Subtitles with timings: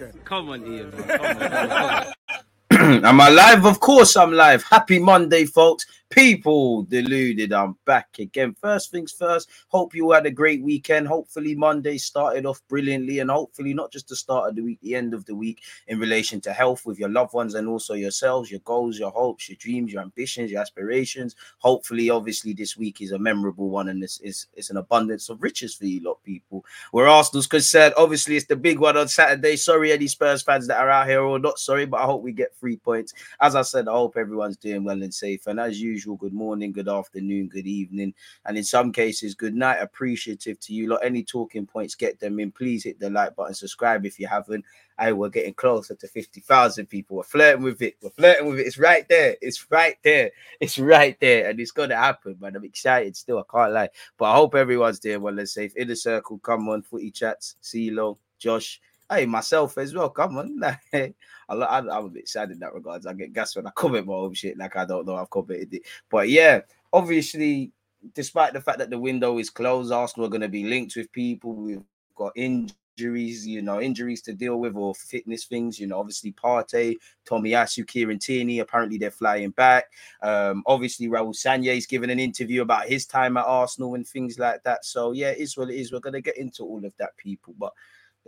[0.00, 0.24] I'm back.
[0.24, 0.90] Come on, Ian.
[0.90, 1.08] Man.
[1.08, 3.04] Come on, come on.
[3.04, 3.66] Am I live?
[3.66, 4.62] Of course I'm live.
[4.64, 5.86] Happy Monday, folks.
[6.18, 7.52] People deluded.
[7.52, 8.52] I'm back again.
[8.60, 9.48] First things first.
[9.68, 11.06] Hope you had a great weekend.
[11.06, 14.96] Hopefully Monday started off brilliantly, and hopefully not just the start of the week, the
[14.96, 18.50] end of the week in relation to health with your loved ones and also yourselves,
[18.50, 21.36] your goals, your hopes, your dreams, your ambitions, your aspirations.
[21.58, 25.40] Hopefully, obviously, this week is a memorable one, and this is it's an abundance of
[25.40, 26.64] riches for you lot, people.
[26.90, 29.54] Where Arsenal's concerned, obviously, it's the big one on Saturday.
[29.54, 32.32] Sorry, any Spurs fans that are out here or not sorry, but I hope we
[32.32, 33.14] get three points.
[33.40, 35.46] As I said, I hope everyone's doing well and safe.
[35.46, 38.14] And as usual, good morning, good afternoon, good evening,
[38.46, 39.78] and in some cases, good night.
[39.80, 41.00] Appreciative to you lot.
[41.02, 42.50] Any talking points, get them in.
[42.50, 44.64] Please hit the like button, subscribe if you haven't.
[44.98, 47.18] Hey, we're getting closer to 50,000 people.
[47.18, 47.96] We're flirting with it.
[48.02, 48.66] We're flirting with it.
[48.66, 49.36] It's right there.
[49.40, 50.32] It's right there.
[50.60, 51.48] It's right there.
[51.48, 52.56] And it's going to happen, man.
[52.56, 53.38] I'm excited still.
[53.38, 53.90] I can't lie.
[54.16, 55.76] But I hope everyone's doing well and safe.
[55.76, 57.54] In the circle, come on, footy chats.
[57.60, 58.80] See you, CeeLo, Josh.
[59.10, 60.10] Hey, myself as well.
[60.10, 60.62] Come on.
[60.92, 61.14] I,
[61.48, 63.06] I, I'm a bit sad in that regards.
[63.06, 65.72] I get gas when I comment my own shit like I don't know I've commented
[65.74, 65.82] it.
[66.10, 66.60] But yeah,
[66.92, 67.72] obviously,
[68.14, 71.10] despite the fact that the window is closed, Arsenal are going to be linked with
[71.10, 71.54] people.
[71.54, 71.82] We've
[72.16, 75.80] got injuries, you know, injuries to deal with or fitness things.
[75.80, 78.58] You know, obviously Partey, Tomiyasu, Kieran Tierney.
[78.58, 79.86] Apparently they're flying back.
[80.22, 84.62] Um, obviously Raul Sanye's given an interview about his time at Arsenal and things like
[84.64, 84.84] that.
[84.84, 85.92] So yeah, it is what it is.
[85.92, 87.72] We're gonna get into all of that, people, but.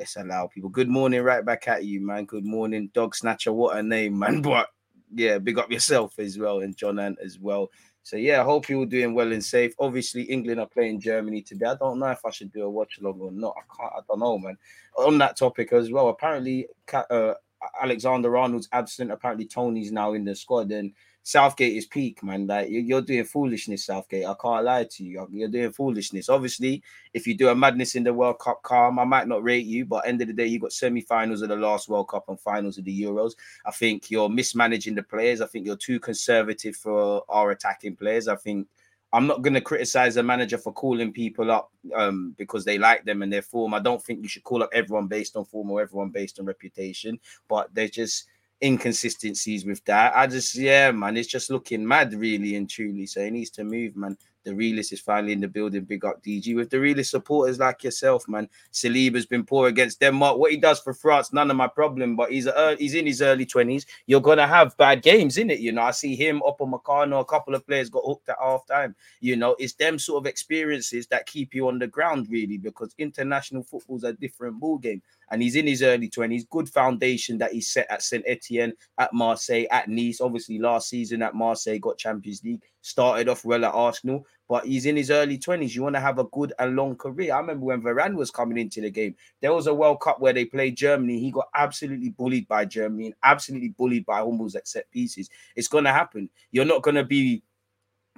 [0.00, 0.70] Let's allow people.
[0.70, 2.24] Good morning, right back at you, man.
[2.24, 3.52] Good morning, dog snatcher.
[3.52, 4.40] What a name, man.
[4.50, 4.68] But
[5.14, 7.68] yeah, big up yourself as well, and John Ant as well.
[8.02, 9.74] So yeah, I hope you're doing well and safe.
[9.78, 11.66] Obviously, England are playing Germany today.
[11.66, 13.54] I don't know if I should do a watch along or not.
[13.58, 13.92] I can't.
[13.94, 14.56] I don't know, man.
[14.96, 17.34] On that topic as well, apparently uh,
[17.82, 19.12] Alexander Arnold's absent.
[19.12, 22.46] Apparently, Tony's now in the squad, and Southgate is peak, man.
[22.46, 24.24] Like you're doing foolishness, Southgate.
[24.24, 25.26] I can't lie to you.
[25.30, 26.28] You're doing foolishness.
[26.28, 26.82] Obviously,
[27.12, 28.98] if you do a madness in the World Cup, calm.
[28.98, 31.56] I might not rate you, but end of the day, you got semi-finals of the
[31.56, 33.32] last World Cup and finals of the Euros.
[33.66, 35.40] I think you're mismanaging the players.
[35.40, 38.26] I think you're too conservative for our attacking players.
[38.26, 38.66] I think
[39.12, 43.04] I'm not going to criticize a manager for calling people up um, because they like
[43.04, 43.74] them and their form.
[43.74, 46.46] I don't think you should call up everyone based on form or everyone based on
[46.46, 47.18] reputation,
[47.48, 48.26] but they're just
[48.62, 50.12] inconsistencies with that.
[50.16, 53.06] I just, yeah, man, it's just looking mad, really and truly.
[53.06, 54.16] So it needs to move, man.
[54.44, 55.84] The realist is finally in the building.
[55.84, 58.48] Big up DG with the realist supporters like yourself, man.
[58.72, 60.38] Saliba's been poor against Denmark.
[60.38, 62.16] What he does for France, none of my problem.
[62.16, 63.84] But he's a, he's in his early twenties.
[64.06, 65.82] You're gonna have bad games in it, you know.
[65.82, 67.20] I see him up on Meccano.
[67.20, 68.96] A couple of players got hooked at half time.
[69.20, 72.94] You know, it's them sort of experiences that keep you on the ground, really, because
[72.96, 76.48] international football's a different ball game and he's in his early 20s.
[76.48, 80.20] Good foundation that he set at Saint Etienne, at Marseille, at Nice.
[80.20, 84.86] Obviously, last season at Marseille got Champions League, started off well at Arsenal, but he's
[84.86, 85.74] in his early 20s.
[85.74, 87.34] You want to have a good and long career.
[87.34, 90.32] I remember when Varane was coming into the game, there was a World Cup where
[90.32, 91.20] they played Germany.
[91.20, 95.30] He got absolutely bullied by Germany and absolutely bullied by Hummels at set pieces.
[95.54, 96.28] It's going to happen.
[96.50, 97.42] You're not going to be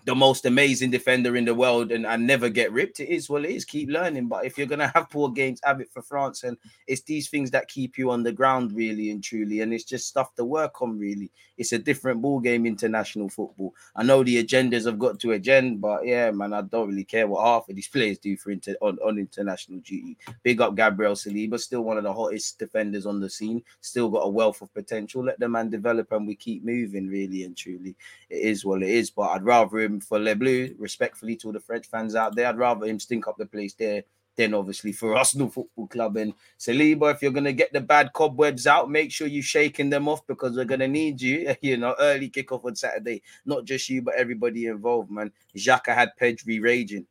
[0.04, 3.00] the most amazing defender in the world and, I never get ripped.
[3.00, 3.64] It is well, it is.
[3.64, 4.28] Keep learning.
[4.28, 6.42] But if you're gonna have poor games, have it for France.
[6.42, 6.56] And
[6.86, 9.60] it's these things that keep you on the ground, really and truly.
[9.60, 11.30] And it's just stuff to work on, really.
[11.56, 13.74] It's a different ball game, international football.
[13.94, 17.26] I know the agendas have got to agenda, but yeah, man, I don't really care
[17.26, 20.16] what half of these players do for inter- on, on international duty.
[20.42, 24.20] Big up Gabriel Saliba, still one of the hottest defenders on the scene, still got
[24.20, 25.24] a wealth of potential.
[25.24, 27.94] Let the man develop and we keep moving, really and truly.
[28.28, 29.10] It is what it is.
[29.10, 32.48] But I'd rather him for Le Bleu, respectfully to all the French fans out there.
[32.48, 34.04] I'd rather him stink up the place there
[34.36, 38.66] then obviously for Arsenal Football Club and Saliba, if you're gonna get the bad cobwebs
[38.66, 41.54] out, make sure you're shaking them off because we're gonna need you.
[41.62, 43.22] You know, early kickoff on Saturday.
[43.44, 45.30] Not just you, but everybody involved, man.
[45.56, 47.06] Xhaka had Pedri raging.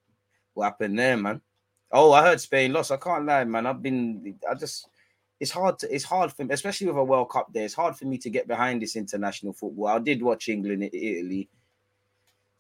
[0.54, 1.42] What happened there, man?
[1.92, 2.92] Oh, I heard Spain lost.
[2.92, 3.66] I can't lie, man.
[3.66, 4.88] I've been, I just,
[5.40, 7.64] it's hard to, it's hard for me, especially with a World Cup there.
[7.64, 9.88] It's hard for me to get behind this international football.
[9.88, 11.50] I did watch England, Italy.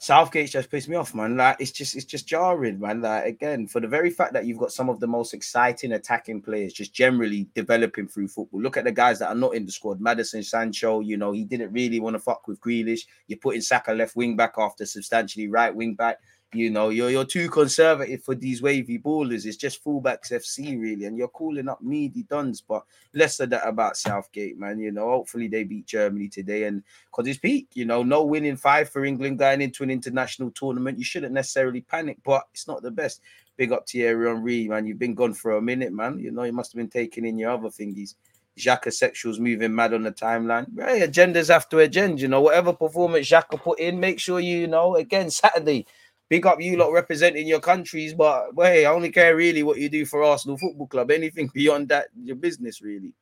[0.01, 1.37] Southgate just pissed me off, man.
[1.37, 3.01] Like it's just, it's just jarring, man.
[3.01, 6.41] Like again, for the very fact that you've got some of the most exciting attacking
[6.41, 8.63] players just generally developing through football.
[8.63, 10.01] Look at the guys that are not in the squad.
[10.01, 13.01] Maddison Sancho, you know, he didn't really want to fuck with Grealish.
[13.27, 16.17] You're putting Saka left wing back after substantially right wing back.
[16.53, 19.45] You know, you're you're too conservative for these wavy ballers.
[19.45, 22.59] It's just fullbacks FC really, and you're calling up meaty duns.
[22.59, 22.83] But
[23.13, 24.77] less of that about Southgate, man.
[24.77, 27.69] You know, hopefully they beat Germany today, and because it's peak.
[27.73, 30.97] You know, no winning five for England going into an international tournament.
[30.97, 33.21] You shouldn't necessarily panic, but it's not the best.
[33.55, 34.85] Big up to Thierry Henry, man.
[34.85, 36.19] You've been gone for a minute, man.
[36.19, 38.15] You know, you must have been taking in your other thingies.
[38.57, 40.69] Xhaka sexuals moving mad on the timeline.
[40.75, 44.95] Agendas after agenda, you know, whatever performance Xhaka put in, make sure you, you know,
[44.95, 45.85] again, Saturday,
[46.31, 49.77] big up you lot representing your countries, but well, hey, I only care really what
[49.77, 51.11] you do for Arsenal Football Club.
[51.11, 53.13] Anything beyond that, your business really.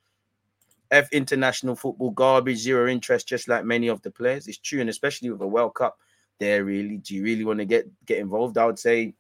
[0.91, 4.47] F international football garbage, zero interest, just like many of the players.
[4.47, 5.97] It's true, and especially with a World Cup,
[6.39, 6.97] there really.
[6.97, 8.59] Do you really want to get get involved?
[8.59, 9.15] I would say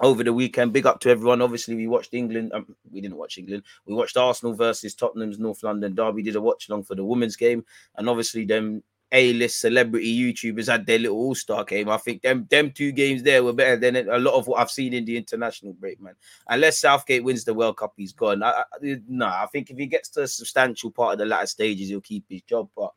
[0.00, 0.72] over the weekend.
[0.72, 1.42] Big up to everyone.
[1.42, 2.52] Obviously, we watched England.
[2.54, 3.64] Um, we didn't watch England.
[3.84, 6.22] We watched Arsenal versus Tottenham's North London derby.
[6.22, 7.64] Did a watch along for the women's game,
[7.96, 11.88] and obviously them a-list celebrity YouTubers had their little all-star game.
[11.88, 14.70] I think them them two games there were better than a lot of what I've
[14.70, 16.14] seen in the international break, man.
[16.48, 18.42] Unless Southgate wins the World Cup, he's gone.
[18.42, 21.46] I, I, no, I think if he gets to a substantial part of the latter
[21.46, 22.68] stages, he'll keep his job.
[22.76, 22.92] But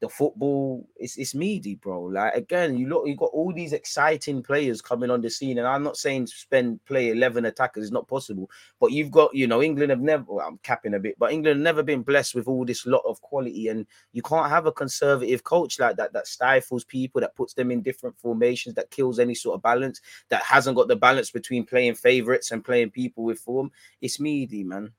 [0.00, 2.02] the football it's it's meaty, bro.
[2.02, 5.66] Like again, you look, you got all these exciting players coming on the scene, and
[5.66, 9.62] I'm not saying spend play eleven attackers is not possible, but you've got you know
[9.62, 10.24] England have never.
[10.28, 13.02] Well, I'm capping a bit, but England have never been blessed with all this lot
[13.06, 17.34] of quality, and you can't have a conservative coach like that that stifles people, that
[17.34, 20.96] puts them in different formations, that kills any sort of balance, that hasn't got the
[20.96, 23.70] balance between playing favorites and playing people with form.
[24.02, 24.92] It's meaty, man.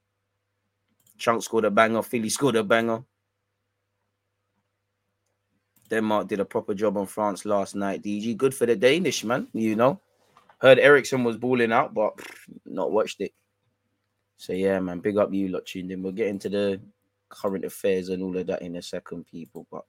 [1.20, 3.04] Chunk scored a banger, Filly scored a banger.
[5.90, 8.04] Denmark did a proper job on France last night.
[8.04, 9.48] DG, good for the Danish man.
[9.54, 10.00] You know,
[10.60, 12.14] heard Eriksen was balling out, but
[12.66, 13.34] not watched it.
[14.38, 16.04] So yeah, man, big up you lot tuned in.
[16.04, 16.80] We'll get into the
[17.30, 19.66] current affairs and all of that in a second, people.
[19.72, 19.84] But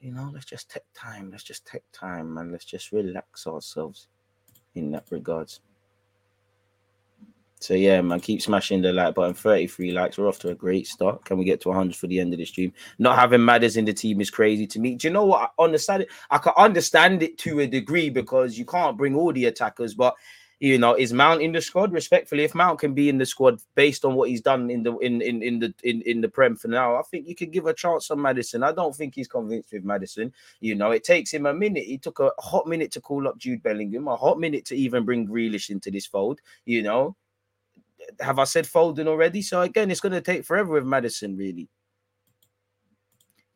[0.00, 1.30] you know, let's just take time.
[1.30, 2.52] Let's just take time, man.
[2.52, 4.08] Let's just relax ourselves
[4.74, 5.60] in that regards.
[7.64, 9.32] So yeah, man, keep smashing the like button.
[9.32, 10.18] 33 likes.
[10.18, 11.24] We're off to a great start.
[11.24, 12.74] Can we get to 100 for the end of the stream?
[12.98, 14.96] Not having Madders in the team is crazy to me.
[14.96, 15.52] Do you know what?
[15.58, 19.32] On the side, I can understand it to a degree because you can't bring all
[19.32, 20.14] the attackers, but
[20.60, 21.92] you know, is Mount in the squad?
[21.92, 24.96] Respectfully, if Mount can be in the squad based on what he's done in the
[24.98, 27.66] in in, in the in, in the Prem for now, I think you could give
[27.66, 28.62] a chance on Maddison.
[28.62, 30.32] I don't think he's convinced with Maddison.
[30.60, 31.84] You know, it takes him a minute.
[31.84, 35.04] He took a hot minute to call up Jude Bellingham, a hot minute to even
[35.04, 36.40] bring Grealish into this fold.
[36.66, 37.16] You know,
[38.20, 39.42] have I said Foden already?
[39.42, 41.68] So again, it's going to take forever with Maddison, really.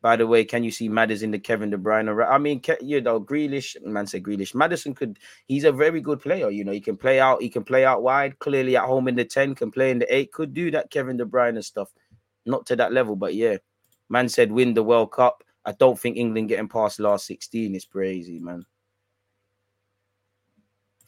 [0.01, 2.25] By the way, can you see Maddison in the Kevin De Bruyne?
[2.29, 4.55] I mean, you know, Grealish, man said Grealish.
[4.55, 6.51] Maddison could, he's a very good player.
[6.51, 9.17] You know, he can play out, he can play out wide, clearly at home in
[9.17, 11.93] the 10, can play in the 8, could do that Kevin De Bruyne stuff.
[12.47, 13.57] Not to that level, but yeah.
[14.09, 15.43] Man said win the World Cup.
[15.65, 18.65] I don't think England getting past last 16 is crazy, man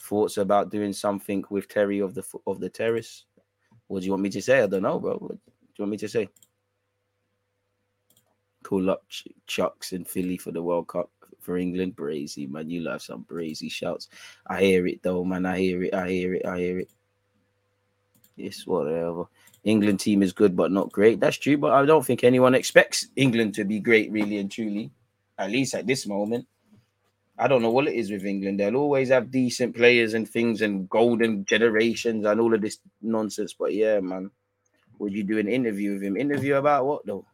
[0.01, 3.27] thoughts about doing something with Terry of the of the terrace?
[3.91, 4.63] What do you want me to say?
[4.63, 5.15] I don't know, bro.
[5.15, 5.41] What do
[5.79, 6.29] you want me to say?
[8.63, 11.97] Call up Ch- Chucks in Filly for the World Cup for England.
[11.97, 12.71] Brazy, man.
[12.71, 14.09] You love some brazy shouts.
[14.47, 15.45] I hear it though, man.
[15.45, 15.93] I hear it.
[15.93, 16.47] I hear it.
[16.47, 16.91] I hear it.
[18.37, 19.25] Yes, whatever.
[19.65, 21.19] England team is good, but not great.
[21.19, 24.93] That's true, but I don't think anyone expects England to be great, really and truly,
[25.37, 26.47] at least at this moment.
[27.41, 28.61] I don't know what it is with England.
[28.61, 33.55] They'll always have decent players and things and golden generations and all of this nonsense.
[33.59, 34.31] But yeah, man,
[34.99, 36.19] would you do an interview with him?
[36.19, 37.25] Interview about what though?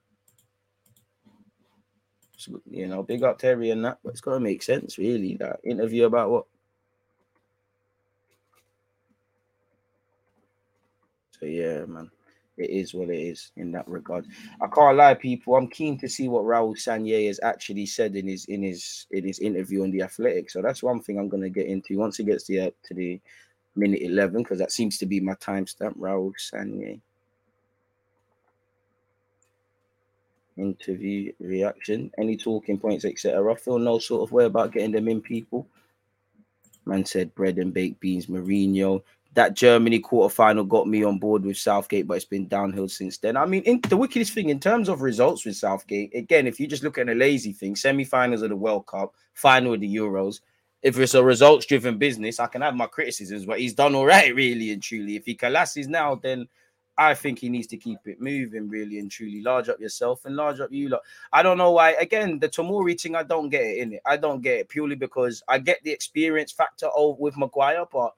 [2.37, 5.37] So, you know, big up Terry and that, but it's gotta make sense, really.
[5.39, 6.45] That interview about what?
[11.41, 12.11] So yeah, man
[12.57, 14.27] it is what it is in that regard.
[14.61, 15.57] I can't lie, people.
[15.57, 19.25] I'm keen to see what Raul Sanllehi has actually said in his in his in
[19.27, 20.51] his interview on the Athletic.
[20.51, 22.95] So that's one thing I'm going to get into once he gets to the, to
[22.95, 23.21] the
[23.75, 25.97] minute 11 because that seems to be my timestamp.
[25.99, 27.01] Raul Sanllehi
[30.57, 33.53] interview reaction, any talking points, etc.
[33.53, 35.67] I feel no sort of way about getting them in, people.
[36.85, 39.03] Man said bread and baked beans, Mourinho
[39.37, 43.37] that Germany quarterfinal got me on board with Southgate, but it's been downhill since then.
[43.37, 46.67] I mean, in, the wickedest thing in terms of results with Southgate, again, if you
[46.67, 50.41] just look at a lazy thing, semi-finals of the World Cup, final of the Euros.
[50.83, 54.35] If it's a results-driven business, I can have my criticisms, but he's done all right,
[54.35, 55.17] really and truly.
[55.17, 56.49] If he collapses now, then
[56.97, 59.43] I think he needs to keep it moving, really and truly.
[59.43, 61.03] Large up yourself and large up you lot.
[61.31, 61.91] I don't know why.
[61.93, 64.01] Again, the Tomori thing, I don't get it in it.
[64.07, 68.15] I don't get it purely because I get the experience factor of with Maguire, but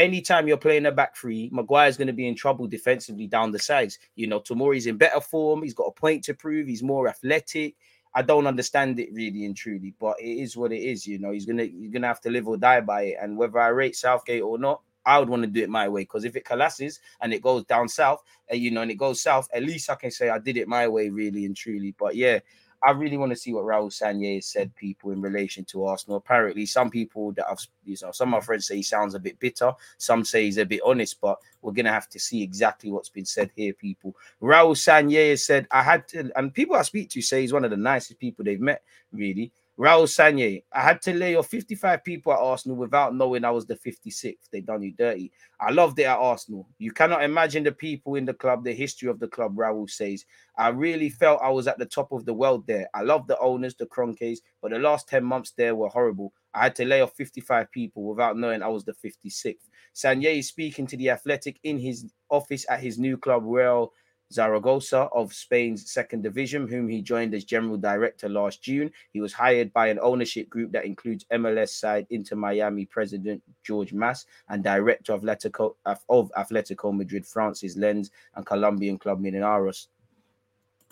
[0.00, 3.58] anytime you're playing a back three, Maguire's going to be in trouble defensively down the
[3.58, 3.98] sides.
[4.16, 5.62] You know, Tomori's in better form.
[5.62, 6.66] He's got a point to prove.
[6.66, 7.76] He's more athletic.
[8.14, 11.06] I don't understand it really and truly, but it is what it is.
[11.06, 13.16] You know, he's gonna he's gonna have to live or die by it.
[13.20, 16.02] And whether I rate Southgate or not, I would want to do it my way
[16.02, 19.20] because if it collapses and it goes down south, and you know, and it goes
[19.20, 21.94] south, at least I can say I did it my way, really and truly.
[21.98, 22.40] But yeah,
[22.82, 26.16] I really want to see what Raul Sanye said, people, in relation to Arsenal.
[26.16, 29.18] Apparently, some people that I've, you know, some of my friends say he sounds a
[29.18, 29.72] bit bitter.
[29.98, 33.26] Some say he's a bit honest, but we're gonna have to see exactly what's been
[33.26, 34.16] said here, people.
[34.40, 37.70] Raul Sanye said, "I had to," and people I speak to say he's one of
[37.70, 38.82] the nicest people they've met,
[39.12, 39.52] really.
[39.80, 43.64] Raul Sanye, I had to lay off 55 people at Arsenal without knowing I was
[43.64, 44.50] the 56th.
[44.52, 45.32] They done you dirty.
[45.58, 46.68] I loved it at Arsenal.
[46.76, 50.26] You cannot imagine the people in the club, the history of the club, Raul says.
[50.58, 52.90] I really felt I was at the top of the world there.
[52.92, 56.34] I love the owners, the Kroenkes, but the last 10 months there were horrible.
[56.52, 59.54] I had to lay off 55 people without knowing I was the 56th.
[59.94, 63.94] Sanye is speaking to the Athletic in his office at his new club, Real
[64.32, 68.90] Zaragoza of Spain's second division, whom he joined as general director last June.
[69.12, 73.92] He was hired by an ownership group that includes MLS side Inter Miami president George
[73.92, 79.88] Mas and director of Atletico, of Atletico Madrid Francis Lens and Colombian club Millonarios.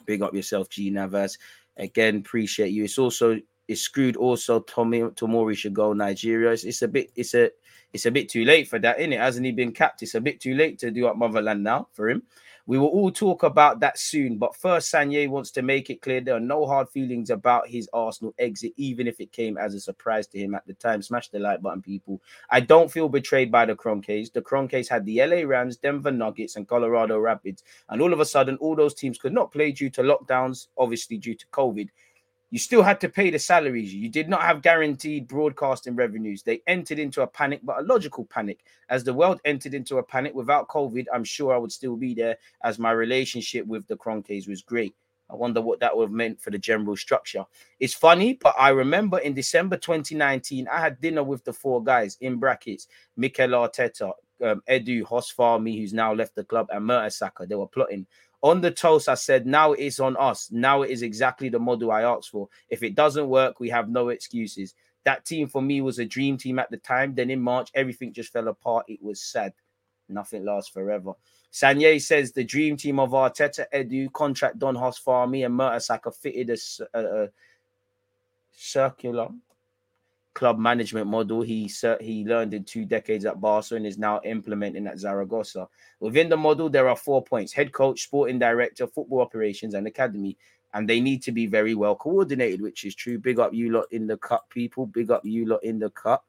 [0.05, 1.39] Big up yourself, G Navas.
[1.77, 2.85] Again, appreciate you.
[2.85, 4.17] It's also it's screwed.
[4.17, 6.51] Also, Tommy Tomori should go Nigeria.
[6.51, 7.13] It's, it's a bit.
[7.15, 7.51] It's a.
[7.91, 9.19] It's a bit too late for that, innit?
[9.19, 10.03] Hasn't he been capped?
[10.03, 12.23] It's a bit too late to do up motherland now for him.
[12.69, 14.37] We will all talk about that soon.
[14.37, 17.89] But first, Sanye wants to make it clear there are no hard feelings about his
[17.95, 21.01] Arsenal exit, even if it came as a surprise to him at the time.
[21.01, 22.21] Smash the like button, people.
[22.51, 24.35] I don't feel betrayed by the Kroenkes.
[24.35, 27.65] The Kroenkes had the LA Rams, Denver Nuggets, and Colorado Rapids.
[27.89, 31.17] And all of a sudden, all those teams could not play due to lockdowns, obviously
[31.17, 31.89] due to COVID
[32.51, 33.93] you still had to pay the salaries.
[33.93, 36.43] You did not have guaranteed broadcasting revenues.
[36.43, 38.61] They entered into a panic, but a logical panic.
[38.89, 42.15] As the world entered into a panic without COVID, I'm sure I would still be
[42.15, 44.95] there as my relationship with the Kroenkes was great.
[45.31, 47.45] I wonder what that would have meant for the general structure.
[47.81, 52.17] It's funny, but I remember in December 2019, I had dinner with the four guys
[52.23, 54.13] in brackets Mikel Arteta,
[54.43, 57.47] um, Edu Huss Fahmy, who's now left the club, and Mertesacker.
[57.47, 58.07] They were plotting
[58.43, 60.51] on the toast, I said, now it's on us.
[60.51, 62.49] Now it is exactly the model I asked for.
[62.69, 64.75] If it doesn't work, we have no excuses.
[65.05, 67.15] That team for me was a dream team at the time.
[67.15, 68.87] Then in March, everything just fell apart.
[68.89, 69.55] It was sad.
[70.09, 71.13] Nothing lasts forever.
[71.53, 76.51] Sanye says the dream team of Arteta, Edu, contract Don Huss Fahmy, and Mertesacker fitted
[76.51, 77.29] a, a, a
[78.53, 79.29] circular
[80.39, 81.69] club management model he
[82.01, 85.67] he learned in two decades at Barca and is now implementing at Zaragoza.
[85.99, 90.39] Within the model, there are four points: head coach, sporting director, football operations, and academy.
[90.75, 93.19] And they need to be very well coordinated, which is true.
[93.19, 94.87] Big up you lot in the cup, people.
[94.87, 96.25] Big up you lot in the cup.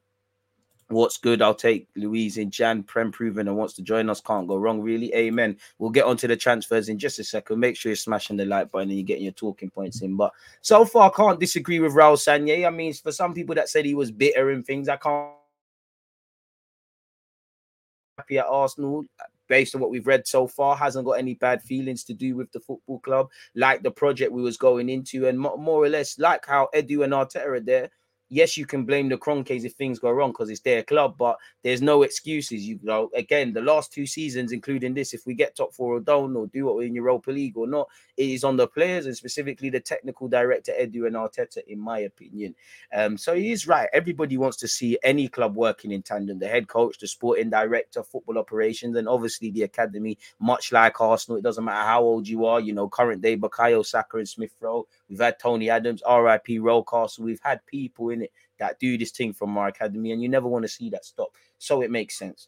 [0.89, 1.43] What's good?
[1.43, 4.21] I'll take Luiz in Jan, Prem proven and wants to join us.
[4.21, 5.13] Can't go wrong, really.
[5.13, 5.55] Amen.
[5.77, 7.59] We'll get onto the transfers in just a second.
[7.59, 10.15] Make sure you're smashing the like button and you're getting your talking points in.
[10.15, 10.31] But
[10.61, 12.65] so far, I can't disagree with Raul Sanye.
[12.65, 15.29] I mean, for some people that said he was bitter and things, I can't
[18.17, 19.05] happy at Arsenal
[19.47, 22.51] based on what we've read so far hasn't got any bad feelings to do with
[22.51, 26.45] the football club like the project we was going into and more or less like
[26.45, 27.89] how Edu and Arteta are there
[28.29, 31.37] yes, you can blame the Kroenkes if things go wrong because it's their club, but
[31.63, 32.65] there's no excuses.
[32.65, 35.99] You know, again, the last two seasons, including this, if we get top four or
[35.99, 39.05] don't, or do what we're in Europa League or not, it is on the players
[39.05, 42.55] and specifically the technical director Edu and Arteta, in my opinion.
[42.93, 43.89] Um, so he is right.
[43.93, 48.03] Everybody wants to see any club working in tandem: the head coach, the sporting director,
[48.03, 50.17] football operations, and obviously the academy.
[50.39, 52.59] Much like Arsenal, it doesn't matter how old you are.
[52.59, 54.87] You know, current day Bukayo Saka and Smith Rowe.
[55.09, 56.59] We've had Tony Adams, R.I.P.
[56.59, 57.19] Rocastle.
[57.19, 60.47] We've had people in it that do this thing from our academy, and you never
[60.47, 61.29] want to see that stop.
[61.57, 62.47] So it makes sense.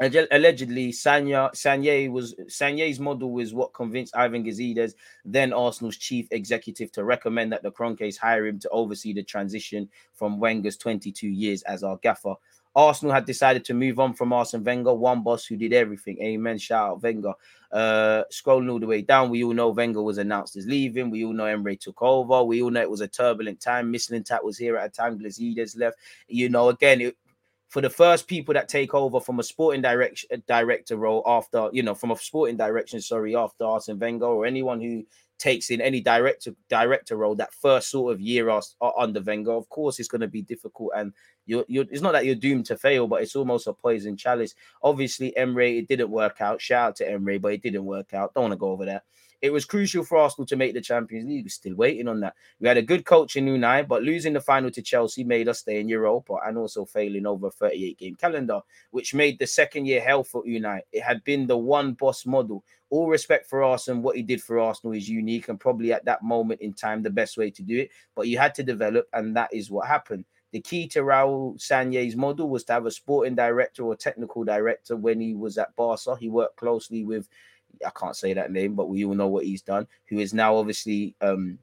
[0.00, 6.90] Allegedly, Sanya Sanye was Sanye's model was what convinced Ivan Gazidis, then Arsenal's chief executive,
[6.92, 11.62] to recommend that the Kroenkes hire him to oversee the transition from Wenger's 22 years
[11.62, 12.34] as our gaffer.
[12.76, 16.20] Arsenal had decided to move on from Arsene Wenger, one boss who did everything.
[16.20, 16.58] Amen.
[16.58, 17.32] Shout out Wenger.
[17.70, 21.10] Uh, scrolling all the way down, we all know Wenger was announced as leaving.
[21.10, 22.42] We all know Emre took over.
[22.44, 23.92] We all know it was a turbulent time.
[23.92, 25.18] Mislintat was here at a time.
[25.18, 25.98] Gazidis left.
[26.28, 27.16] You know, again, it,
[27.68, 31.82] for the first people that take over from a sporting direction director role after you
[31.82, 35.04] know from a sporting direction, sorry, after Arsene Wenger or anyone who
[35.38, 38.60] takes in any director director role that first sort of year uh,
[38.96, 40.92] under Wenger, of course, it's going to be difficult.
[40.96, 41.12] And
[41.46, 44.54] you're, you're, it's not that you're doomed to fail, but it's almost a poison chalice.
[44.82, 46.60] Obviously, Emre, it didn't work out.
[46.60, 48.34] Shout out to Emre, but it didn't work out.
[48.34, 49.04] Don't want to go over that.
[49.44, 51.44] It was crucial for Arsenal to make the Champions League.
[51.44, 52.34] We're still waiting on that.
[52.60, 55.58] We had a good coach in Unai, but losing the final to Chelsea made us
[55.58, 58.60] stay in Europa and also failing over a 38 game calendar,
[58.90, 60.80] which made the second year hell for Unai.
[60.92, 62.64] It had been the one boss model.
[62.88, 64.02] All respect for Arsenal.
[64.02, 67.10] What he did for Arsenal is unique and probably at that moment in time the
[67.10, 67.90] best way to do it.
[68.14, 70.24] But you had to develop, and that is what happened.
[70.54, 74.94] The key to Raul Sanye's model was to have a sporting director or technical director
[74.94, 76.14] when he was at Barca.
[76.14, 77.28] He worked closely with
[77.84, 79.88] I can't say that name, but we all know what he's done.
[80.08, 81.58] Who is now obviously um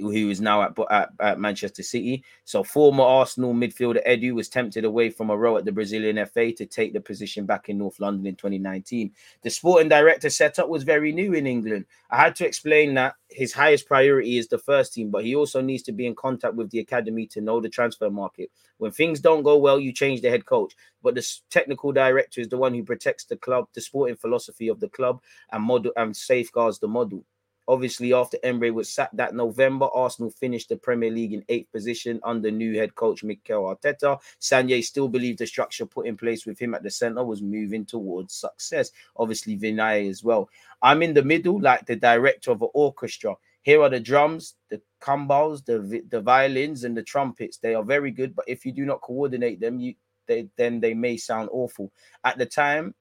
[0.00, 2.24] who is now at, at, at Manchester City.
[2.44, 6.52] So former Arsenal midfielder Edu was tempted away from a role at the Brazilian FA
[6.52, 9.12] to take the position back in North London in 2019.
[9.42, 11.86] The sporting director setup was very new in England.
[12.10, 15.60] I had to explain that his highest priority is the first team, but he also
[15.60, 18.50] needs to be in contact with the academy to know the transfer market.
[18.78, 22.48] When things don't go well, you change the head coach, but the technical director is
[22.48, 25.20] the one who protects the club, the sporting philosophy of the club,
[25.52, 27.24] and model and safeguards the model.
[27.68, 32.18] Obviously, after Emre was sacked that November, Arsenal finished the Premier League in eighth position
[32.24, 34.18] under new head coach Mikel Arteta.
[34.40, 37.84] Sanye still believed the structure put in place with him at the centre was moving
[37.84, 38.90] towards success.
[39.16, 40.48] Obviously, Vinai as well.
[40.80, 43.34] I'm in the middle, like the director of an orchestra.
[43.62, 47.58] Here are the drums, the cymbals, the the violins, and the trumpets.
[47.58, 49.94] They are very good, but if you do not coordinate them, you
[50.26, 51.92] they, then they may sound awful.
[52.24, 52.94] At the time,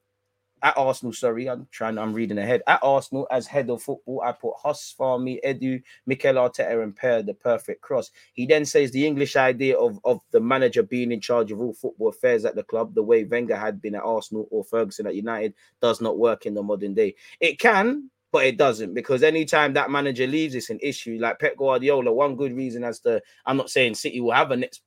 [0.64, 2.62] at Arsenal, sorry, I'm trying, I'm reading ahead.
[2.68, 7.22] At Arsenal, as head of football, I put Huss, Fahmy, Edu, Mikel Arteta, and Per
[7.22, 8.12] the perfect cross.
[8.34, 11.74] He then says the English idea of, of the manager being in charge of all
[11.74, 15.16] football affairs at the club, the way Wenger had been at Arsenal or Ferguson at
[15.16, 17.16] United, does not work in the modern day.
[17.40, 21.18] It can, but it doesn't because anytime that manager leaves, it's an issue.
[21.20, 24.58] Like Pep Guardiola, one good reason as to I'm not saying City will have a
[24.58, 24.82] next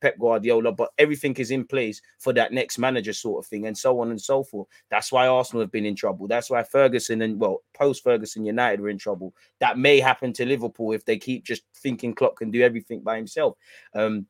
[0.00, 3.78] Pep Guardiola, but everything is in place for that next manager sort of thing, and
[3.78, 4.68] so on and so forth.
[4.90, 6.26] That's why Arsenal have been in trouble.
[6.26, 9.34] That's why Ferguson and well, post Ferguson United were in trouble.
[9.60, 13.16] That may happen to Liverpool if they keep just thinking Klopp can do everything by
[13.16, 13.56] himself.
[13.94, 14.26] Um,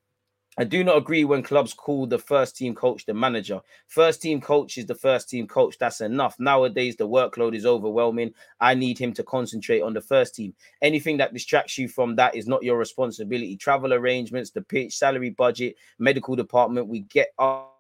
[0.61, 3.63] I do not agree when clubs call the first team coach the manager.
[3.87, 5.79] First team coach is the first team coach.
[5.79, 6.39] That's enough.
[6.39, 8.35] Nowadays, the workload is overwhelming.
[8.61, 10.53] I need him to concentrate on the first team.
[10.83, 13.57] Anything that distracts you from that is not your responsibility.
[13.57, 17.80] Travel arrangements, the pitch, salary budget, medical department, we get up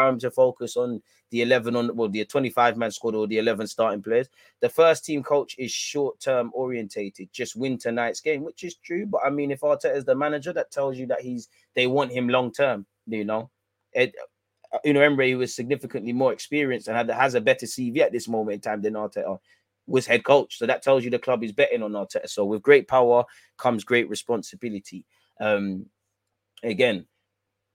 [0.00, 3.66] time to focus on the 11 on well the 25 man squad or the 11
[3.66, 4.28] starting players.
[4.60, 9.06] The first team coach is short term orientated just win tonight's game which is true
[9.06, 12.12] but i mean if Arteta is the manager that tells you that he's they want
[12.12, 13.50] him long term you know?
[13.92, 14.14] It
[14.84, 18.28] you know Emre was significantly more experienced and had, has a better CV at this
[18.28, 19.38] moment in time than Arteta
[19.86, 20.58] was head coach.
[20.58, 22.28] So that tells you the club is betting on Arteta.
[22.28, 23.24] So with great power
[23.58, 25.04] comes great responsibility.
[25.40, 25.86] Um
[26.62, 27.06] again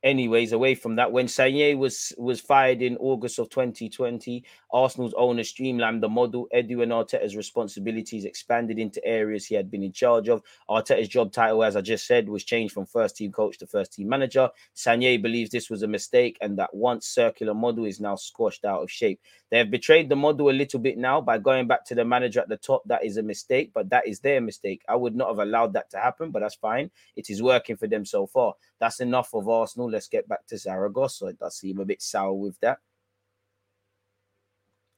[0.06, 5.44] anyways, away from that, when Sanye was was fired in August of 2020, Arsenal's owner
[5.44, 6.48] streamlined the model.
[6.56, 10.42] Edu and Arteta's responsibilities expanded into areas he had been in charge of.
[10.70, 13.94] Arteta's job title, as I just said, was changed from first team coach to first
[13.94, 14.50] team manager.
[14.76, 18.84] Sanye believes this was a mistake and that once circular model is now squashed out
[18.84, 19.20] of shape.
[19.50, 22.40] They have betrayed the model a little bit now by going back to the manager
[22.40, 22.84] at the top.
[22.86, 24.84] That is a mistake, but that is their mistake.
[24.88, 26.92] I would not have allowed that to happen, but that's fine.
[27.16, 28.54] It is working for them so far.
[28.80, 29.95] That's enough of Arsenal.
[29.96, 31.28] Let's get back to Zaragoza.
[31.28, 32.80] It does seem a bit sour with that.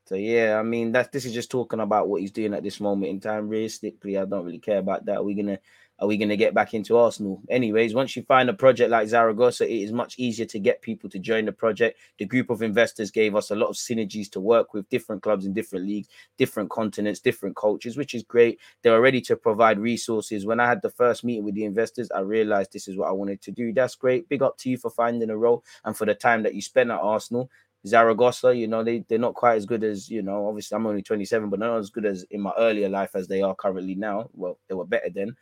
[0.08, 2.80] So yeah, I mean that this is just talking about what he's doing at this
[2.80, 3.50] moment in time.
[3.50, 5.24] Realistically, I don't really care about that.
[5.24, 5.60] We're gonna
[6.00, 7.42] are we gonna get back into Arsenal?
[7.50, 11.10] Anyways, once you find a project like Zaragoza, it is much easier to get people
[11.10, 12.00] to join the project.
[12.20, 15.46] The group of investors gave us a lot of synergies to work with different clubs
[15.46, 16.08] in different leagues,
[16.38, 18.60] different continents, different cultures, which is great.
[18.84, 20.46] They were ready to provide resources.
[20.46, 23.14] When I had the first meeting with the investors, I realized this is what I
[23.14, 23.74] wanted to do.
[23.74, 24.30] That's great.
[24.30, 26.92] Big up to you for finding a role and for the time that you spent
[26.92, 27.50] at Arsenal.
[27.86, 31.02] Zaragoza, you know, they, they're not quite as good as, you know, obviously I'm only
[31.02, 34.30] 27, but not as good as in my earlier life as they are currently now.
[34.34, 35.36] Well, they were better then.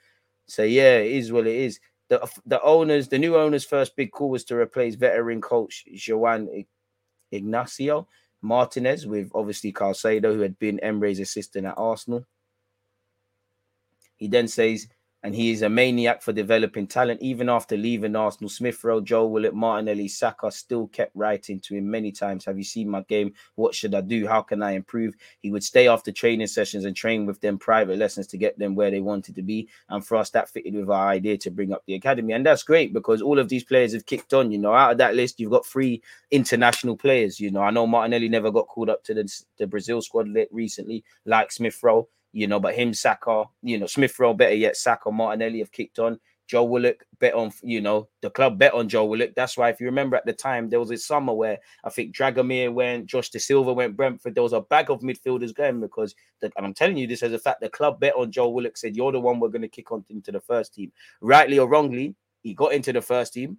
[0.48, 1.80] So yeah, it is what it is.
[2.08, 6.66] The the owners, the new owners' first big call was to replace veteran coach Joan
[7.32, 8.08] Ignacio
[8.42, 12.26] Martinez with obviously Carcedo, who had been Emre's assistant at Arsenal.
[14.18, 14.88] He then says,
[15.26, 17.20] and he is a maniac for developing talent.
[17.20, 21.90] Even after leaving Arsenal, Smith Rowe, Joe Willock, Martinelli, Saka still kept writing to him
[21.90, 22.46] many times.
[22.46, 23.34] Have you seen my game?
[23.56, 24.28] What should I do?
[24.28, 25.16] How can I improve?
[25.40, 28.76] He would stay after training sessions and train with them private lessons to get them
[28.76, 29.68] where they wanted to be.
[29.90, 32.34] And for us, that fitted with our idea to bring up the academy.
[32.34, 34.52] And that's great because all of these players have kicked on.
[34.52, 37.40] You know, out of that list, you've got three international players.
[37.40, 41.04] You know, I know Martinelli never got called up to the, the Brazil squad recently,
[41.26, 45.10] like Smith Rowe you know, but him, Saka, you know, Smith Rowe, better yet, Saka,
[45.10, 46.20] Martinelli have kicked on.
[46.48, 49.34] Joe Willock bet on, you know, the club bet on Joe Willock.
[49.36, 52.14] That's why, if you remember at the time, there was a summer where I think
[52.14, 54.36] Dragomir went, Josh De Silva went, Brentford.
[54.36, 57.32] There was a bag of midfielders going because, the, and I'm telling you this as
[57.32, 59.70] a fact, the club bet on Joe Willock, said, You're the one we're going to
[59.70, 60.92] kick on into the first team.
[61.22, 63.58] Rightly or wrongly, he got into the first team.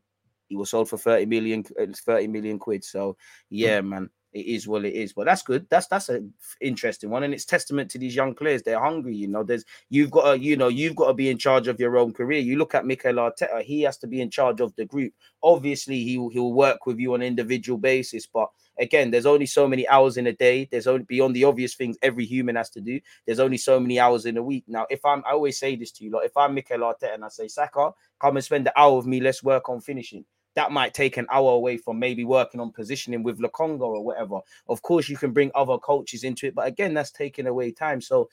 [0.49, 2.85] He was sold for 30 million, uh, 30 million quid.
[2.85, 3.17] So,
[3.49, 3.89] yeah, hmm.
[3.89, 5.15] man it is what it is.
[5.15, 5.67] But that's good.
[5.71, 8.63] That's that's an interesting one, and it's testament to these young players.
[8.63, 9.17] They're hungry.
[9.17, 11.81] You know, there's you've got to, you know, you've got to be in charge of
[11.81, 12.41] your own career.
[12.41, 15.15] You look at Mikel Arteta; he has to be in charge of the group.
[15.43, 19.67] Obviously, he he'll work with you on an individual basis, but again, there's only so
[19.67, 20.69] many hours in a day.
[20.71, 23.01] There's only beyond the obvious things every human has to do.
[23.25, 24.65] There's only so many hours in a week.
[24.69, 27.25] Now, if I'm, I always say this to you, like if I'm Mikel Arteta and
[27.25, 29.21] I say Saka, come and spend the hour with me.
[29.21, 33.23] Let's work on finishing that might take an hour away from maybe working on positioning
[33.23, 34.41] with Lokonga or whatever.
[34.69, 38.01] Of course, you can bring other coaches into it, but again, that's taking away time.
[38.01, 38.29] So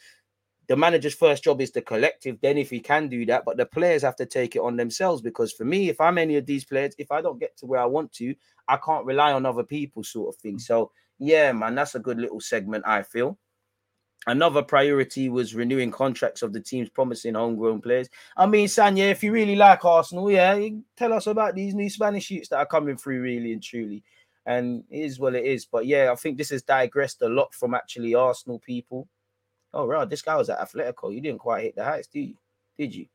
[0.67, 2.39] the manager's first job is the collective.
[2.41, 5.21] Then, if he can do that, but the players have to take it on themselves
[5.21, 7.81] because for me, if I'm any of these players, if I don't get to where
[7.81, 8.33] I want to,
[8.67, 10.55] I can't rely on other people, sort of thing.
[10.55, 10.61] Mm.
[10.61, 13.37] So, yeah, man, that's a good little segment, I feel.
[14.25, 18.09] Another priority was renewing contracts of the team's promising homegrown players.
[18.37, 22.25] I mean, Sanya, if you really like Arsenal, yeah, tell us about these new Spanish
[22.25, 24.03] shoots that are coming through, really and truly.
[24.45, 25.65] And it is what it is.
[25.65, 29.07] But yeah, I think this has digressed a lot from actually Arsenal people.
[29.73, 31.13] Oh, right, this guy was at Atletico.
[31.13, 32.35] You didn't quite hit the heights, did you?
[32.77, 33.07] Did you?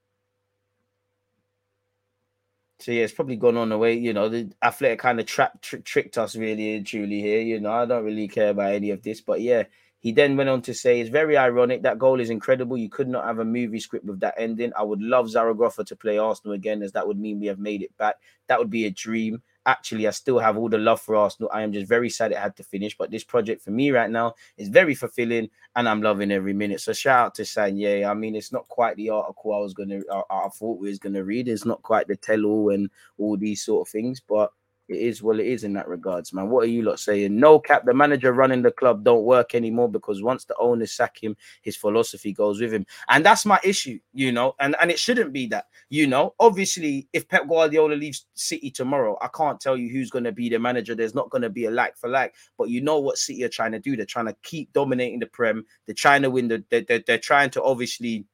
[2.80, 3.94] So yeah, it's probably gone on the way.
[3.94, 7.40] You know, the Athletic kind of tr- tricked us really and truly here.
[7.40, 9.64] You know, I don't really care about any of this, but yeah,
[10.00, 11.82] he then went on to say, It's very ironic.
[11.82, 12.78] That goal is incredible.
[12.78, 14.72] You could not have a movie script with that ending.
[14.76, 17.82] I would love Zaragoza to play Arsenal again, as that would mean we have made
[17.82, 18.16] it back.
[18.46, 19.42] That would be a dream.
[19.66, 21.50] Actually, I still have all the love for Arsenal.
[21.52, 22.96] I am just very sad it had to finish.
[22.96, 26.80] But this project for me right now is very fulfilling and I'm loving every minute.
[26.80, 28.08] So shout out to Sanye.
[28.08, 30.98] I mean, it's not quite the article I was gonna I, I thought we was
[30.98, 31.48] gonna read.
[31.48, 34.52] It's not quite the tell all and all these sort of things, but
[34.88, 36.48] it is what it is in that regards, man.
[36.48, 37.38] What are you lot saying?
[37.38, 41.22] No cap, the manager running the club don't work anymore because once the owners sack
[41.22, 42.86] him, his philosophy goes with him.
[43.08, 46.34] And that's my issue, you know, and, and it shouldn't be that, you know.
[46.40, 50.48] Obviously, if Pep Guardiola leaves City tomorrow, I can't tell you who's going to be
[50.48, 50.94] the manager.
[50.94, 53.48] There's not going to be a like for like, but you know what City are
[53.48, 53.96] trying to do.
[53.96, 55.64] They're trying to keep dominating the Prem.
[55.86, 58.24] They're trying to win the, they're, they're, they're trying to obviously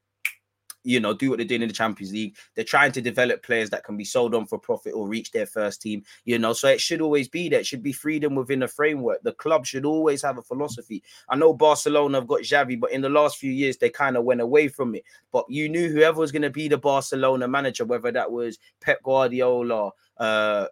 [0.85, 2.37] you know, do what they're doing in the Champions League.
[2.55, 5.47] They're trying to develop players that can be sold on for profit or reach their
[5.47, 6.53] first team, you know.
[6.53, 7.61] So it should always be that.
[7.61, 9.23] It should be freedom within a framework.
[9.23, 11.03] The club should always have a philosophy.
[11.29, 14.25] I know Barcelona have got Xavi, but in the last few years, they kind of
[14.25, 15.05] went away from it.
[15.33, 19.03] But you knew whoever was going to be the Barcelona manager, whether that was Pep
[19.03, 20.67] Guardiola, uh,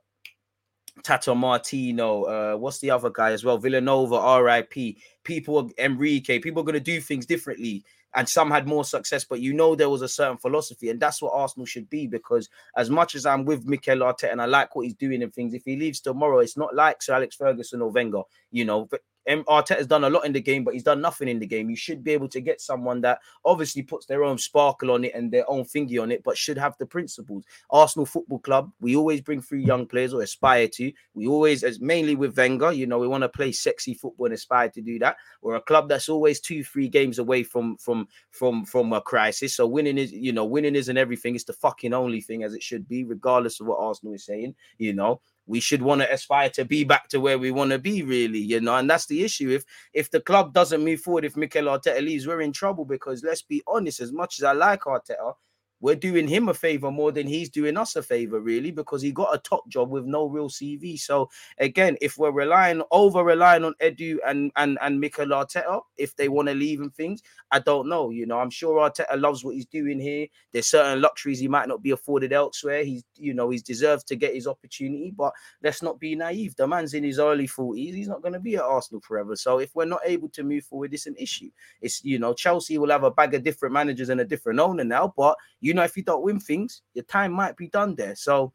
[1.02, 3.58] Tata Martino, uh, what's the other guy as well?
[3.58, 4.98] Vilanova, RIP.
[5.24, 7.82] People, Enrique, people are going to do things differently
[8.14, 11.22] and some had more success, but you know there was a certain philosophy, and that's
[11.22, 12.06] what Arsenal should be.
[12.06, 15.32] Because as much as I'm with Mikel Arteta and I like what he's doing and
[15.32, 18.22] things, if he leaves tomorrow, it's not like Sir Alex Ferguson or Wenger.
[18.50, 21.38] You know, but Arteta's done a lot in the game, but he's done nothing in
[21.38, 21.70] the game.
[21.70, 25.14] You should be able to get someone that obviously puts their own sparkle on it
[25.14, 27.44] and their own thingy on it, but should have the principles.
[27.70, 30.92] Arsenal Football Club, we always bring through young players or aspire to.
[31.14, 34.34] We always, as mainly with Wenger, you know, we want to play sexy football and
[34.34, 35.16] aspire to do that.
[35.40, 39.54] We're a club that's always two, three games away from from from from a crisis.
[39.54, 41.34] So winning is, you know, winning isn't everything.
[41.34, 44.54] It's the fucking only thing as it should be, regardless of what Arsenal is saying.
[44.78, 47.78] You know, we should want to aspire to be back to where we want to
[47.78, 48.76] be, really, you know.
[48.76, 49.50] And that's the issue.
[49.50, 53.22] If if the club doesn't move forward, if Mikel Arteta leaves, we're in trouble because
[53.24, 55.34] let's be honest, as much as I like Arteta,
[55.82, 59.10] we're doing him a favor more than he's doing us a favor, really, because he
[59.10, 60.98] got a top job with no real CV.
[60.98, 66.14] So again, if we're relying over relying on Edu and and and Mikel Arteta, if
[66.14, 68.10] they want to leave and things, I don't know.
[68.10, 70.28] You know, I'm sure Arteta loves what he's doing here.
[70.52, 72.84] There's certain luxuries he might not be afforded elsewhere.
[72.84, 75.32] He's you know he's deserved to get his opportunity, but
[75.64, 76.54] let's not be naive.
[76.54, 77.92] The man's in his early 40s.
[77.92, 79.34] He's not going to be at Arsenal forever.
[79.34, 81.50] So if we're not able to move forward, it's an issue.
[81.80, 84.84] It's you know Chelsea will have a bag of different managers and a different owner
[84.84, 85.36] now, but
[85.72, 88.14] you know, if you don't win things, your time might be done there.
[88.14, 88.52] So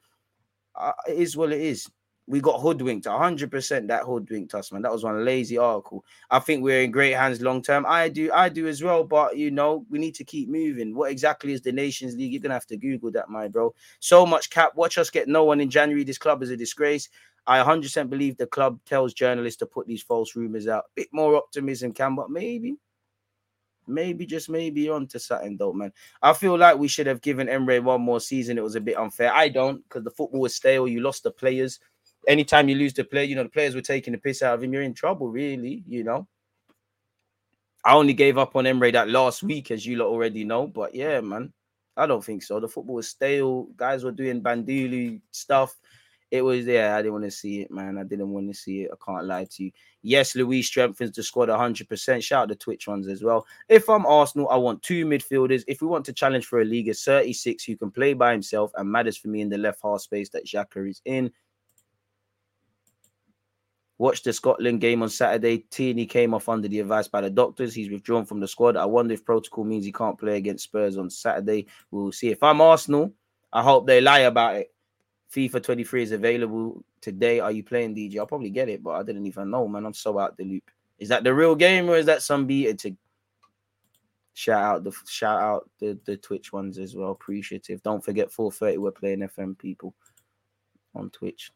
[0.76, 1.90] uh, it is what it is.
[2.28, 3.08] we got hoodwinked.
[3.08, 4.84] 100% that hoodwinked us, man.
[4.84, 6.06] That was one lazy article.
[6.30, 7.88] I think we're in great hands long term.
[7.88, 9.04] I do, I do as well.
[9.04, 10.94] But you know, we need to keep moving.
[10.94, 12.34] What exactly is the Nations League?
[12.34, 13.74] You're gonna have to Google that, my bro.
[14.00, 14.74] So much cap.
[14.76, 16.04] Watch us get no one in January.
[16.04, 17.10] This club is a disgrace.
[17.48, 20.84] I 100% believe the club tells journalists to put these false rumors out.
[20.96, 22.76] Bit more optimism, can, but maybe,
[23.88, 25.92] maybe just maybe on to something, though, man.
[26.22, 28.58] I feel like we should have given Emre one more season.
[28.58, 29.34] It was a bit unfair.
[29.34, 30.88] I don't, because the football was stale.
[30.88, 31.80] You lost the players.
[32.28, 34.64] Anytime you lose the player, you know, the players were taking the piss out of
[34.64, 34.74] him.
[34.74, 36.28] You're in trouble, really, you know.
[37.86, 40.68] I only gave up on Emre that last week, as you lot already know.
[40.68, 41.54] But yeah, man,
[41.96, 42.60] I don't think so.
[42.60, 43.70] The football was stale.
[43.78, 45.78] Guys were doing bandulu stuff
[46.30, 47.98] it was yeah, I didn't want to see it, man.
[47.98, 48.92] I didn't want to see it.
[48.92, 49.72] I can't lie to you.
[50.02, 52.24] Yes, Louis strengthens the squad 100%.
[52.24, 53.46] Shout out the Twitch ones as well.
[53.70, 55.64] If I'm Arsenal, I want two midfielders.
[55.68, 58.72] If we want to challenge for a league, a 36 who can play by himself
[58.76, 61.32] and matters for me in the left half space that Xhaka is in.
[64.00, 65.66] Watch the Scotland game on Saturday.
[65.72, 67.74] Tierney came off under the advice by the doctors.
[67.74, 68.78] He's withdrawn from the squad.
[68.78, 71.66] I wonder if protocol means he can't play against Spurs on Saturday.
[71.90, 72.30] We'll see.
[72.30, 73.14] If I'm Arsenal,
[73.52, 74.72] I hope they lie about it.
[75.34, 77.40] FIFA 23 is available today.
[77.40, 78.18] Are you playing DJ?
[78.18, 79.86] I'll probably get it, but I didn't even know, man.
[79.86, 80.64] I'm so out the loop.
[81.00, 82.98] Is that the real game or is that some beta to
[84.34, 87.12] shout out the shout out the, the Twitch ones as well?
[87.12, 87.84] Appreciative.
[87.84, 88.78] Don't forget 4:30.
[88.78, 89.94] We're playing FM people
[90.96, 91.52] on Twitch.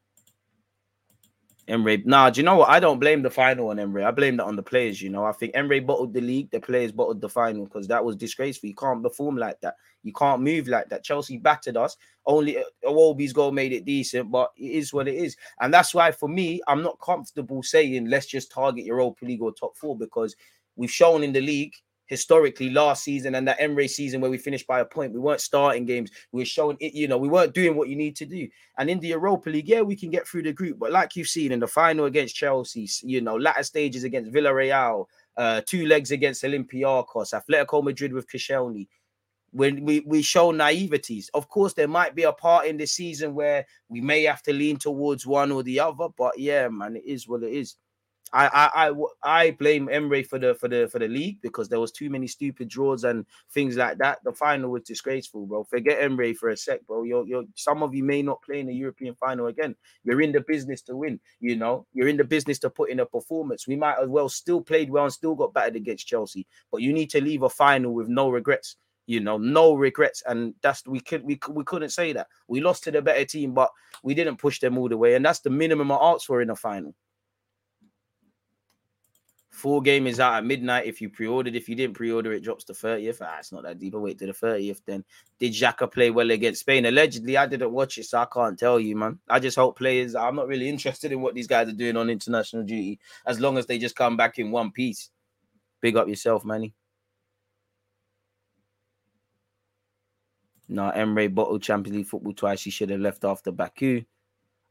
[1.67, 2.69] Emre, nah, do you know what?
[2.69, 4.03] I don't blame the final on Emre.
[4.03, 5.01] I blame that on the players.
[5.01, 8.03] You know, I think Emre bottled the league, the players bottled the final because that
[8.03, 8.67] was disgraceful.
[8.67, 9.75] You can't perform like that.
[10.03, 11.03] You can't move like that.
[11.03, 11.97] Chelsea battered us.
[12.25, 15.37] Only uh, Iwobi's goal made it decent, but it is what it is.
[15.59, 19.53] And that's why, for me, I'm not comfortable saying let's just target Europa League or
[19.53, 20.35] top four because
[20.75, 21.73] we've shown in the league
[22.11, 25.13] historically last season and that Emre season where we finished by a point.
[25.13, 26.11] We weren't starting games.
[26.33, 28.49] We were showing it, you know, we weren't doing what you need to do.
[28.77, 30.77] And in the Europa League, yeah, we can get through the group.
[30.77, 35.05] But like you've seen in the final against Chelsea, you know, latter stages against Villarreal,
[35.37, 38.89] uh, two legs against Olympiacos, Atletico Madrid with Koscielny,
[39.51, 41.27] when we, we show naiveties.
[41.33, 44.53] Of course, there might be a part in the season where we may have to
[44.53, 47.77] lean towards one or the other, but yeah, man, it is what it is.
[48.33, 51.91] I I I, blame Emre for the for the for the league because there was
[51.91, 54.19] too many stupid draws and things like that.
[54.23, 55.65] The final was disgraceful, bro.
[55.65, 57.03] Forget Emre for a sec, bro.
[57.03, 59.75] You're you're some of you may not play in the European final again.
[60.03, 61.85] You're in the business to win, you know.
[61.93, 63.67] You're in the business to put in a performance.
[63.67, 66.93] We might as well still played well and still got battered against Chelsea, but you
[66.93, 68.77] need to leave a final with no regrets.
[69.07, 72.85] You know, no regrets, and that's we could we we couldn't say that we lost
[72.85, 73.71] to the better team, but
[74.03, 76.49] we didn't push them all the way, and that's the minimum I asked for in
[76.49, 76.95] a final.
[79.51, 80.85] Full game is out at midnight.
[80.85, 83.17] If you pre-ordered, if you didn't pre-order, it drops to 30th.
[83.21, 83.93] Ah, it's not that deep.
[83.93, 84.81] I'll wait to the 30th.
[84.85, 85.03] Then
[85.39, 86.85] did Xhaka play well against Spain?
[86.85, 89.19] Allegedly, I didn't watch it, so I can't tell you, man.
[89.29, 90.15] I just hope players.
[90.15, 93.57] I'm not really interested in what these guys are doing on international duty, as long
[93.57, 95.09] as they just come back in one piece.
[95.81, 96.73] Big up yourself, Manny.
[100.69, 102.63] No, Emre bottled Champions League football twice.
[102.63, 104.03] He should have left after Baku.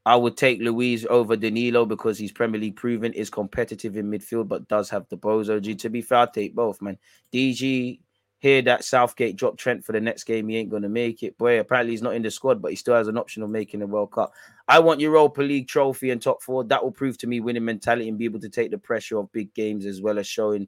[0.07, 4.49] I would take Luiz over Danilo because he's Premier League proven, is competitive in midfield,
[4.49, 5.61] but does have the bozo.
[5.61, 5.75] G.
[5.75, 6.99] To be fair, I'll take both, man.
[7.33, 8.01] DG,
[8.39, 10.49] hear that Southgate dropped Trent for the next game.
[10.49, 11.37] He ain't going to make it.
[11.37, 13.81] Boy, apparently he's not in the squad, but he still has an option of making
[13.81, 14.33] the World Cup.
[14.67, 16.65] I want Europa League trophy and top four.
[16.65, 19.31] That will prove to me winning mentality and be able to take the pressure of
[19.33, 20.67] big games as well as showing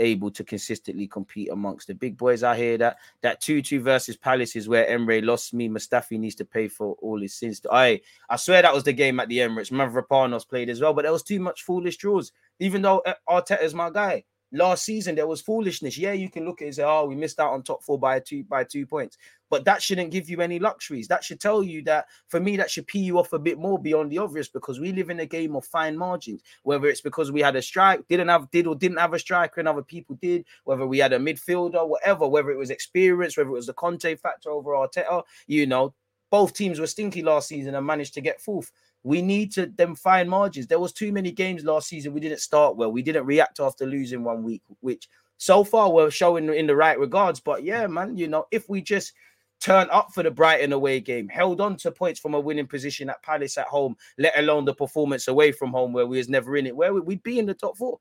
[0.00, 2.42] able to consistently compete amongst the big boys.
[2.42, 5.68] I hear that that 2-2 versus Palace is where Emre lost me.
[5.68, 7.60] Mustafi needs to pay for all his sins.
[7.70, 9.70] I I swear that was the game at the Emirates.
[9.70, 12.32] Mavropanos played as well, but there was too much foolish draws.
[12.58, 15.96] Even though uh, Arteta's my guy, last season there was foolishness.
[15.96, 17.98] Yeah, you can look at it and say, oh, we missed out on top four
[17.98, 19.16] by two by two points.
[19.48, 21.08] But that shouldn't give you any luxuries.
[21.08, 23.78] That should tell you that for me, that should pee you off a bit more
[23.78, 26.42] beyond the obvious because we live in a game of fine margins.
[26.62, 29.60] Whether it's because we had a strike, didn't have did or didn't have a striker,
[29.60, 33.50] and other people did, whether we had a midfielder, whatever, whether it was experience, whether
[33.50, 35.94] it was the Conte factor over Arteta, you know,
[36.30, 38.70] both teams were stinky last season and managed to get fourth.
[39.02, 40.66] We need to them find margins.
[40.66, 42.12] There was too many games last season.
[42.12, 42.92] We didn't start well.
[42.92, 45.08] We didn't react after losing one week, which
[45.38, 47.40] so far we're showing in the right regards.
[47.40, 49.14] But yeah, man, you know, if we just
[49.60, 53.08] turn up for the Brighton away game, held on to points from a winning position
[53.08, 56.56] at Palace at home, let alone the performance away from home where we was never
[56.56, 57.98] in it, where we'd be in the top four.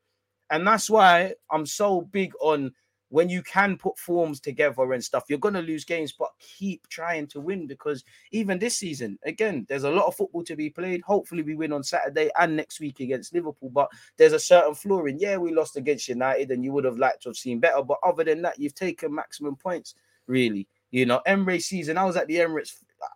[0.49, 2.73] And that's why I'm so big on
[3.09, 6.87] when you can put forms together and stuff, you're going to lose games, but keep
[6.87, 10.69] trying to win because even this season, again, there's a lot of football to be
[10.69, 11.01] played.
[11.01, 15.05] Hopefully, we win on Saturday and next week against Liverpool, but there's a certain flaw
[15.05, 15.19] in.
[15.19, 17.99] Yeah, we lost against United and you would have liked to have seen better, but
[18.03, 19.95] other than that, you've taken maximum points,
[20.27, 20.67] really.
[20.91, 22.73] You know, Emre season, I was at the Emirates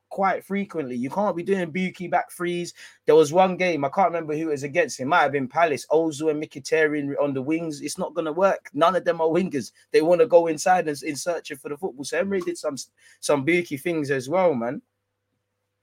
[0.09, 0.95] quite frequently.
[0.95, 2.73] You can't be doing Buki back freeze.
[3.05, 4.99] There was one game, I can't remember who it was against.
[4.99, 7.81] It might have been Palace, Ozil and Mkhitaryan on the wings.
[7.81, 8.69] It's not going to work.
[8.73, 9.71] None of them are wingers.
[9.91, 12.05] They want to go inside and in searching for the football.
[12.05, 12.75] So Emery did some
[13.19, 14.81] some Buki things as well, man.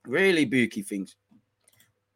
[0.07, 1.17] Really Buki things.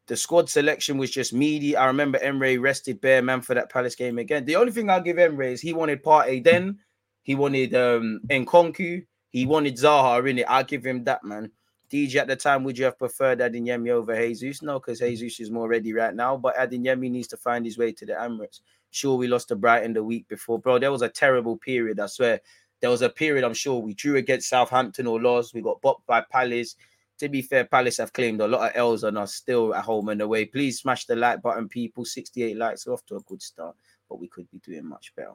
[0.07, 1.75] The squad selection was just meaty.
[1.75, 4.45] I remember Emery rested bare man for that Palace game again.
[4.45, 6.77] The only thing I'll give Emery is he wanted Partey then,
[7.23, 10.45] he wanted um Nkunku, he wanted Zaha in it.
[10.47, 11.51] I'll give him that, man.
[11.91, 14.61] DJ at the time, would you have preferred Adeyemi over Jesus?
[14.61, 16.37] No, because Jesus is more ready right now.
[16.37, 18.61] But Adeyemi needs to find his way to the Emirates.
[18.91, 20.79] Sure, we lost to Brighton the week before, bro.
[20.79, 21.99] There was a terrible period.
[21.99, 22.39] I swear,
[22.81, 23.43] there was a period.
[23.43, 25.53] I'm sure we drew against Southampton or lost.
[25.53, 26.75] We got bopped by Palace.
[27.19, 30.09] To be fair, Palace have claimed a lot of L's on us still at home
[30.09, 30.45] and away.
[30.45, 32.03] Please smash the like button, people.
[32.03, 33.75] 68 likes off to a good start,
[34.09, 35.33] but we could be doing much better.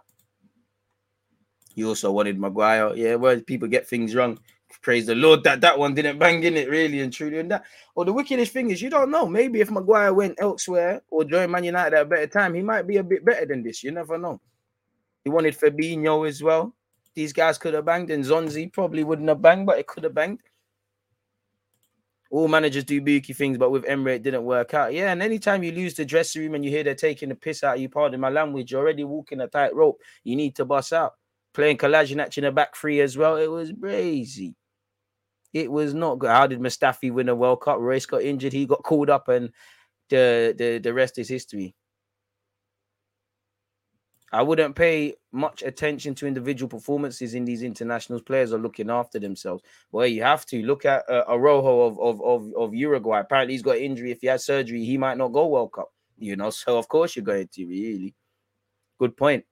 [1.74, 2.94] You also wanted Maguire.
[2.94, 4.38] Yeah, well, people get things wrong.
[4.82, 7.38] Praise the Lord that that one didn't bang in it really and truly.
[7.38, 9.26] And that, or the wickedest thing is, you don't know.
[9.26, 12.86] Maybe if Maguire went elsewhere or joined Man United at a better time, he might
[12.86, 13.82] be a bit better than this.
[13.82, 14.40] You never know.
[15.24, 16.74] He wanted Fabinho as well.
[17.14, 20.14] These guys could have banged, and Zonzi probably wouldn't have banged, but it could have
[20.14, 20.40] banged.
[22.30, 24.94] All managers do booky things, but with Emery it didn't work out.
[24.94, 27.64] Yeah, and anytime you lose the dressing room and you hear they're taking the piss
[27.64, 30.00] out of you, pardon my language, you're already walking a tight rope.
[30.22, 31.14] You need to bust out.
[31.52, 34.54] Playing Kolasinac in the back three as well, it was crazy.
[35.52, 36.30] It was not good.
[36.30, 37.78] How did Mustafi win a World Cup?
[37.80, 39.50] Reus got injured, he got called up, and
[40.10, 41.74] the the, the rest is history.
[44.32, 48.22] I wouldn't pay much attention to individual performances in these internationals.
[48.22, 49.64] Players are looking after themselves.
[49.90, 53.20] Well, you have to look at uh, Araujo of, of of of Uruguay.
[53.20, 54.12] Apparently, he's got injury.
[54.12, 55.90] If he has surgery, he might not go World Cup.
[56.16, 58.14] You know, so of course you're going to really.
[59.00, 59.44] Good point.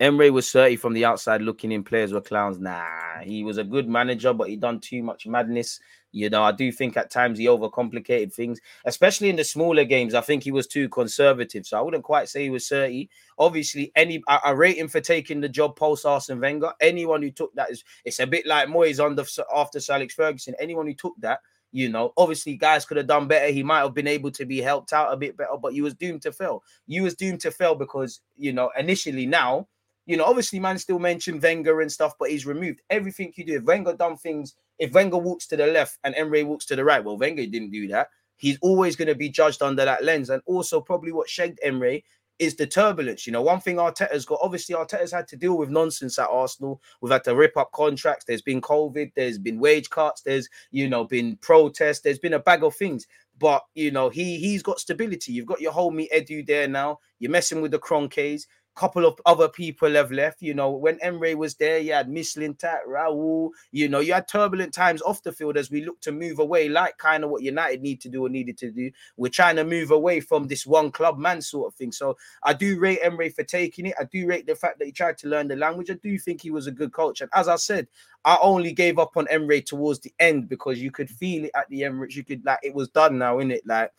[0.00, 1.84] Emery was 30 from the outside looking in.
[1.84, 2.58] Players were clowns.
[2.58, 5.78] Nah, he was a good manager, but he done too much madness.
[6.10, 10.14] You know, I do think at times he overcomplicated things, especially in the smaller games.
[10.14, 11.64] I think he was too conservative.
[11.66, 13.08] So I wouldn't quite say he was 30.
[13.38, 16.72] Obviously, any I, I rate him for taking the job post Arsene Wenger.
[16.80, 20.54] Anyone who took that is it's a bit like Moyes on the after Alex Ferguson.
[20.58, 21.38] Anyone who took that,
[21.70, 23.52] you know, obviously guys could have done better.
[23.52, 25.94] He might have been able to be helped out a bit better, but you was
[25.94, 26.64] doomed to fail.
[26.88, 29.68] You was doomed to fail because you know initially now
[30.06, 33.56] you know, obviously, man still mentioned Wenger and stuff, but he's removed everything you do.
[33.56, 36.84] If Wenger done things, if Wenger walks to the left and Emery walks to the
[36.84, 38.08] right, well, Wenger didn't do that.
[38.36, 40.30] He's always going to be judged under that lens.
[40.30, 42.04] And also, probably what shagged Emery
[42.38, 43.26] is the turbulence.
[43.26, 46.82] You know, one thing Arteta's got, obviously, Arteta's had to deal with nonsense at Arsenal.
[47.00, 48.24] We've had to rip up contracts.
[48.24, 52.40] There's been COVID, there's been wage cuts, there's, you know, been protests, there's been a
[52.40, 53.06] bag of things.
[53.38, 55.32] But, you know, he, he's got stability.
[55.32, 56.98] You've got your homie Edu there now.
[57.18, 60.42] You're messing with the Kroenkes couple of other people have left.
[60.42, 63.50] You know, when Emery was there, you had Mislintat, Raul.
[63.72, 66.68] You know, you had turbulent times off the field as we look to move away,
[66.68, 68.90] like kind of what United need to do or needed to do.
[69.16, 71.92] We're trying to move away from this one club man sort of thing.
[71.92, 73.94] So I do rate Emery for taking it.
[73.98, 75.90] I do rate the fact that he tried to learn the language.
[75.90, 77.20] I do think he was a good coach.
[77.20, 77.88] And as I said,
[78.24, 81.68] I only gave up on Emery towards the end because you could feel it at
[81.68, 82.14] the Emirates.
[82.14, 83.66] You could like it was done now, in it?
[83.66, 83.92] Like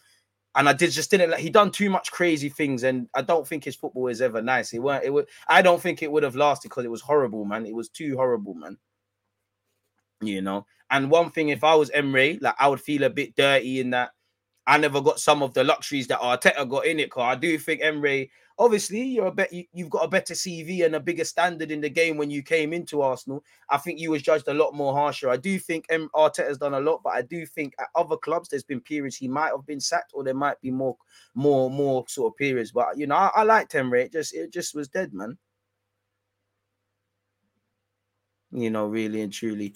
[0.56, 3.48] and I did just didn't like he done too much crazy things, and I don't
[3.48, 4.74] think his football is ever nice.
[4.74, 5.04] It weren't.
[5.04, 5.28] It would.
[5.48, 7.66] I don't think it would have lasted because it was horrible, man.
[7.66, 8.78] It was too horrible, man.
[10.22, 10.66] You know.
[10.92, 13.90] And one thing, if I was Emery, like I would feel a bit dirty in
[13.90, 14.12] that
[14.68, 17.12] I never got some of the luxuries that Arteta got in it.
[17.12, 20.86] Cause I do think Emery obviously you're a bet you, have got a better CV
[20.86, 23.44] and a bigger standard in the game when you came into Arsenal.
[23.70, 25.30] I think you was judged a lot more harsher.
[25.30, 28.50] I do think M- Arteta's done a lot, but I do think at other clubs
[28.50, 30.98] there's been periods he might have been sacked, or there might be more,
[31.34, 32.72] more, more sort of periods.
[32.72, 34.04] But you know, I, I liked Emery.
[34.04, 35.38] It just it just was dead, man.
[38.52, 39.74] You know, really and truly.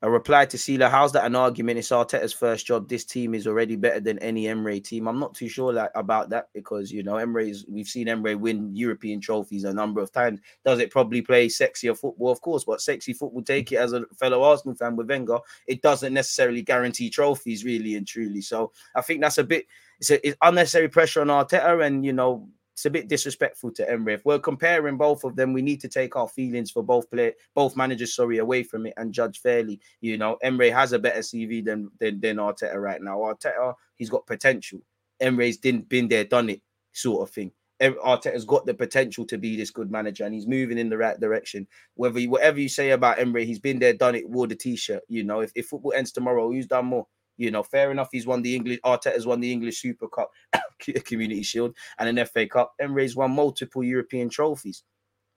[0.00, 1.80] A reply to Sila, how's that an argument?
[1.80, 2.88] It's Arteta's first job.
[2.88, 5.08] This team is already better than any Emery team.
[5.08, 8.76] I'm not too sure like, about that because you know Emery's we've seen Emery win
[8.76, 10.38] European trophies a number of times.
[10.64, 12.30] Does it probably play sexier football?
[12.30, 15.82] Of course, but sexy football, take it as a fellow Arsenal fan with Wenger, it
[15.82, 18.40] doesn't necessarily guarantee trophies, really and truly.
[18.40, 19.66] So I think that's a bit
[19.98, 22.48] it's, a, it's unnecessary pressure on Arteta, and you know
[22.78, 24.14] it's a bit disrespectful to Emery.
[24.14, 27.34] If we're comparing both of them, we need to take our feelings for both play
[27.52, 29.80] both managers, sorry, away from it and judge fairly.
[30.00, 33.18] You know, Emery has a better CV than than, than Arteta right now.
[33.18, 34.78] Arteta, he's got potential.
[35.18, 36.62] Emery's didn't been there, done it,
[36.92, 37.50] sort of thing.
[37.82, 41.18] Arteta's got the potential to be this good manager, and he's moving in the right
[41.18, 41.66] direction.
[41.94, 45.02] Whether whatever you say about Emery, he's been there, done it, wore the t-shirt.
[45.08, 47.08] You know, if, if football ends tomorrow, who's done more?
[47.38, 48.08] You know, fair enough.
[48.10, 48.80] He's won the English.
[48.84, 50.30] Arteta's won the English Super Cup,
[51.04, 52.74] Community Shield, and an FA Cup.
[52.80, 54.82] Emery's won multiple European trophies.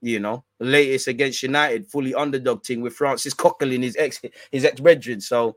[0.00, 4.80] You know, latest against United, fully underdog team with Francis Coquelin, his ex his ex
[4.80, 5.20] brethren.
[5.20, 5.56] So,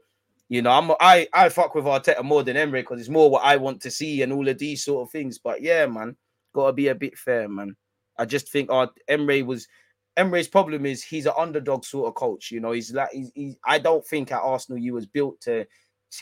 [0.49, 3.43] you know, I'm I I fuck with Arteta more than Emery because it's more what
[3.43, 5.39] I want to see and all of these sort of things.
[5.39, 6.15] But yeah, man,
[6.53, 7.75] gotta be a bit fair, man.
[8.19, 9.67] I just think our Emery was
[10.15, 12.51] Emery's problem is he's an underdog sort of coach.
[12.51, 15.65] You know, he's like he's, he's I don't think at Arsenal you was built to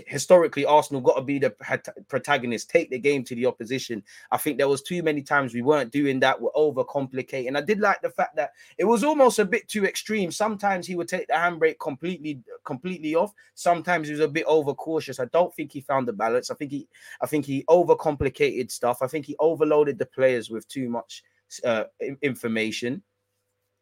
[0.07, 1.51] historically Arsenal got to be the
[2.07, 4.03] protagonist, take the game to the opposition.
[4.31, 6.39] I think there was too many times we weren't doing that.
[6.39, 7.55] We're overcomplicating.
[7.55, 10.31] I did like the fact that it was almost a bit too extreme.
[10.31, 13.33] Sometimes he would take the handbrake completely, completely off.
[13.55, 15.19] Sometimes he was a bit overcautious.
[15.19, 16.49] I don't think he found the balance.
[16.49, 16.87] I think he,
[17.21, 19.01] I think he overcomplicated stuff.
[19.01, 21.23] I think he overloaded the players with too much
[21.63, 21.85] uh,
[22.21, 23.03] information.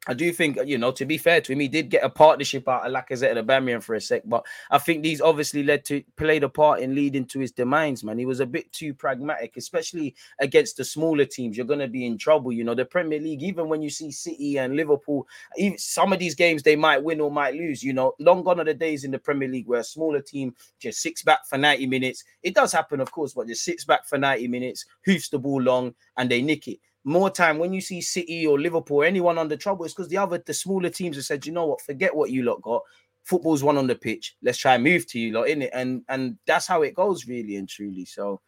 [0.07, 2.67] I do think, you know, to be fair to him, he did get a partnership
[2.67, 6.03] out of Lacazette and Aubameyang for a sec, but I think these obviously led to
[6.17, 8.03] played a part in leading to his demise.
[8.03, 11.55] Man, he was a bit too pragmatic, especially against the smaller teams.
[11.55, 12.51] You're going to be in trouble.
[12.51, 16.17] You know, the Premier League, even when you see City and Liverpool, even some of
[16.17, 17.83] these games they might win or might lose.
[17.83, 20.55] You know, long gone are the days in the Premier League where a smaller team
[20.79, 22.23] just sits back for 90 minutes.
[22.41, 25.61] It does happen, of course, but just sits back for 90 minutes, hoofs the ball
[25.61, 29.37] long, and they nick it more time when you see City or Liverpool or anyone
[29.37, 32.15] under trouble, it's because the other the smaller teams have said, you know what, forget
[32.15, 32.83] what you lot got.
[33.23, 34.35] Football's one on the pitch.
[34.41, 35.71] Let's try and move to you lot in it.
[35.73, 38.05] And and that's how it goes, really and truly.
[38.05, 38.41] So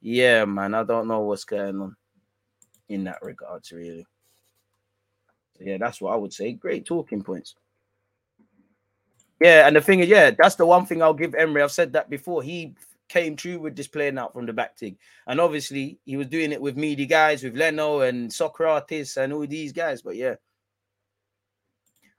[0.00, 1.96] yeah, man, I don't know what's going on
[2.88, 4.06] in that regards, really.
[5.60, 6.52] Yeah, that's what I would say.
[6.52, 7.54] Great talking points.
[9.40, 11.62] Yeah, and the thing is, yeah, that's the one thing I'll give Emery.
[11.62, 12.42] I've said that before.
[12.42, 12.74] He
[13.08, 14.96] came true with this playing out from the back thing.
[15.26, 19.46] And obviously, he was doing it with meaty guys, with Leno and Sokratis and all
[19.46, 20.02] these guys.
[20.02, 20.36] But yeah,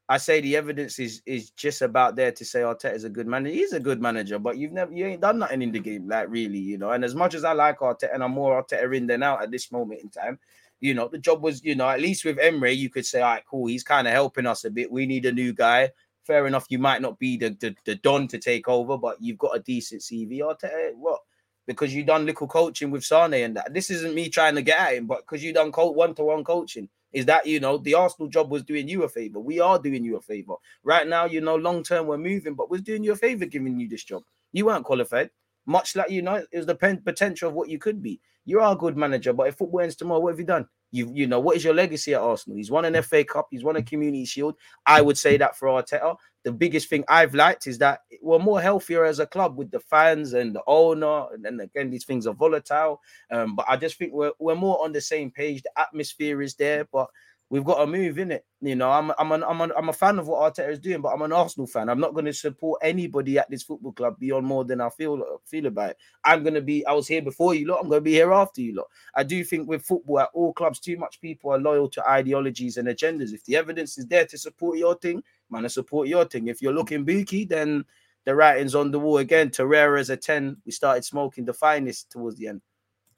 [0.07, 3.27] I say the evidence is is just about there to say Arteta is a good
[3.27, 3.53] manager.
[3.53, 6.29] He's a good manager, but you've never you ain't done nothing in the game, like
[6.29, 6.89] really, you know.
[6.89, 9.51] And as much as I like Arteta and I'm more Arteta in than out at
[9.51, 10.39] this moment in time,
[10.79, 13.33] you know, the job was, you know, at least with Emery, you could say, all
[13.33, 14.91] right, cool, he's kind of helping us a bit.
[14.91, 15.91] We need a new guy
[16.24, 19.38] fair enough, you might not be the, the, the Don to take over, but you've
[19.38, 20.41] got a decent CV.
[20.41, 21.20] I'll tell you what,
[21.67, 23.74] because you done little coaching with Sane and that.
[23.74, 26.43] This isn't me trying to get at him, but because you done one to one
[26.43, 29.39] coaching, is that you know the Arsenal job was doing you a favor.
[29.39, 30.53] We are doing you a favor
[30.84, 31.26] right now.
[31.26, 34.03] You know, long term we're moving, but we're doing you a favor giving you this
[34.03, 34.24] job.
[34.51, 35.32] You weren't qualified,
[35.65, 38.20] much like you know it was the potential of what you could be.
[38.45, 40.67] You are a good manager, but if football ends tomorrow, what have you done?
[40.91, 42.57] You you know what is your legacy at Arsenal?
[42.57, 43.47] He's won an FA Cup.
[43.51, 44.55] He's won a Community Shield.
[44.85, 46.15] I would say that for Arteta.
[46.43, 49.79] The biggest thing I've liked is that we're more healthier as a club with the
[49.81, 51.25] fans and the owner.
[51.33, 53.01] And then again, these things are volatile.
[53.29, 55.61] Um, but I just think we're we're more on the same page.
[55.63, 57.07] The atmosphere is there, but
[57.49, 58.45] we've got to move in it.
[58.61, 61.01] You know, I'm I'm an, I'm an, I'm a fan of what Arteta is doing,
[61.01, 61.89] but I'm an Arsenal fan.
[61.89, 65.41] I'm not going to support anybody at this football club beyond more than I feel
[65.45, 65.97] feel about it.
[66.23, 66.85] I'm going to be.
[66.85, 67.79] I was here before you lot.
[67.81, 68.87] I'm going to be here after you lot.
[69.15, 72.77] I do think with football at all clubs, too much people are loyal to ideologies
[72.77, 73.33] and agendas.
[73.33, 76.47] If the evidence is there to support your thing, man, I support your thing.
[76.47, 77.85] If you're looking booky, then
[78.25, 79.49] the writing's on the wall again.
[79.49, 80.57] Torreira's a ten.
[80.65, 82.61] We started smoking the finest towards the end.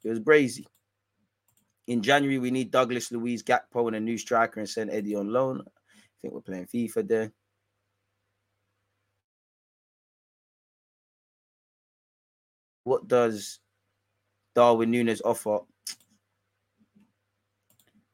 [0.04, 0.64] It was brazy.
[1.86, 5.32] In January, we need Douglas Luiz, Gakpo and a new striker and send Eddie on
[5.32, 5.62] loan.
[5.66, 5.70] I
[6.20, 7.32] think we're playing FIFA there.
[12.84, 13.60] What does
[14.54, 15.60] Darwin Nunez offer?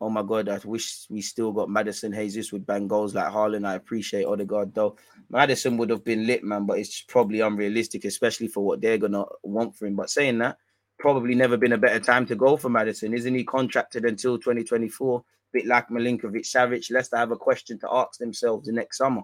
[0.01, 3.67] Oh my god, I wish we still got Maddison Jesus with bang goals like Haaland.
[3.67, 4.97] I appreciate Odegaard though.
[5.29, 9.25] Maddison would have been lit, man, but it's probably unrealistic, especially for what they're gonna
[9.43, 9.97] want for him.
[9.97, 10.59] But saying that,
[10.99, 13.15] probably never been a better time to go for Maddison.
[13.15, 15.23] Isn't he contracted until 2024?
[15.53, 16.91] Bit like Milinkovic Savic.
[16.91, 19.23] Leicester have a question to ask themselves the next summer.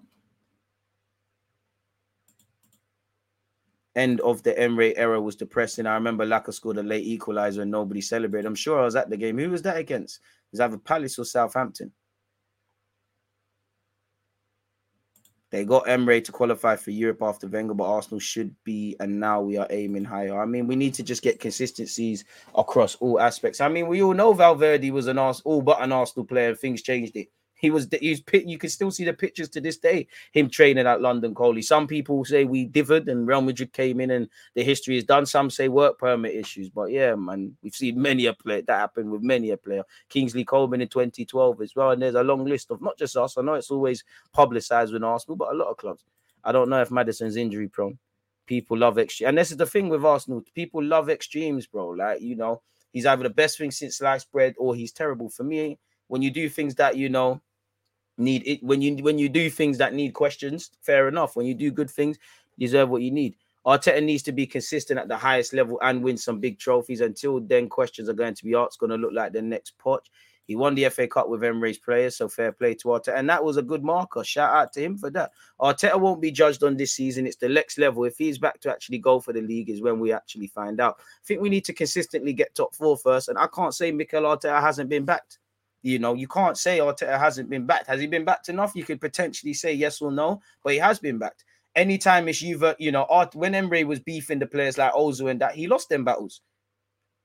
[3.97, 5.87] End of the Emery era was depressing.
[5.87, 8.47] I remember Laka scored a late equalizer and nobody celebrated.
[8.47, 9.39] I'm sure I was at the game.
[9.39, 10.17] Who was that against?
[10.17, 10.23] It
[10.53, 11.93] was either Palace or Southampton.
[15.55, 19.41] They got Emery to qualify for Europe after Wenger, but Arsenal should be, and now
[19.41, 20.43] we are aiming higher.
[20.43, 22.25] I mean, we need to just get consistencies
[22.57, 23.61] across all aspects.
[23.61, 26.57] I mean, we all know Valverde was an Arsenal, all but an Arsenal player.
[26.57, 27.29] Things changed it.
[27.65, 30.07] He was he's you can still see the pictures to this day.
[30.33, 31.63] Him training at London Colney.
[31.63, 35.25] Some people say we differed and Real Madrid came in and the history is done.
[35.25, 39.11] Some say work permit issues, but yeah, man, we've seen many a player that happened
[39.11, 39.83] with many a player.
[40.11, 43.39] Kingsley Coman in 2012 as well, and there's a long list of not just us.
[43.39, 44.05] I know it's always
[44.35, 46.05] publicized with Arsenal, but a lot of clubs.
[46.45, 47.99] I don't know if Maddison's injury prone.
[48.45, 50.45] People love extreme, and this is the thing with Arsenal.
[50.55, 51.89] People love extremes, bro.
[51.89, 52.61] Like you know,
[52.93, 55.31] he's either the best thing since sliced bread or he's terrible.
[55.31, 57.41] For me, when you do things that you know
[58.17, 61.37] need it when you when you do things that need questions, fair enough.
[61.37, 62.19] When you do good things,
[62.59, 63.37] deserve what you need.
[63.67, 67.01] Arteta needs to be consistent at the highest level and win some big trophies.
[67.01, 68.79] Until then, questions are going to be asked.
[68.79, 70.01] Going to look like the next Poch.
[70.47, 73.17] He won the FA Cup with Emery's players, so fair play to Arteta.
[73.17, 74.23] And that was a good marker.
[74.23, 75.33] Shout out to him for that.
[75.59, 77.27] Arteta won't be judged on this season.
[77.27, 78.05] It's the next level.
[78.05, 80.97] If he's back to actually go for the league, is when we actually find out.
[80.99, 83.29] I think we need to consistently get top four first.
[83.29, 85.39] And I can't say Mikel Arteta hasn't been backed.
[85.85, 87.89] You know, you can't say Arteta hasn't been backed.
[87.89, 88.73] Has he been backed enough?
[88.75, 91.45] You could potentially say yes or no, but he has been backed.
[91.77, 95.43] Anytime it's you, you know, Art, when Emery was beefing the players like Ozil and
[95.43, 96.41] that, he lost them battles.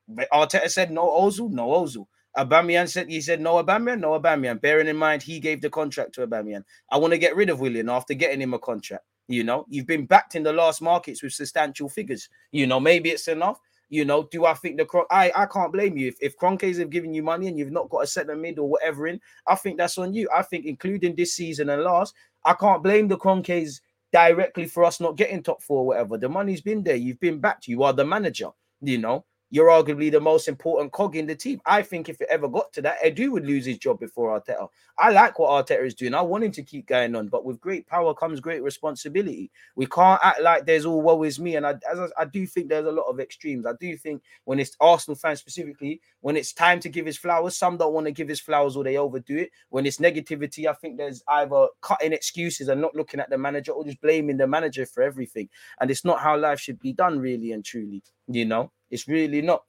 [0.10, 2.07] But Arteta said no Ozil, no Ozil.
[2.38, 4.60] Aubameyang said he said no Aubameyang, no Aubameyang.
[4.60, 6.66] Bearing in mind he gave the contract to Aubameyang.
[6.91, 9.05] I want to get rid of Willian after getting him a contract.
[9.30, 12.28] You know, you've been backed in the last markets with substantial figures.
[12.51, 13.60] You know, maybe it's enough.
[13.90, 16.80] You know, do I think the Cron- I I can't blame you if if Kroenkes
[16.80, 19.20] have given you money and you've not got a centre mid or whatever in.
[19.48, 20.30] I think that's on you.
[20.34, 22.14] I think including this season and last,
[22.46, 23.82] I can't blame the Kroenkes
[24.12, 26.18] directly for us not getting top four or whatever.
[26.18, 26.96] The money's been there.
[26.96, 27.68] You've been backed.
[27.68, 28.50] You are the manager.
[28.82, 31.60] You know, you're arguably the most important cog in the team.
[31.66, 34.68] I think if it ever got to that, Edu would lose his job before Arteta.
[34.97, 36.14] I like what Arteta is doing.
[36.14, 39.50] I want him to keep going on, but with great power comes great responsibility.
[39.76, 41.56] We can't act like there's all woe is me.
[41.56, 43.66] And I, as I, I do think there's a lot of extremes.
[43.66, 47.58] I do think when it's Arsenal fans specifically, when it's time to give his flowers,
[47.58, 49.52] some don't want to give his flowers or they overdo it.
[49.70, 53.72] When it's negativity, I think there's either cutting excuses and not looking at the manager
[53.72, 55.50] or just blaming the manager for everything.
[55.80, 58.04] And it's not how life should be done, really and truly.
[58.28, 59.64] You know, it's really not.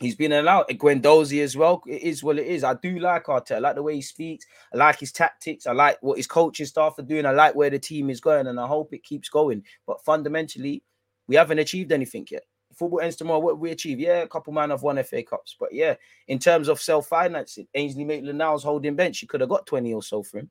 [0.00, 0.68] He's been allowed.
[0.68, 1.82] Guendouzi as well.
[1.86, 2.64] It is what it is.
[2.64, 3.56] I do like Arteta.
[3.56, 4.46] I like the way he speaks.
[4.74, 5.66] I like his tactics.
[5.66, 7.26] I like what his coaching staff are doing.
[7.26, 9.62] I like where the team is going, and I hope it keeps going.
[9.86, 10.82] But fundamentally,
[11.28, 12.42] we haven't achieved anything yet.
[12.74, 13.38] Football ends tomorrow.
[13.38, 14.00] What we achieve?
[14.00, 15.94] Yeah, a couple man have won FA Cups, but yeah,
[16.26, 19.20] in terms of self financing, Ainsley Maitland-Niles holding bench.
[19.22, 20.50] You could have got twenty or so for him.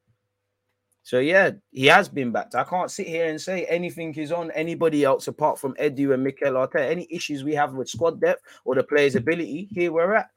[1.04, 2.56] So yeah, he has been backed.
[2.56, 6.24] I can't sit here and say anything is on anybody else apart from Edu and
[6.24, 6.90] Mikel Arteta.
[6.90, 10.30] Any issues we have with squad depth or the players' ability, here we're at.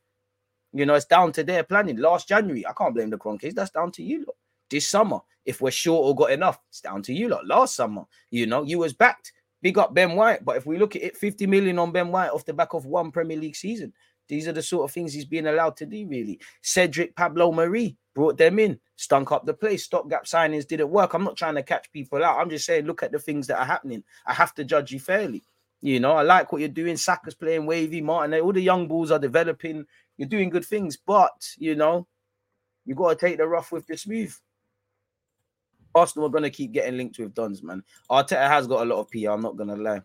[0.73, 1.99] You know, it's down to their planning.
[1.99, 3.55] Last January, I can't blame the Kroenkes.
[3.55, 4.37] That's down to you lot.
[4.71, 7.47] This summer, if we're short or got enough, it's down to you lot.
[7.47, 9.33] Last summer, you know, you was backed.
[9.62, 10.45] Big up Ben White.
[10.45, 12.87] But if we look at it, 50 million on Ben White off the back of
[12.87, 13.93] one Premier League season.
[14.29, 16.41] These are the sort of things he's being allowed to do, really.
[16.62, 19.85] Cedric Pablo Mari brought them in, stunk up the place.
[19.85, 21.14] Stopgap signings didn't work.
[21.14, 22.39] I'm not trying to catch people out.
[22.39, 24.03] I'm just saying, look at the things that are happening.
[24.27, 25.43] I have to judge you fairly.
[25.83, 26.97] You know, I like what you're doing.
[26.97, 28.41] Saka's playing wavy, Martin.
[28.41, 29.85] All the young bulls are developing.
[30.16, 32.07] You're doing good things, but you know,
[32.87, 34.35] you got to take the rough with the smooth.
[35.95, 37.83] Arsenal are going to keep getting linked with Dons, man.
[38.11, 39.31] Arteta has got a lot of PR.
[39.31, 40.03] I'm not going to lie.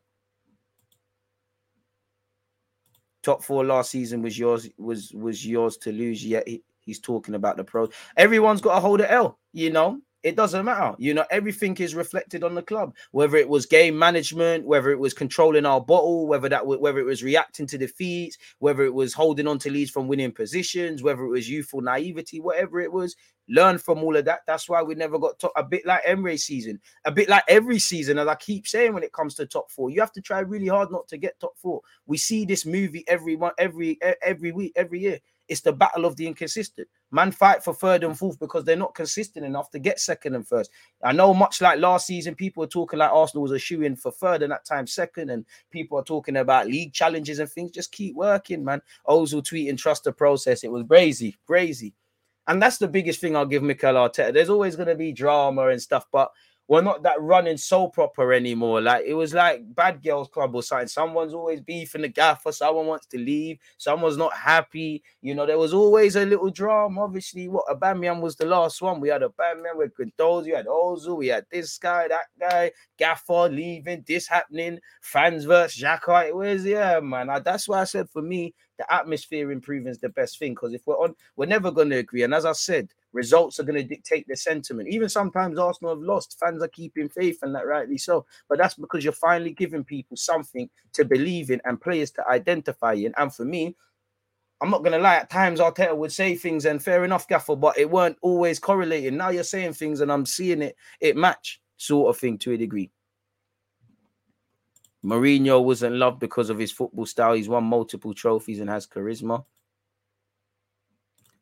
[3.24, 7.36] Top four last season was yours was was yours to lose yet he, he's talking
[7.36, 7.90] about the pros.
[8.18, 11.96] Everyone's got to hold a l you know it doesn't matter you know everything is
[11.96, 16.28] reflected on the club whether it was game management whether it was controlling our bottle
[16.28, 19.92] whether that whether it was reacting to defeats whether it was holding on to leads
[19.92, 23.16] from winning positions whether it was youthful naivety whatever it was
[23.50, 24.42] learn from all of that.
[24.48, 25.52] That's why we never got top.
[25.56, 29.04] A bit like Emery season, a bit like every season, as I keep saying when
[29.04, 31.58] it comes to top four, you have to try really hard not to get top
[31.58, 31.82] four.
[32.06, 35.20] We see this movie every one, every every week, every year.
[35.50, 36.88] It's the battle of the inconsistent.
[37.12, 40.48] Man fight for third and fourth because they're not consistent enough to get second and
[40.48, 40.70] first.
[41.04, 43.96] I know much like last season, people are talking like Arsenal was a shoe in
[43.96, 47.72] for third and that time second, and people are talking about league challenges and things.
[47.72, 48.82] Just keep working, man.
[49.08, 50.64] Ozil tweeting, trust the process.
[50.64, 51.94] It was crazy, crazy.
[52.48, 54.34] And that's the biggest thing I'll give Mikel Arteta.
[54.34, 56.32] There's always going to be drama and stuff, but
[56.70, 58.80] we're not that running so proper anymore.
[58.80, 60.88] Like it was like Bad Girls Club or something.
[60.88, 65.02] Someone's always beefing the gaffer, someone wants to leave, someone's not happy.
[65.24, 67.02] You know, there was always a little drama.
[67.02, 69.02] Obviously, what Aubameyang was the last one.
[69.02, 73.50] We had Aubameyang with Guendouzi, we had Ozil, we had this guy, that guy, Gaffer
[73.50, 76.28] leaving, this happening, fans versus Xhaka.
[76.28, 77.32] It was yeah, man.
[77.32, 80.74] I, that's why I said for me, the atmosphere improving is the best thing because
[80.74, 82.24] if we're on, we're never going to agree.
[82.24, 84.88] And as I said, results are going to dictate the sentiment.
[84.90, 88.26] Even sometimes Arsenal have lost, fans are keeping faith, and that rightly so.
[88.48, 92.94] But that's because you're finally giving people something to believe in and players to identify
[92.94, 93.14] in.
[93.18, 93.76] And for me,
[94.62, 97.78] I'm not gonna lie, at times Arteta would say things, and fair enough, Gaffer, but
[97.78, 99.18] it weren't always correlating.
[99.18, 102.58] Now you're saying things, and I'm seeing it, it match, sort of thing to a
[102.58, 102.92] degree.
[105.04, 107.34] Mourinho wasn't loved because of his football style.
[107.34, 109.46] He's won multiple trophies and has charisma.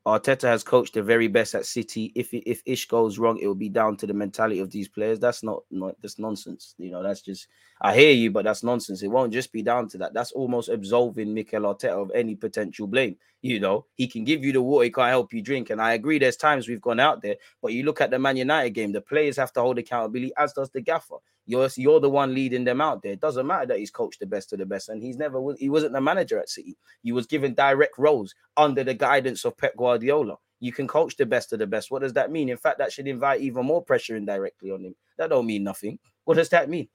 [0.07, 2.13] Arteta has coached the very best at City.
[2.15, 5.19] If if Ish goes wrong, it will be down to the mentality of these players.
[5.19, 6.75] That's not, not that's nonsense.
[6.77, 7.49] You know, that's just
[7.81, 9.03] I hear you, but that's nonsense.
[9.03, 10.13] It won't just be down to that.
[10.13, 13.17] That's almost absolving Mikel Arteta of any potential blame.
[13.41, 15.71] You know, he can give you the water, he can't help you drink.
[15.71, 18.37] And I agree, there's times we've gone out there, but you look at the Man
[18.37, 21.17] United game, the players have to hold accountability, as does the gaffer.
[21.47, 23.13] You're you're the one leading them out there.
[23.13, 25.69] It doesn't matter that he's coached the best of the best, and he's never he
[25.69, 26.77] wasn't the manager at City.
[27.01, 30.35] He was given direct roles under the guidance of Pep Guardiola.
[30.59, 31.89] You can coach the best of the best.
[31.89, 32.49] What does that mean?
[32.49, 34.95] In fact, that should invite even more pressure indirectly on him.
[35.17, 35.99] That don't mean nothing.
[36.25, 36.89] What does that mean?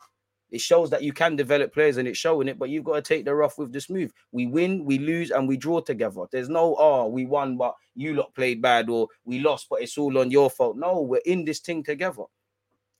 [0.50, 3.02] It shows that you can develop players and it's showing it, but you've got to
[3.02, 4.12] take the rough with the smooth.
[4.32, 6.24] We win, we lose, and we draw together.
[6.30, 9.96] There's no, oh, we won, but you lot played bad, or we lost, but it's
[9.96, 10.76] all on your fault.
[10.76, 12.24] No, we're in this thing together.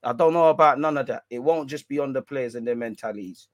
[0.03, 1.25] I don't know about none of that.
[1.31, 3.49] It won't just be on the players and their mentalities.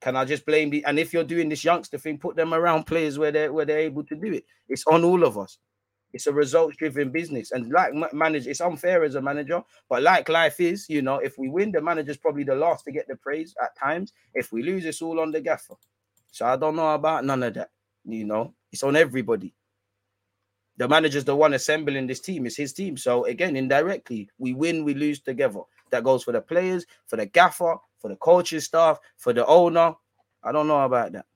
[0.00, 2.84] Can I just blame the and if you're doing this youngster thing, put them around
[2.84, 4.44] players where they're where they're able to do it.
[4.68, 5.58] It's on all of us.
[6.12, 7.52] It's a results driven business.
[7.52, 11.16] And like ma- manager, it's unfair as a manager, but like life is, you know,
[11.16, 14.12] if we win, the manager's probably the last to get the praise at times.
[14.34, 15.74] If we lose, it's all on the gaffer.
[16.32, 17.70] So I don't know about none of that.
[18.04, 19.54] You know, it's on everybody.
[20.80, 22.96] The manager's the one assembling this team, it's his team.
[22.96, 25.60] So again, indirectly, we win, we lose together.
[25.90, 29.92] That goes for the players, for the gaffer, for the coaching staff, for the owner.
[30.42, 31.26] I don't know about that.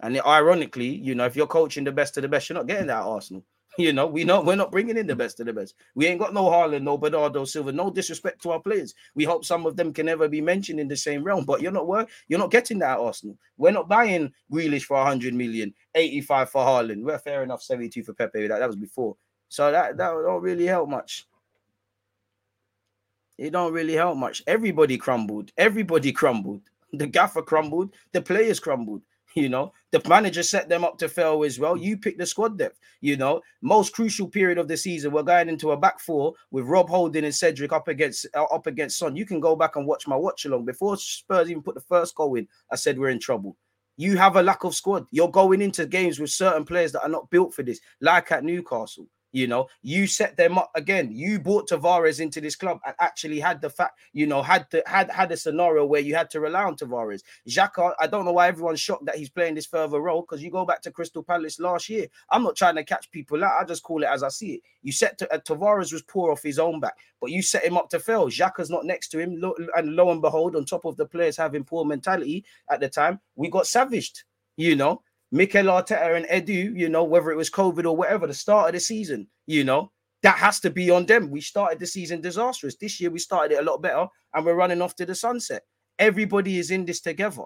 [0.00, 2.88] And ironically, you know, if you're coaching the best of the best, you're not getting
[2.88, 3.44] that at Arsenal.
[3.78, 5.74] You know, we know we're not bringing in the best of the best.
[5.94, 8.94] We ain't got no Haaland, no Bernardo Silva, no disrespect to our players.
[9.14, 11.70] We hope some of them can never be mentioned in the same realm, but you're
[11.70, 13.38] not work, you're not getting that at Arsenal.
[13.56, 17.02] We're not buying Grealish for 100 million, 85 for Haaland.
[17.02, 18.48] We're fair enough, 72 for Pepe.
[18.48, 19.16] That, that was before.
[19.48, 21.26] So that, that don't really help much.
[23.38, 24.42] It don't really help much.
[24.46, 25.52] Everybody crumbled.
[25.56, 26.60] Everybody crumbled.
[26.92, 27.94] The gaffer crumbled.
[28.12, 29.02] The players crumbled.
[29.34, 31.76] You know, the manager set them up to fail as well.
[31.76, 32.78] You pick the squad depth.
[33.00, 36.66] You know, most crucial period of the season, we're going into a back four with
[36.66, 39.14] Rob Holding and Cedric up against uh, up against Son.
[39.14, 42.14] You can go back and watch my watch along before Spurs even put the first
[42.14, 42.48] goal in.
[42.70, 43.56] I said we're in trouble.
[43.96, 45.06] You have a lack of squad.
[45.10, 48.44] You're going into games with certain players that are not built for this, like at
[48.44, 49.06] Newcastle.
[49.32, 51.10] You know, you set them up again.
[51.12, 54.82] You brought Tavares into this club and actually had the fact, you know, had the
[54.86, 57.22] had had a scenario where you had to rely on Tavares.
[57.48, 60.50] Xhaka, I don't know why everyone's shocked that he's playing this further role because you
[60.50, 62.06] go back to Crystal Palace last year.
[62.30, 63.60] I'm not trying to catch people out.
[63.60, 64.62] I just call it as I see it.
[64.82, 67.76] You set to, uh, Tavares was poor off his own back, but you set him
[67.76, 68.26] up to fail.
[68.28, 71.36] Xhaka's not next to him, lo, and lo and behold, on top of the players
[71.36, 74.24] having poor mentality at the time, we got savaged.
[74.56, 75.02] You know,
[75.32, 78.74] Mikel Arteta and Edu, you know, whether it was COVID or whatever, the start of
[78.74, 81.30] the season, you know, that has to be on them.
[81.30, 82.76] We started the season disastrous.
[82.76, 85.62] This year we started it a lot better and we're running off to the sunset.
[85.98, 87.44] Everybody is in this together.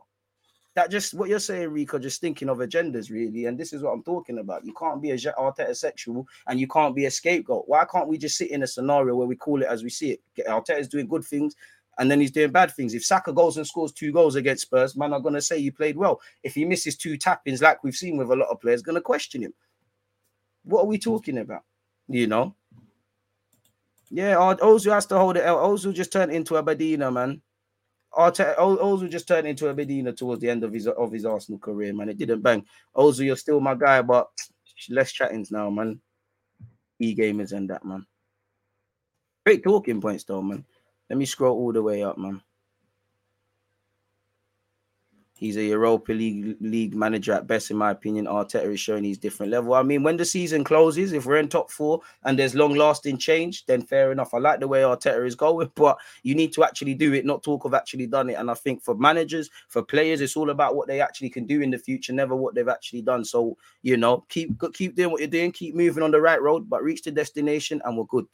[0.74, 3.44] That just what you're saying, Rico, just thinking of agendas, really.
[3.44, 4.64] And this is what I'm talking about.
[4.64, 7.64] You can't be a Arteta sexual and you can't be a scapegoat.
[7.68, 10.12] Why can't we just sit in a scenario where we call it as we see
[10.12, 10.20] it?
[10.48, 11.54] Arteta's doing good things
[11.98, 12.94] and then he's doing bad things.
[12.94, 15.96] If Saka goes and scores two goals against Spurs, man, I'm gonna say you played
[15.96, 16.20] well.
[16.42, 19.42] If he misses two tappings, like we've seen with a lot of players, gonna question
[19.42, 19.54] him.
[20.64, 21.62] What are we talking about?
[22.08, 22.54] You know?
[24.10, 25.58] Yeah, Ozil has to hold it out.
[25.58, 27.42] Ozil just turned into a Badina, man.
[28.16, 31.92] Ozil just turned into a Bedina towards the end of his of his Arsenal career,
[31.92, 32.08] man.
[32.08, 32.64] It didn't bang.
[32.96, 34.28] Ozil, you're still my guy, but
[34.88, 36.00] less chattings now, man.
[36.98, 38.06] E gamers and that, man.
[39.44, 40.64] Great talking points, though, man.
[41.10, 42.42] Let me scroll all the way up, man.
[45.36, 48.26] He's a Europa League league manager at best, in my opinion.
[48.26, 49.74] Arteta is showing he's different level.
[49.74, 53.18] I mean, when the season closes, if we're in top four and there's long lasting
[53.18, 54.32] change, then fair enough.
[54.32, 57.42] I like the way Arteta is going, but you need to actually do it, not
[57.42, 58.34] talk of actually done it.
[58.34, 61.60] And I think for managers, for players, it's all about what they actually can do
[61.60, 63.24] in the future, never what they've actually done.
[63.24, 66.70] So you know, keep keep doing what you're doing, keep moving on the right road,
[66.70, 68.26] but reach the destination, and we're good.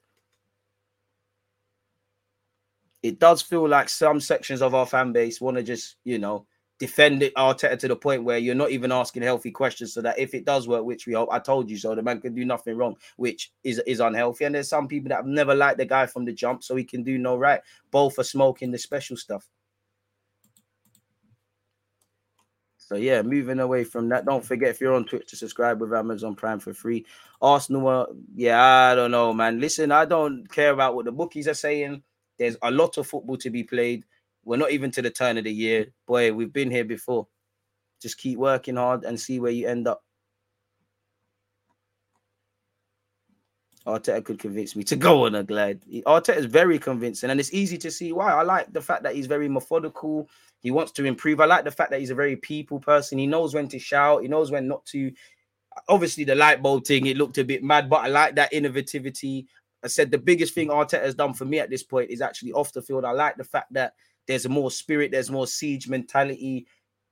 [3.03, 6.47] It does feel like some sections of our fan base want to just, you know,
[6.79, 10.19] defend it Arteta to the point where you're not even asking healthy questions so that
[10.19, 12.45] if it does work, which we hope, I told you so, the man can do
[12.45, 14.45] nothing wrong, which is is unhealthy.
[14.45, 16.85] And there's some people that have never liked the guy from the jump, so he
[16.85, 17.61] can do no right.
[17.91, 19.47] Both are smoking the special stuff.
[22.79, 24.25] So yeah, moving away from that.
[24.25, 27.07] Don't forget if you're on Twitch to subscribe with Amazon Prime for free.
[27.41, 29.61] Arsenal, uh, yeah, I don't know, man.
[29.61, 32.03] Listen, I don't care about what the bookies are saying.
[32.41, 34.07] There's a lot of football to be played.
[34.45, 35.93] We're not even to the turn of the year.
[36.07, 37.29] Boy, we've been here before.
[38.01, 40.03] Just keep working hard and see where you end up.
[43.87, 45.83] Arteta could convince me to go on a glide.
[46.07, 48.33] Arteta is very convincing, and it's easy to see why.
[48.33, 50.27] I like the fact that he's very methodical.
[50.61, 51.41] He wants to improve.
[51.41, 53.19] I like the fact that he's a very people person.
[53.19, 54.23] He knows when to shout.
[54.23, 55.13] He knows when not to.
[55.89, 59.45] Obviously, the light bulb thing it looked a bit mad, but I like that innovativity.
[59.85, 62.53] I said the biggest thing Arteta has done for me at this point is actually
[62.53, 63.05] off the field.
[63.05, 63.95] I like the fact that
[64.27, 66.67] there's more spirit, there's more siege mentality.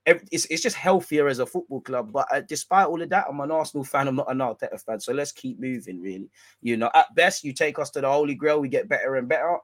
[0.06, 2.12] It's, it's just healthier as a football club.
[2.12, 4.08] But uh, despite all of that, I'm an Arsenal fan.
[4.08, 5.00] I'm not an Arteta fan.
[5.00, 6.30] So let's keep moving, really.
[6.62, 9.28] You know, at best, you take us to the Holy Grail, we get better and
[9.28, 9.58] better.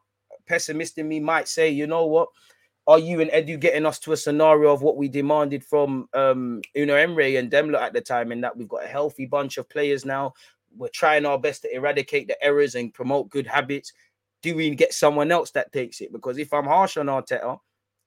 [0.46, 2.28] pessimist in me might say, you know what?
[2.86, 6.60] Are you and Edu getting us to a scenario of what we demanded from um
[6.76, 9.68] Unai Emery and Demler at the time, and that we've got a healthy bunch of
[9.70, 10.34] players now?
[10.76, 13.92] We're trying our best to eradicate the errors and promote good habits.
[14.42, 16.12] Do we get someone else that takes it?
[16.12, 17.58] Because if I'm harsh on Arteta,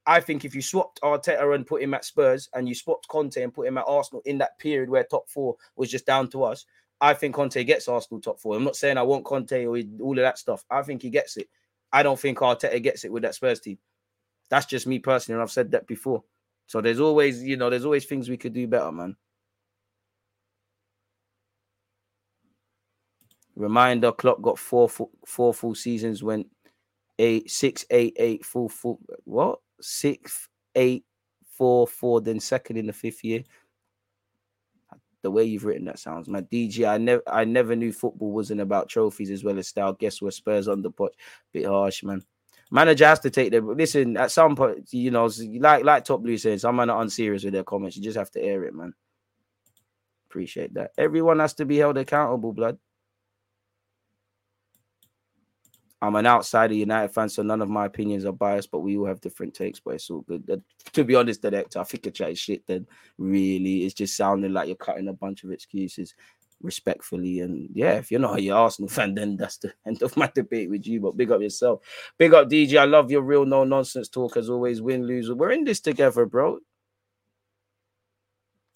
[0.06, 3.42] I think if you swapped Arteta and put him at Spurs and you swapped Conte
[3.42, 6.44] and put him at Arsenal in that period where top four was just down to
[6.44, 6.66] us,
[7.02, 8.56] I think Conte gets Arsenal top four.
[8.56, 10.64] I'm not saying I want Conte or all of that stuff.
[10.70, 11.48] I think he gets it.
[11.92, 13.78] I don't think Arteta gets it with that Spurs team.
[14.50, 16.24] That's just me personally, and I've said that before.
[16.68, 19.16] So there's always, you know, there's always things we could do better, man.
[23.58, 26.46] Reminder: Klopp got four full, four full seasons when
[27.18, 31.06] eight six eight eight full full what six eight
[31.50, 33.44] four four then second in the fifth year.
[35.24, 36.88] The way you've written that sounds my DG.
[36.88, 39.94] I never I never knew football wasn't about trophies as well as style.
[39.94, 40.36] Guess what?
[40.36, 41.14] Spurs on the pot.
[41.52, 42.22] Bit harsh, man.
[42.70, 43.76] Manager has to take them.
[43.76, 45.30] Listen, at some point, you know,
[45.60, 47.98] like like Top Blue says, man are unserious with their comments.
[47.98, 48.94] You just have to air it, man.
[50.30, 50.92] Appreciate that.
[50.98, 52.78] Everyone has to be held accountable, blood.
[56.02, 59.08] I'm an outsider United fan, so none of my opinions are biased, but we all
[59.08, 60.62] have different takes, but it's all good.
[60.94, 62.86] To be honest, director, I think chat shit then
[63.18, 66.14] really it's just sounding like you're cutting a bunch of excuses
[66.62, 67.40] respectfully.
[67.40, 70.70] And yeah, if you're not a Arsenal fan, then that's the end of my debate
[70.70, 71.02] with you.
[71.02, 71.82] But big up yourself.
[72.18, 72.78] Big up DG.
[72.78, 74.82] I love your real no nonsense talk as always.
[74.82, 75.32] Win, lose.
[75.32, 76.60] We're in this together, bro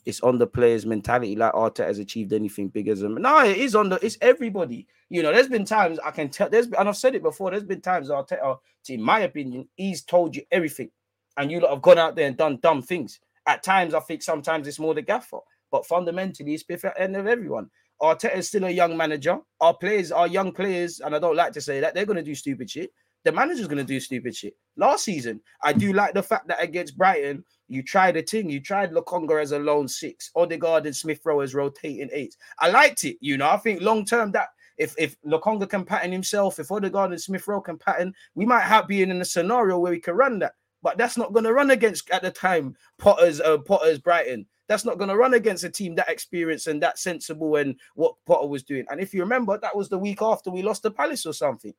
[0.05, 1.35] it's on the players' mentality.
[1.35, 4.87] Like Arteta has achieved anything bigger than no, it is on the it's everybody.
[5.09, 7.51] You know, there's been times I can tell there's and I've said it before.
[7.51, 8.57] There's been times Arteta,
[8.89, 10.89] in my opinion, he's told you everything,
[11.37, 13.19] and you have gone out there and done dumb things.
[13.47, 15.39] At times, I think sometimes it's more the gaffer,
[15.71, 17.69] but fundamentally, it's the end of everyone.
[18.01, 19.37] Arteta is still a young manager.
[19.59, 22.23] Our players are young players, and I don't like to say that they're going to
[22.23, 22.91] do stupid shit
[23.23, 24.55] the manager's to do stupid shit.
[24.77, 28.49] Last season, I do like the fact that against Brighton, you tried a thing.
[28.49, 32.35] You tried Lokonga as a lone six, Odegaard and Smith Rowe as rotating eight.
[32.59, 33.17] I liked it.
[33.21, 37.11] You know, I think long term that if if Lokonga can pattern himself, if Odegaard
[37.11, 40.15] and Smith Rowe can pattern, we might have been in a scenario where we can
[40.15, 40.53] run that.
[40.83, 44.47] But that's not to run against at the time Potter's uh, Potter's Brighton.
[44.67, 48.15] That's not going to run against a team that experienced and that sensible and what
[48.25, 48.85] Potter was doing.
[48.89, 51.73] And if you remember, that was the week after we lost the Palace or something.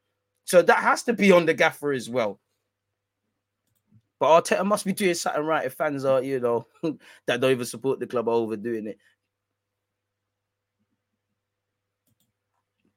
[0.44, 2.40] So that has to be on the gaffer as well.
[4.18, 6.66] But Arteta must be doing something right if fans are, you know,
[7.26, 8.98] that don't even support the club are overdoing it.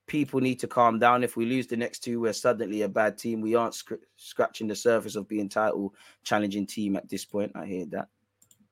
[0.08, 1.24] People need to calm down.
[1.24, 3.42] If we lose the next two, we're suddenly a bad team.
[3.42, 7.52] We aren't sc- scratching the surface of being title challenging team at this point.
[7.56, 8.10] I hear that.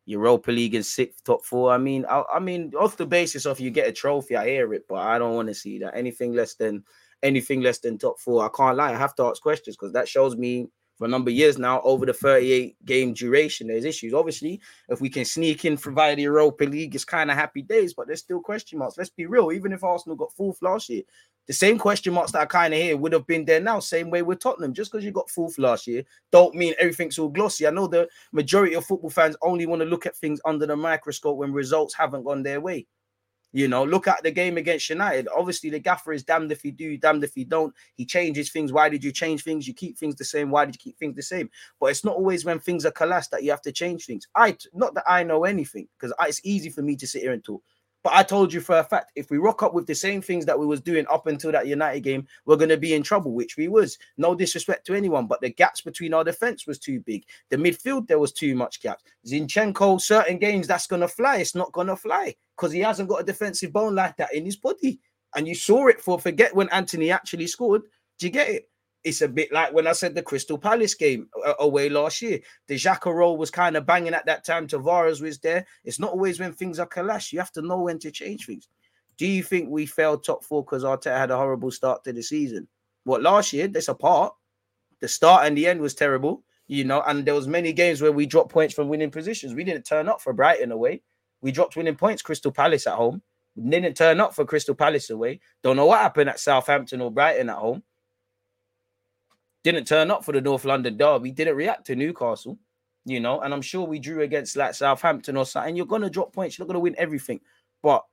[0.05, 1.71] Europa League in sixth, top four.
[1.71, 4.73] I mean, I, I mean, off the basis of you get a trophy, I hear
[4.73, 5.95] it, but I don't want to see that.
[5.95, 6.83] Anything less than
[7.23, 8.45] anything less than top four.
[8.45, 8.93] I can't lie.
[8.93, 10.67] I have to ask questions because that shows me
[10.97, 14.13] for a number of years now, over the 38 game duration, there's issues.
[14.13, 17.93] Obviously, if we can sneak in via the Europa League, it's kind of happy days,
[17.93, 18.97] but there's still question marks.
[18.97, 19.51] Let's be real.
[19.51, 21.01] Even if Arsenal got fourth last year,
[21.47, 23.79] the same question marks that I kind of hear would have been there now.
[23.79, 24.73] Same way with Tottenham.
[24.73, 27.67] Just because you got fourth last year, don't mean everything's all glossy.
[27.67, 30.75] I know the majority of football fans only want to look at things under the
[30.75, 32.85] microscope when results haven't gone their way.
[33.55, 35.27] You know, look at the game against United.
[35.33, 37.71] Obviously, the gaffer is damned if you do, damned if you don't.
[37.93, 38.73] He changes things.
[38.73, 39.67] Why did you change things?
[39.67, 40.49] You keep things the same.
[40.49, 41.51] Why did you keep things the same?
[41.79, 44.27] But it's not always when things are collapsed that you have to change things.
[44.35, 47.43] I not that I know anything because it's easy for me to sit here and
[47.43, 47.61] talk.
[48.03, 50.45] But I told you for a fact, if we rock up with the same things
[50.45, 53.33] that we was doing up until that United game, we're going to be in trouble,
[53.33, 53.97] which we was.
[54.17, 57.23] No disrespect to anyone, but the gaps between our defense was too big.
[57.49, 59.03] The midfield, there was too much gaps.
[59.25, 61.37] Zinchenko, certain games, that's going to fly.
[61.37, 64.43] It's not going to fly because he hasn't got a defensive bone like that in
[64.43, 64.99] his body.
[65.35, 67.83] And you saw it for forget when Antony actually scored.
[68.19, 68.69] Do you get it?
[69.03, 72.39] It's a bit like when I said the Crystal Palace game uh, away last year.
[72.67, 74.67] The role was kind of banging at that time.
[74.67, 75.65] Tavares was there.
[75.83, 77.33] It's not always when things are clash.
[77.33, 78.67] You have to know when to change things.
[79.17, 82.23] Do you think we failed top four because Arteta had a horrible start to the
[82.23, 82.67] season?
[83.03, 83.67] What last year?
[83.67, 84.33] That's a part.
[85.01, 87.03] The start and the end was terrible, you know.
[87.05, 89.53] And there was many games where we dropped points from winning positions.
[89.53, 91.01] We didn't turn up for Brighton away.
[91.41, 92.21] We dropped winning points.
[92.21, 93.21] Crystal Palace at home.
[93.55, 95.41] We didn't turn up for Crystal Palace away.
[95.61, 97.83] Don't know what happened at Southampton or Brighton at home
[99.63, 102.57] didn't turn up for the North London derby, didn't react to Newcastle,
[103.05, 105.75] you know, and I'm sure we drew against like Southampton or something.
[105.75, 107.39] You're gonna drop points, you're not gonna win everything.
[107.81, 108.03] But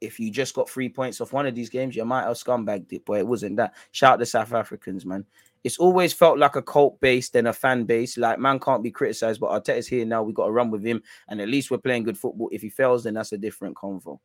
[0.00, 2.92] if you just got three points off one of these games, you might have scumbagged
[2.92, 3.74] it, but it wasn't that.
[3.92, 5.24] Shout out the South Africans, man.
[5.62, 8.18] It's always felt like a cult base than a fan base.
[8.18, 10.22] Like man can't be criticized, but Arteta's here now.
[10.22, 12.50] We got to run with him, and at least we're playing good football.
[12.52, 14.18] If he fails, then that's a different convo.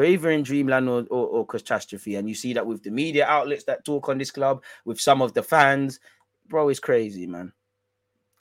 [0.00, 3.26] But either in dreamland or, or, or catastrophe, and you see that with the media
[3.26, 6.00] outlets that talk on this club, with some of the fans,
[6.48, 7.52] bro, it's crazy, man.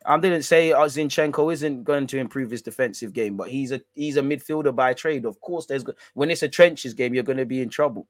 [0.06, 4.16] I didn't say Zinchenko isn't going to improve his defensive game, but he's a he's
[4.16, 5.26] a midfielder by trade.
[5.26, 5.84] Of course, there's
[6.14, 8.08] when it's a trenches game, you're going to be in trouble.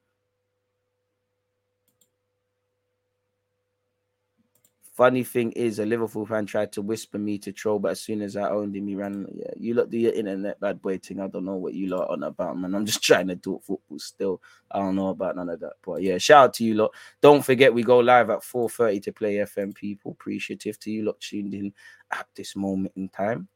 [4.99, 8.21] Funny thing is, a Liverpool fan tried to whisper me to troll, but as soon
[8.21, 9.25] as I owned him, he ran.
[9.33, 11.21] Yeah, you lot do your internet bad boy thing.
[11.21, 12.75] I don't know what you lot on about, man.
[12.75, 14.41] I'm just trying to talk football still.
[14.69, 15.75] I don't know about none of that.
[15.85, 16.93] But yeah, shout out to you lot.
[17.21, 20.11] Don't forget we go live at 4:30 to play FM people.
[20.11, 21.71] Appreciative to you lot tuned in
[22.11, 23.47] at this moment in time.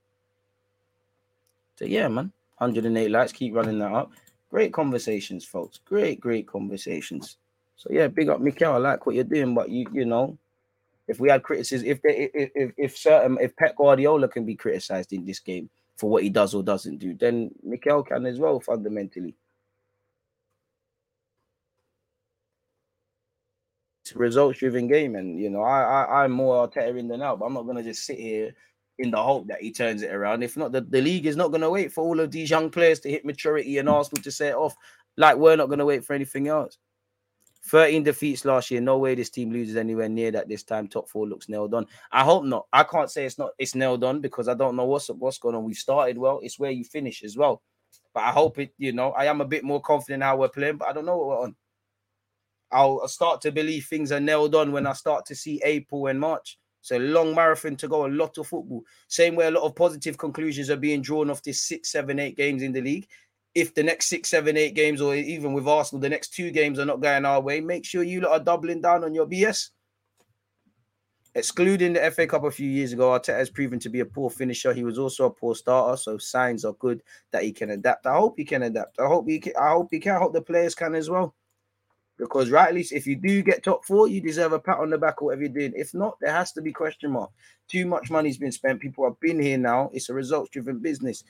[1.75, 2.31] So yeah, man.
[2.59, 3.33] 108 likes.
[3.33, 4.13] Keep running that up.
[4.49, 5.81] Great conversations, folks.
[5.83, 7.35] Great, great conversations.
[7.75, 8.75] So yeah, big up Mikel.
[8.75, 10.37] I like what you're doing, but you you know,
[11.07, 15.13] if we had criticism, if they if if, certain if Pep Guardiola can be criticized
[15.13, 18.59] in this game for what he does or doesn't do, then Mikel can as well
[18.59, 19.35] fundamentally.
[24.03, 27.21] It's a results driven game, and you know, I, I I'm more Arteta in than
[27.21, 28.53] out, but I'm not gonna just sit here
[28.99, 30.43] in the hope that he turns it around.
[30.43, 32.99] If not, the, the league is not gonna wait for all of these young players
[33.01, 34.75] to hit maturity and Arsenal to set off.
[35.17, 36.77] Like we're not gonna wait for anything else.
[37.65, 38.81] 13 defeats last year.
[38.81, 40.87] No way this team loses anywhere near that this time.
[40.87, 41.85] Top four looks nailed on.
[42.11, 42.67] I hope not.
[42.73, 45.55] I can't say it's not it's nailed on because I don't know what's what's going
[45.55, 45.63] on.
[45.63, 46.39] We've started well.
[46.43, 47.61] It's where you finish as well.
[48.13, 50.77] But I hope it, you know, I am a bit more confident how we're playing,
[50.77, 51.55] but I don't know what we're on.
[52.71, 56.19] I'll start to believe things are nailed on when I start to see April and
[56.19, 56.57] March.
[56.81, 58.83] It's a long marathon to go, a lot of football.
[59.07, 62.35] Same way a lot of positive conclusions are being drawn off this six, seven, eight
[62.35, 63.07] games in the league
[63.55, 66.79] if the next six, seven, eight games, or even with Arsenal, the next two games
[66.79, 69.69] are not going our way, make sure you lot are doubling down on your BS.
[71.35, 74.29] Excluding the FA Cup a few years ago, Arteta has proven to be a poor
[74.29, 74.71] finisher.
[74.71, 77.01] He was also a poor starter, so signs are good
[77.31, 78.05] that he can adapt.
[78.05, 78.99] I hope he can adapt.
[78.99, 79.53] I hope he can.
[79.59, 80.15] I hope he can.
[80.15, 81.33] I hope the players can as well.
[82.19, 85.21] Because rightly, if you do get top four, you deserve a pat on the back
[85.21, 85.73] or whatever you're doing.
[85.75, 87.31] If not, there has to be question mark.
[87.67, 88.79] Too much money's been spent.
[88.79, 89.89] People have been here now.
[89.91, 91.23] It's a results-driven business.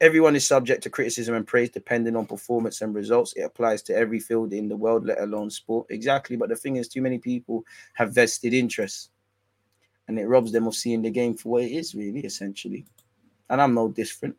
[0.00, 3.32] Everyone is subject to criticism and praise depending on performance and results.
[3.34, 5.86] It applies to every field in the world, let alone sport.
[5.90, 6.36] Exactly.
[6.36, 7.64] But the thing is, too many people
[7.94, 9.10] have vested interests
[10.08, 12.84] and it robs them of seeing the game for what it is, really, essentially.
[13.48, 14.36] And I'm no different.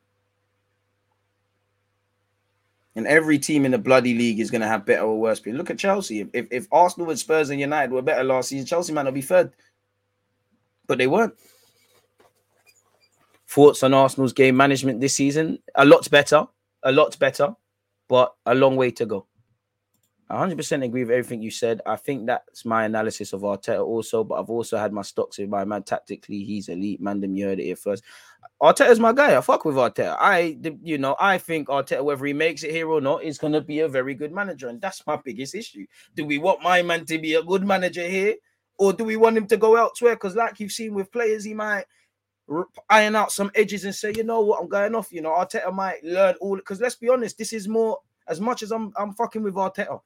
[2.95, 5.39] And every team in the bloody league is going to have better or worse.
[5.39, 6.27] But look at Chelsea.
[6.31, 9.21] If, if Arsenal and Spurs and United were better last season, Chelsea might not be
[9.21, 9.51] third.
[10.87, 11.33] But they weren't.
[13.55, 15.59] Thoughts on Arsenal's game management this season?
[15.75, 16.45] A lot better,
[16.83, 17.55] a lot better,
[18.09, 19.27] but a long way to go.
[20.29, 21.79] 100% agree with everything you said.
[21.85, 25.49] I think that's my analysis of Arteta also, but I've also had my stocks in
[25.49, 25.83] my man.
[25.83, 26.99] Tactically, he's elite.
[26.99, 28.03] Man, them you heard it here first.
[28.61, 29.37] Arteta's my guy.
[29.37, 30.17] I fuck with Arteta.
[30.19, 33.53] I, you know, I think Arteta, whether he makes it here or not, is going
[33.53, 34.67] to be a very good manager.
[34.67, 35.85] And that's my biggest issue.
[36.13, 38.35] Do we want my man to be a good manager here?
[38.77, 40.15] Or do we want him to go elsewhere?
[40.15, 41.85] Because, like you've seen with players, he might
[42.89, 45.11] iron out some edges and say, you know what, I'm going off.
[45.11, 48.63] You know, Arteta might learn all because let's be honest, this is more as much
[48.63, 49.99] as I'm I'm fucking with Arteta.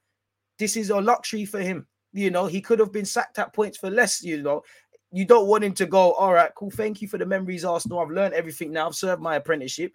[0.58, 1.86] This is a luxury for him.
[2.12, 4.22] You know, he could have been sacked at points for less.
[4.22, 4.62] You know,
[5.12, 6.12] you don't want him to go.
[6.12, 6.70] All right, cool.
[6.70, 8.00] Thank you for the memories, Arsenal.
[8.00, 8.88] I've learned everything now.
[8.88, 9.92] I've served my apprenticeship.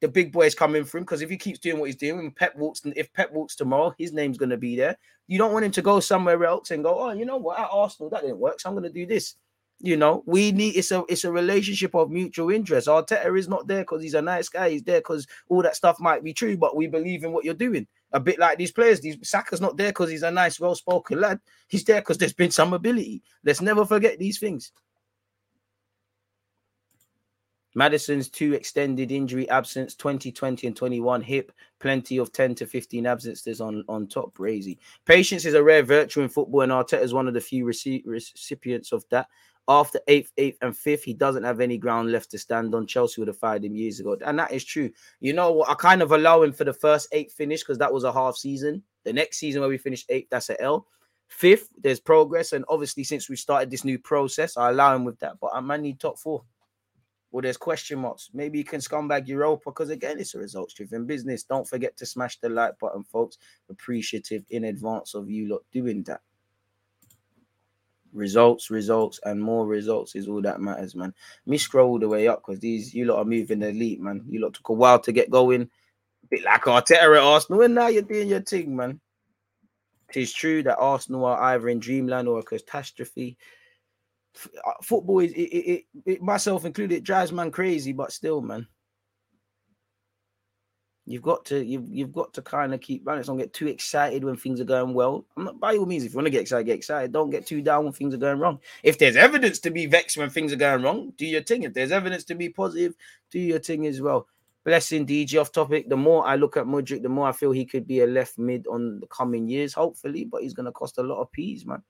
[0.00, 2.54] The big boys coming for him because if he keeps doing what he's doing, Pep
[2.56, 4.98] walks, if Pep walks tomorrow, his name's going to be there.
[5.28, 7.68] You don't want him to go somewhere else and go, oh, you know what, at
[7.70, 9.36] Arsenal that didn't work, so I'm going to do this.
[9.80, 12.86] You know, we need it's a it's a relationship of mutual interest.
[12.86, 14.70] Arteta is not there because he's a nice guy.
[14.70, 17.54] He's there because all that stuff might be true, but we believe in what you're
[17.54, 17.86] doing.
[18.12, 19.00] A bit like these players.
[19.00, 21.40] These Saka's not there because he's a nice, well-spoken lad.
[21.68, 23.22] He's there because there's been some ability.
[23.44, 24.72] Let's never forget these things.
[27.74, 33.60] Maddison's two extended injury absence, 2020 and 21 hip, plenty of 10 to 15 absences
[33.60, 34.32] on, on top.
[34.34, 34.78] Crazy.
[35.04, 38.92] Patience is a rare virtue in football, and Arteta is one of the few recipients
[38.92, 39.26] of that.
[39.66, 42.86] After eighth, eighth, and fifth, he doesn't have any ground left to stand on.
[42.86, 44.90] Chelsea would have fired him years ago, and that is true.
[45.20, 45.70] You know what?
[45.70, 48.36] I kind of allow him for the first eight finish because that was a half
[48.36, 48.82] season.
[49.04, 50.86] The next season where we finished eighth, that's an L.
[51.28, 55.18] Fifth, there's progress, and obviously since we started this new process, I allow him with
[55.20, 55.40] that.
[55.40, 56.44] But I might need top four.
[57.30, 58.30] Well, there's question marks.
[58.34, 61.42] Maybe you can scumbag Europa because again, it's a results-driven business.
[61.42, 63.38] Don't forget to smash the like button, folks.
[63.70, 66.20] Appreciative in advance of you lot doing that
[68.14, 71.12] results, results, and more results is all that matters, man.
[71.46, 74.24] Me scroll all the way up because these you lot are moving the elite, man.
[74.28, 77.74] You lot took a while to get going, a bit like Arteta at Arsenal, and
[77.74, 79.00] now you're doing your thing, man.
[80.10, 83.36] It is true that Arsenal are either in dreamland or a catastrophe.
[84.66, 88.66] Uh, football is it, it, it, it myself included drives man crazy, but still, man.
[91.06, 93.26] You've got to you've you've got to kind of keep balance.
[93.26, 95.26] Don't get too excited when things are going well.
[95.36, 96.02] I'm not by all means.
[96.04, 97.12] If you want to get excited, get excited.
[97.12, 98.58] Don't get too down when things are going wrong.
[98.82, 101.64] If there's evidence to be vexed when things are going wrong, do your thing.
[101.64, 102.94] If there's evidence to be positive,
[103.30, 104.28] do your thing as well.
[104.64, 105.90] Blessing DG off topic.
[105.90, 108.38] The more I look at Mudryk, the more I feel he could be a left
[108.38, 110.24] mid on the coming years, hopefully.
[110.24, 111.82] But he's gonna cost a lot of peas, man.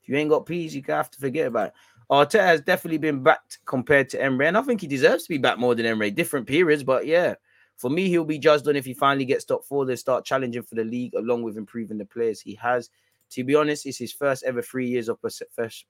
[0.00, 1.74] If you ain't got peas, you have to forget about it.
[2.08, 5.38] Arteta has definitely been backed compared to Emery, and I think he deserves to be
[5.38, 6.12] back more than Emery.
[6.12, 7.34] Different periods, but yeah.
[7.76, 10.62] For me, he'll be judged on if he finally gets top four, then start challenging
[10.62, 12.90] for the league along with improving the players he has.
[13.30, 15.18] To be honest, it's his first ever three years of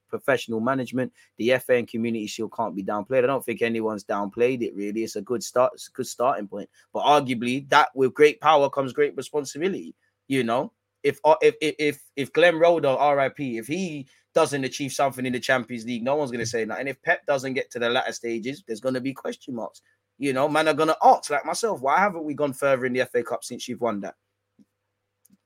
[0.09, 1.13] professional management.
[1.37, 3.23] The FA and Community Shield can't be downplayed.
[3.23, 4.75] I don't think anyone's downplayed it.
[4.75, 5.73] Really, it's a good start.
[5.75, 6.69] It's a good starting point.
[6.91, 9.93] But arguably, that with great power comes great responsibility.
[10.27, 10.71] You know,
[11.03, 15.39] if uh, if if if Glenn Roeder, RIP, if he doesn't achieve something in the
[15.39, 16.79] Champions League, no one's going to say that.
[16.79, 19.81] And if Pep doesn't get to the latter stages, there's going to be question marks.
[20.17, 23.05] You know, man are gonna ask like myself, why haven't we gone further in the
[23.05, 24.15] FA Cup since you've won that?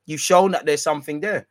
[0.05, 1.47] You've shown that there's something there.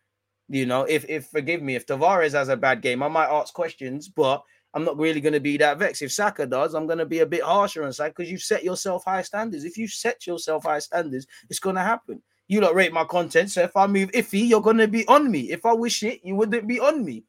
[0.48, 3.52] You know, if if forgive me, if Tavares has a bad game, I might ask
[3.52, 4.42] questions, but
[4.74, 6.02] I'm not really going to be that vexed.
[6.02, 8.64] If Saka does, I'm going to be a bit harsher on Saka because you've set
[8.64, 9.64] yourself high standards.
[9.64, 12.22] If you set yourself high standards, it's going to happen.
[12.48, 15.30] You don't rate my content, so if I move iffy, you're going to be on
[15.30, 15.50] me.
[15.50, 17.24] If I wish it, you wouldn't be on me.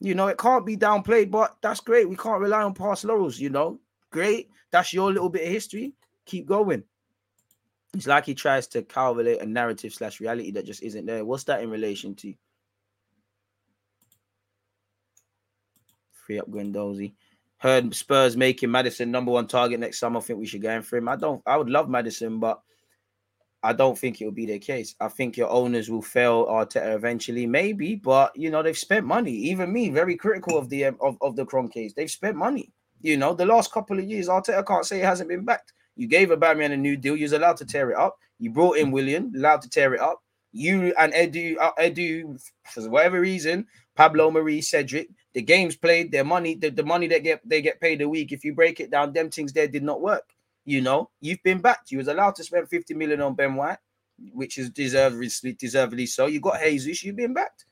[0.00, 2.08] You know, it can't be downplayed, but that's great.
[2.08, 3.80] We can't rely on past laurels, you know.
[4.10, 4.50] Great.
[4.70, 5.94] That's your little bit of history.
[6.26, 6.84] Keep going.
[7.94, 11.24] It's like he tries to calculate a narrative slash reality that just isn't there.
[11.24, 12.34] What's that in relation to?
[16.12, 17.14] Free up Guendouzi.
[17.58, 20.18] Heard Spurs making Maddison number one target next summer.
[20.18, 21.08] I think we should go in for him.
[21.08, 21.40] I don't.
[21.46, 22.60] I would love Maddison, but
[23.66, 24.94] I don't think it will be the case.
[25.00, 29.32] I think your owners will fail Arteta eventually, maybe, but you know they've spent money.
[29.32, 31.94] Even me, very critical of the of, of the Kroenkes.
[31.94, 32.72] They've spent money.
[33.02, 35.72] You know, the last couple of years, Arteta can't say it hasn't been backed.
[35.96, 37.16] You gave Aubameyang a new deal.
[37.16, 38.16] You was allowed to tear it up.
[38.38, 40.22] You brought in Willian, allowed to tear it up.
[40.52, 46.24] You and Edu, uh, Edu, for whatever reason, Pablo Mari, Cedric, the games played, their
[46.24, 48.30] money, the, the money that get they get paid a week.
[48.30, 50.35] If you break it down, them things there did not work.
[50.66, 51.92] You know, you've been backed.
[51.92, 53.78] You was allowed to spend 50 million on Ben White,
[54.32, 56.26] which is deservedly deservedly so.
[56.26, 57.64] You got Jesus, you've been backed.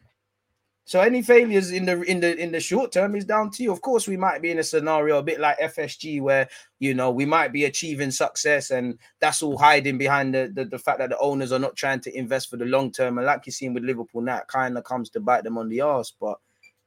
[0.86, 3.72] So any failures in the in the in the short term is down to you.
[3.72, 7.10] Of course, we might be in a scenario a bit like FSG where you know
[7.10, 11.08] we might be achieving success, and that's all hiding behind the, the, the fact that
[11.08, 13.16] the owners are not trying to invest for the long term.
[13.16, 15.80] And like you've seen with Liverpool now, kind of comes to bite them on the
[15.80, 16.12] ass.
[16.20, 16.38] But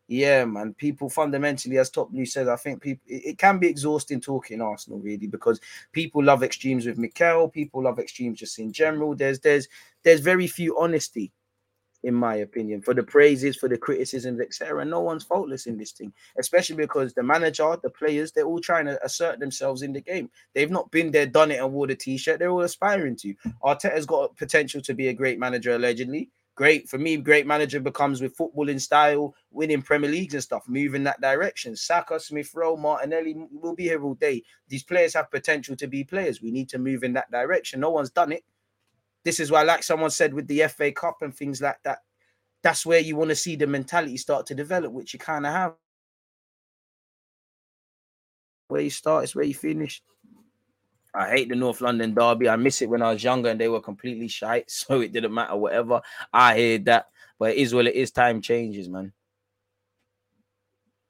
[0.08, 3.68] yeah, man, people fundamentally, as Top Blue says, I think people it, it, can be
[3.68, 5.60] exhausting talking Arsenal really because
[5.92, 9.16] people love extremes with Mikel, people love extremes just in general.
[9.16, 9.68] There's there's
[10.04, 11.34] there's very few honesty,
[12.04, 14.86] in my opinion, for the praises, for the criticisms, etc.
[14.86, 18.86] No one's faultless in this thing, especially because the manager, the players, they're all trying
[18.86, 20.30] to assert themselves in the game.
[20.54, 22.40] They've not been there, done it, and wore the t-shirt.
[22.40, 23.34] They're all aspiring to.
[23.62, 27.16] Arteta's got potential to be a great manager, allegedly great for me.
[27.16, 31.76] Great manager becomes with footballing style, winning Premier Leagues and stuff, moving that direction.
[31.76, 34.44] Saka, Smith Rowe, Martinelli will be here all day.
[34.68, 36.42] These players have potential to be players.
[36.42, 37.80] We need to move in that direction.
[37.80, 38.44] No one's done it.
[39.24, 42.00] This is why, like someone said, with the FA Cup and things like that,
[42.64, 45.54] that's where you want to see the mentality start to develop, which you kind of
[45.54, 45.76] have.
[48.70, 50.02] Where you start is where you finish.
[51.14, 52.50] I hate the North London derby.
[52.50, 55.34] I miss it when I was younger and they were completely shite, so it didn't
[55.34, 55.56] matter.
[55.56, 56.02] Whatever.
[56.34, 57.08] I heard that,
[57.40, 58.12] but it is what it is.
[58.12, 59.14] Time changes, man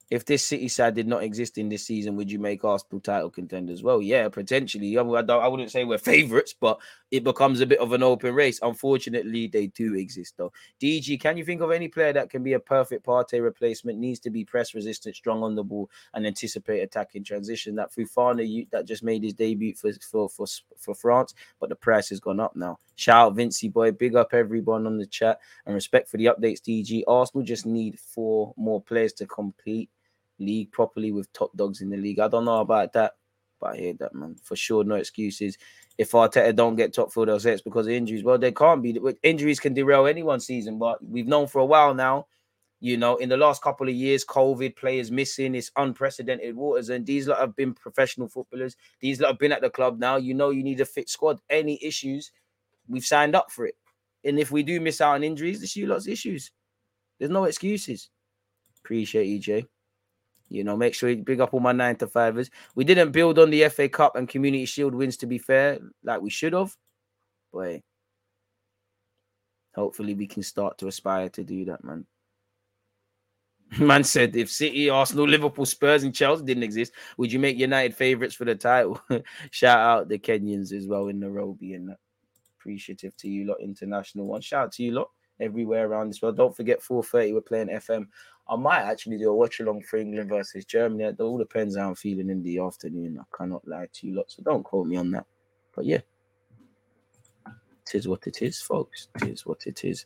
[0.09, 3.29] if this City side did not exist in this season, would you make Arsenal title
[3.29, 3.83] contenders?
[3.83, 4.97] Well, yeah, potentially.
[4.97, 6.79] I, I wouldn't say we're favourites, but
[7.09, 8.59] it becomes a bit of an open race.
[8.61, 10.51] Unfortunately, they do exist, though.
[10.81, 13.97] DG, can you think of any player that can be a perfect Partey replacement?
[13.97, 17.75] Needs to be press resistant, strong on the ball, and anticipate attacking transition.
[17.75, 20.45] That Fofana that just made his debut for for for,
[20.77, 22.79] for France, but the price has gone up now.
[22.95, 26.61] Shout out Vincey boy, big up everyone on the chat, and respect for the updates.
[26.61, 29.89] DG, Arsenal just need four more players to complete
[30.39, 32.19] league properly with top dogs in the league.
[32.19, 33.13] I don't know about that,
[33.59, 34.35] but I hear that, man.
[34.43, 35.57] For sure, no excuses.
[35.97, 38.23] If Arteta don't get top four, they'll say it's because of injuries.
[38.23, 38.99] Well, they can't be.
[39.23, 42.27] Injuries can derail anyone's season, but we've known for a while now.
[42.79, 46.89] You know, in the last couple of years, COVID players missing, it's unprecedented waters.
[46.89, 48.75] And these lot have been professional footballers.
[48.99, 50.17] These lot have been at the club now.
[50.17, 51.39] You know, you need a fit squad.
[51.49, 52.31] Any issues,
[52.87, 53.75] we've signed up for it.
[54.23, 56.51] And if we do miss out on injuries, there's you lots issues.
[57.17, 58.09] There's no excuses.
[58.83, 59.65] Appreciate Jay.
[60.49, 62.49] You know, make sure you big up all my nine to fivers.
[62.75, 66.21] We didn't build on the FA Cup and Community Shield wins, to be fair, like
[66.21, 66.75] we should have.
[67.53, 67.81] But
[69.75, 72.05] hopefully we can start to aspire to do that, man.
[73.79, 77.93] Man said if City, Arsenal, Liverpool, Spurs, and Chelsea didn't exist, would you make United
[77.93, 79.01] favourites for the title?
[79.51, 81.95] Shout out the Kenyans as well in Nairobi and.
[82.59, 84.41] Appreciative to you lot, international one.
[84.41, 86.35] Shout out to you lot everywhere around this world.
[86.35, 88.07] Don't forget 4:30, we're playing FM.
[88.49, 91.03] I might actually do a watch along for England versus Germany.
[91.03, 93.19] It all depends how I'm feeling in the afternoon.
[93.19, 95.25] I cannot lie to you lot, so don't quote me on that.
[95.75, 95.99] But yeah,
[97.47, 99.09] it is what it is, folks.
[99.21, 100.05] It is what it is.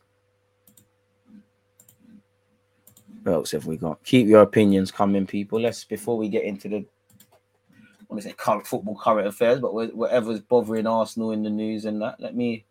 [3.24, 4.04] What else have we got?
[4.04, 5.60] Keep your opinions coming, people.
[5.60, 9.74] Let's before we get into the I want to say current football current affairs, but
[9.74, 12.20] wha- whatever's bothering Arsenal in the news and that.
[12.20, 12.66] Let me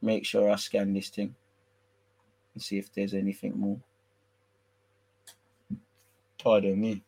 [0.00, 1.34] make sure I scan this thing
[2.54, 3.78] and see if there's anything more.
[6.44, 7.02] Pardon me.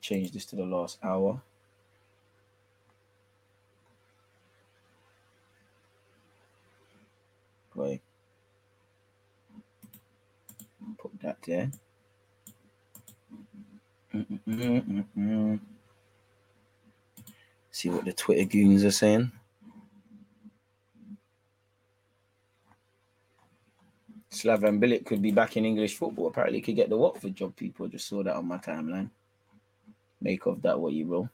[0.00, 1.42] Change this to the last hour.
[7.74, 8.02] Wait.
[10.98, 11.70] Put that there.
[14.14, 15.60] Mm-mm-mm-mm-mm.
[17.72, 19.32] See what the Twitter goons are saying.
[24.32, 26.28] Slaven Bilic could be back in English football.
[26.28, 27.56] Apparently, he could get the Watford job.
[27.56, 29.10] People just saw that on my timeline.
[30.20, 31.28] Make of that what you will.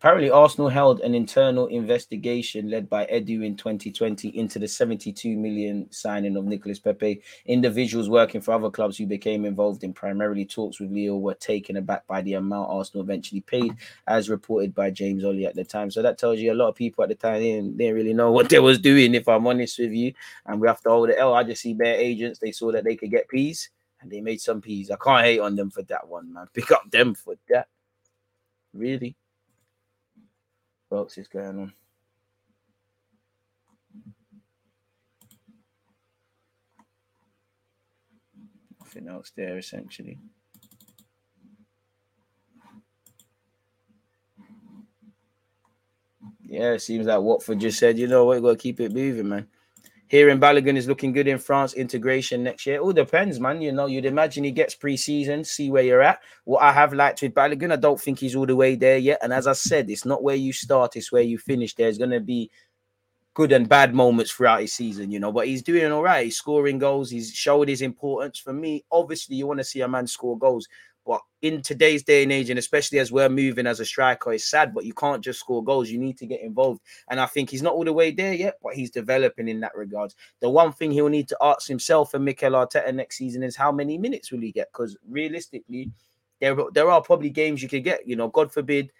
[0.00, 5.92] Apparently, Arsenal held an internal investigation led by Edu in 2020 into the 72 million
[5.92, 7.20] signing of Nicolas Pepe.
[7.44, 11.76] Individuals working for other clubs who became involved in primarily talks with Lille were taken
[11.76, 13.76] aback by the amount Arsenal eventually paid,
[14.06, 15.90] as reported by James Olley at the time.
[15.90, 18.32] So that tells you a lot of people at the time didn't, didn't really know
[18.32, 20.14] what they was doing, if I'm honest with you.
[20.46, 21.18] And we have to hold it.
[21.20, 22.38] Oh, I just see bare agents.
[22.38, 23.68] They saw that they could get peas
[24.00, 24.90] and they made some peas.
[24.90, 26.46] I can't hate on them for that one, man.
[26.54, 27.68] Pick up them for that.
[28.72, 29.14] Really?
[30.90, 31.74] What else is going on?
[38.80, 40.18] Nothing else there, essentially.
[46.42, 48.92] Yeah, it seems like Watford just said, you know what, we got to keep it
[48.92, 49.48] moving, man.
[50.10, 52.80] Hearing Balogun is looking good in France integration next year.
[52.80, 53.62] All depends, man.
[53.62, 56.18] You know, you'd imagine he gets preseason, see where you're at.
[56.42, 59.20] What I have liked with Balogun, I don't think he's all the way there yet.
[59.22, 61.76] And as I said, it's not where you start, it's where you finish.
[61.76, 62.50] There's going to be
[63.34, 66.24] good and bad moments throughout his season, you know, but he's doing all right.
[66.24, 68.40] He's scoring goals, he's showed his importance.
[68.40, 70.66] For me, obviously, you want to see a man score goals.
[71.06, 74.50] But in today's day and age, and especially as we're moving as a striker, it's
[74.50, 75.90] sad, but you can't just score goals.
[75.90, 76.80] You need to get involved.
[77.08, 79.74] And I think he's not all the way there yet, but he's developing in that
[79.74, 80.14] regard.
[80.40, 83.72] The one thing he'll need to ask himself and Mikel Arteta next season is how
[83.72, 84.70] many minutes will he get?
[84.72, 85.90] Because realistically,
[86.40, 88.92] there, there are probably games you could get, you know, God forbid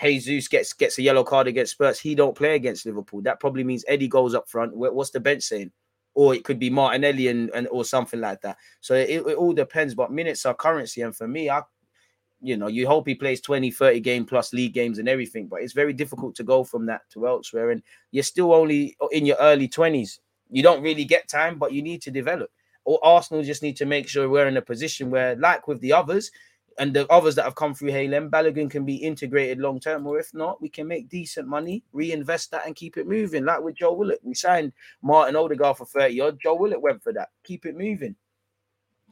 [0.00, 1.98] Jesus gets gets a yellow card against Spurs.
[1.98, 3.20] He don't play against Liverpool.
[3.22, 4.76] That probably means Eddie goes up front.
[4.76, 5.72] What's the bench saying?
[6.18, 8.56] Or it could be Martinelli and, and or something like that.
[8.80, 9.94] So it, it all depends.
[9.94, 11.02] But minutes are currency.
[11.02, 11.62] And for me, I
[12.40, 15.62] you know, you hope he plays 20, 30 game plus league games and everything, but
[15.62, 17.70] it's very difficult to go from that to elsewhere.
[17.70, 20.18] And you're still only in your early 20s.
[20.50, 22.50] You don't really get time, but you need to develop.
[22.84, 25.92] Or Arsenal just need to make sure we're in a position where, like with the
[25.92, 26.30] others,
[26.78, 30.06] and the others that have come through Hale End, Balogun can be integrated long term,
[30.06, 33.44] or if not, we can make decent money, reinvest that, and keep it moving.
[33.44, 36.38] Like with Joe Willock, we signed Martin Odegaard for 30 odd.
[36.40, 37.30] Joe Willock went for that.
[37.44, 38.14] Keep it moving.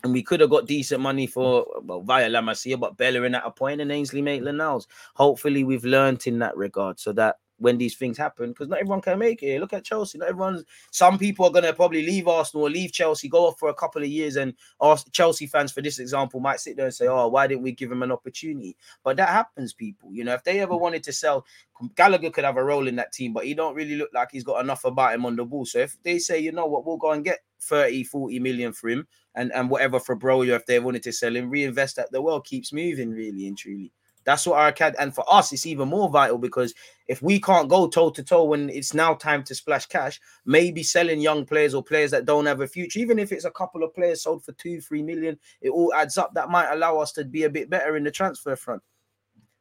[0.05, 3.47] And we could have got decent money for well via La Masia, but Bellerin at
[3.47, 4.87] a point and Ainsley Maitland Niles.
[5.15, 9.01] Hopefully, we've learned in that regard so that when these things happen, because not everyone
[9.01, 9.61] can make it.
[9.61, 10.19] Look at Chelsea.
[10.19, 10.65] Not everyone's.
[10.91, 14.03] Some people are gonna probably leave Arsenal or leave Chelsea, go off for a couple
[14.03, 17.29] of years, and Ars- Chelsea fans, for this example, might sit there and say, "Oh,
[17.29, 20.13] why didn't we give him an opportunity?" But that happens, people.
[20.13, 20.81] You know, if they ever mm.
[20.81, 21.47] wanted to sell,
[21.95, 24.45] Gallagher could have a role in that team, but he don't really look like he's
[24.45, 25.67] got enough about him on the ball.
[25.67, 28.89] So if they say, you know what, we'll go and get 30, 40 million for
[28.89, 32.23] him and, and whatever for Broja, if they wanted to sell him, reinvest that, the
[32.23, 33.93] world keeps moving, really and truly.
[34.27, 36.75] That's what our acad and for us, it's even more vital because
[37.07, 40.83] if we can't go toe to toe when it's now time to splash cash, maybe
[40.83, 43.85] selling young players or players that don't have a future, even if it's a couple
[43.85, 46.35] of players sold for two, three million, it all adds up.
[46.35, 48.83] That might allow us to be a bit better in the transfer front.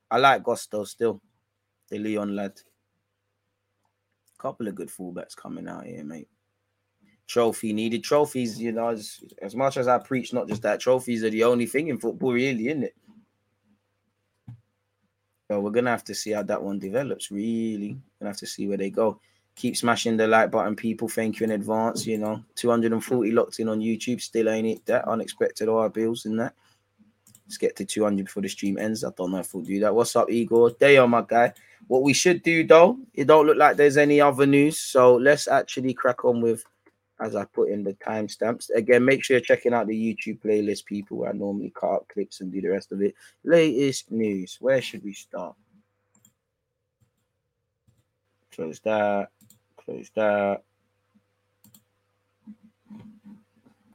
[0.10, 1.22] I like Gusto still,
[1.90, 2.60] the Lyon lad.
[4.40, 6.28] Couple of good fullbacks coming out here, mate.
[7.28, 11.24] Trophy needed trophies, you know, as, as much as I preach, not just that trophies
[11.24, 12.96] are the only thing in football, really, isn't it?
[15.48, 17.32] So we're gonna have to see how that one develops.
[17.32, 19.20] Really, gonna have to see where they go.
[19.56, 21.08] Keep smashing the like button, people.
[21.08, 22.06] Thank you in advance.
[22.06, 24.22] You know, 240 locked in on YouTube.
[24.22, 26.54] Still ain't it that unexpected our bills in that.
[27.46, 29.04] Let's get to 200 before the stream ends.
[29.04, 29.94] I don't know if we'll do that.
[29.94, 30.72] What's up, Igor?
[30.82, 31.54] You are, my guy.
[31.88, 34.80] What we should do though, it don't look like there's any other news.
[34.80, 36.66] So let's actually crack on with
[37.20, 38.70] as I put in the timestamps.
[38.76, 42.08] Again, make sure you're checking out the YouTube playlist, people, where I normally cut out
[42.10, 43.16] clips and do the rest of it.
[43.44, 44.58] Latest news.
[44.60, 45.56] Where should we start?
[48.54, 49.30] Close that.
[49.78, 50.64] Close that.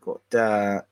[0.01, 0.87] Got that.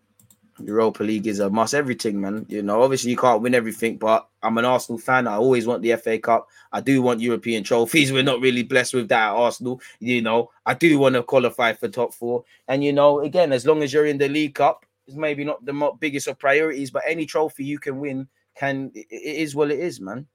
[0.60, 1.74] Europa League is a must.
[1.74, 2.44] Everything, man.
[2.48, 5.26] You know, obviously you can't win everything, but I'm an Arsenal fan.
[5.26, 6.48] I always want the FA Cup.
[6.72, 8.12] I do want European trophies.
[8.12, 9.80] We're not really blessed with that at Arsenal.
[9.98, 12.44] You know, I do want to qualify for top four.
[12.68, 15.64] And you know, again, as long as you're in the League Cup, it's maybe not
[15.64, 19.78] the biggest of priorities, but any trophy you can win can it is what it
[19.78, 20.26] is, man.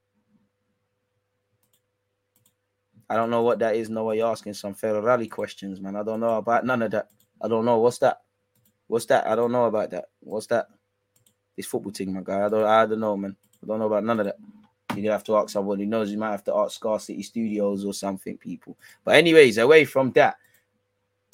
[3.08, 3.90] I don't know what that is.
[3.90, 5.94] No, way you're asking some Ferrari questions, man.
[5.94, 7.08] I don't know about none of that.
[7.40, 8.22] I don't know what's that.
[8.86, 9.26] What's that?
[9.26, 10.06] I don't know about that.
[10.20, 10.68] What's that?
[11.56, 12.46] This football thing, my guy.
[12.46, 12.64] I don't.
[12.64, 13.36] I don't know, man.
[13.64, 14.36] I don't know about none of that.
[14.90, 16.10] You're gonna have to ask someone who knows.
[16.10, 18.76] You might have to ask Scar City Studios or something, people.
[19.04, 20.36] But anyways, away from that,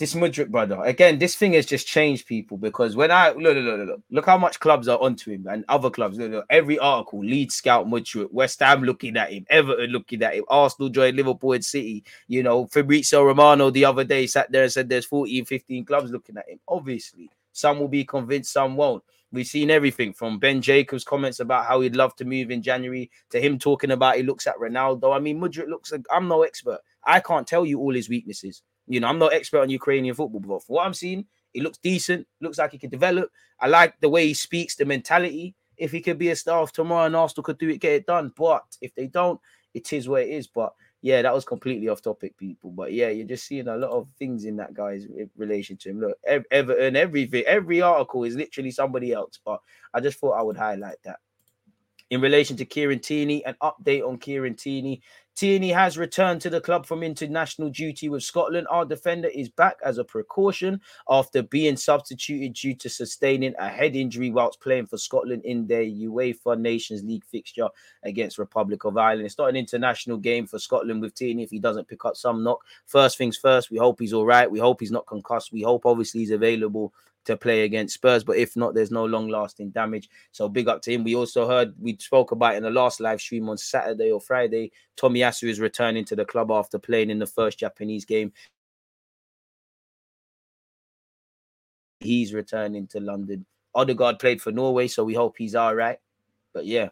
[0.01, 1.19] this Mudrik brother again.
[1.19, 4.39] This thing has just changed people because when I look, look, look, look, look how
[4.39, 6.19] much clubs are onto him and other clubs.
[6.19, 10.35] Look, look, every article, lead scout Mudrik, West Ham looking at him, Everton looking at
[10.35, 12.03] him, Arsenal joined Liverpool and City.
[12.29, 16.11] You know, Fabrizio Romano the other day sat there and said there's 14, 15 clubs
[16.11, 16.59] looking at him.
[16.67, 19.05] Obviously, some will be convinced, some won't.
[19.33, 23.11] We've seen everything from Ben Jacobs' comments about how he'd love to move in January
[23.31, 25.15] to him talking about he looks at Ronaldo.
[25.15, 26.81] I mean, Mudrik looks like I'm no expert.
[27.05, 28.63] I can't tell you all his weaknesses.
[28.89, 31.79] You know, I'm not expert on Ukrainian football, but for what I'm seeing, he looks
[31.79, 33.31] decent, looks like he can develop.
[33.61, 35.55] I like the way he speaks, the mentality.
[35.77, 38.07] If he could be a star of tomorrow and Arsenal could do it, get it
[38.07, 38.33] done.
[38.37, 39.41] But if they don't,
[39.75, 40.49] it is where it is.
[40.49, 42.71] But yeah, that was completely off topic, people.
[42.71, 45.07] But yeah, you're just seeing a lot of things in that guy's
[45.37, 46.01] relation to him.
[46.01, 49.39] Look, Ev- Everton, everything, every article is literally somebody else.
[49.45, 49.61] But
[49.95, 51.19] I just thought I would highlight that.
[52.11, 55.01] In relation to Kieran Tierney, an update on Kieran Tierney.
[55.41, 58.67] Tierney has returned to the club from international duty with Scotland.
[58.69, 63.97] Our defender is back as a precaution after being substituted due to sustaining a head
[63.97, 67.71] injury whilst playing for Scotland in their UEFA Nations League fixture
[68.03, 69.25] against Republic of Ireland.
[69.25, 72.45] It's not an international game for Scotland with Tierney if he doesn't pick up some
[72.45, 72.63] knock.
[72.85, 74.51] First things first, we hope he's all right.
[74.51, 75.55] We hope he's not concussed.
[75.55, 76.93] We hope obviously he's available
[77.27, 80.09] to play against Spurs, but if not, there's no long lasting damage.
[80.33, 81.05] So big up to him.
[81.05, 84.73] We also heard we spoke about in the last live stream on Saturday or Friday.
[84.97, 88.33] Tommy Tomiyasu is returning to the club after playing in the first Japanese game.
[92.01, 93.45] He's returning to London.
[93.75, 95.99] Odegaard played for Norway, so we hope he's all right.
[96.53, 96.89] But yeah,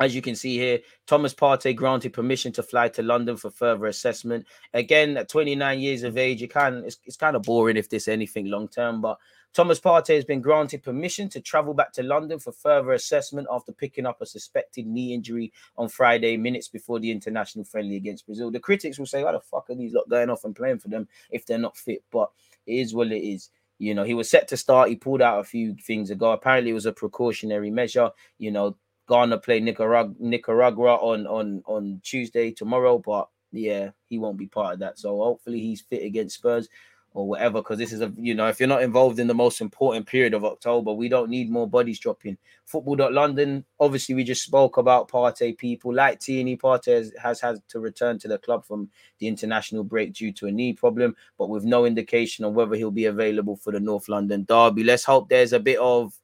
[0.00, 3.86] as you can see here, Thomas Partey granted permission to fly to London for further
[3.86, 4.46] assessment.
[4.74, 8.08] Again, at 29 years of age, it can it's, it's kind of boring if there's
[8.08, 9.18] anything long term, but
[9.54, 13.72] Thomas Partey has been granted permission to travel back to London for further assessment after
[13.72, 18.50] picking up a suspected knee injury on Friday, minutes before the international friendly against Brazil.
[18.50, 20.88] The critics will say, "Why the fuck are these lot going off and playing for
[20.88, 22.30] them if they're not fit?" But
[22.66, 23.50] it is what it is.
[23.78, 24.90] You know, he was set to start.
[24.90, 26.32] He pulled out a few things ago.
[26.32, 28.10] Apparently, it was a precautionary measure.
[28.38, 28.76] You know,
[29.08, 34.74] Ghana play Nicaragua, Nicaragua on on on Tuesday tomorrow, but yeah, he won't be part
[34.74, 34.98] of that.
[34.98, 36.68] So hopefully he's fit against Spurs
[37.12, 37.60] or whatever.
[37.60, 40.34] Because this is a you know, if you're not involved in the most important period
[40.34, 42.36] of October, we don't need more bodies dropping.
[42.64, 45.56] Football London, obviously, we just spoke about Partey.
[45.56, 49.84] People like Tierney Partey has, has had to return to the club from the international
[49.84, 53.56] break due to a knee problem, but with no indication on whether he'll be available
[53.56, 54.84] for the North London derby.
[54.84, 56.14] Let's hope there's a bit of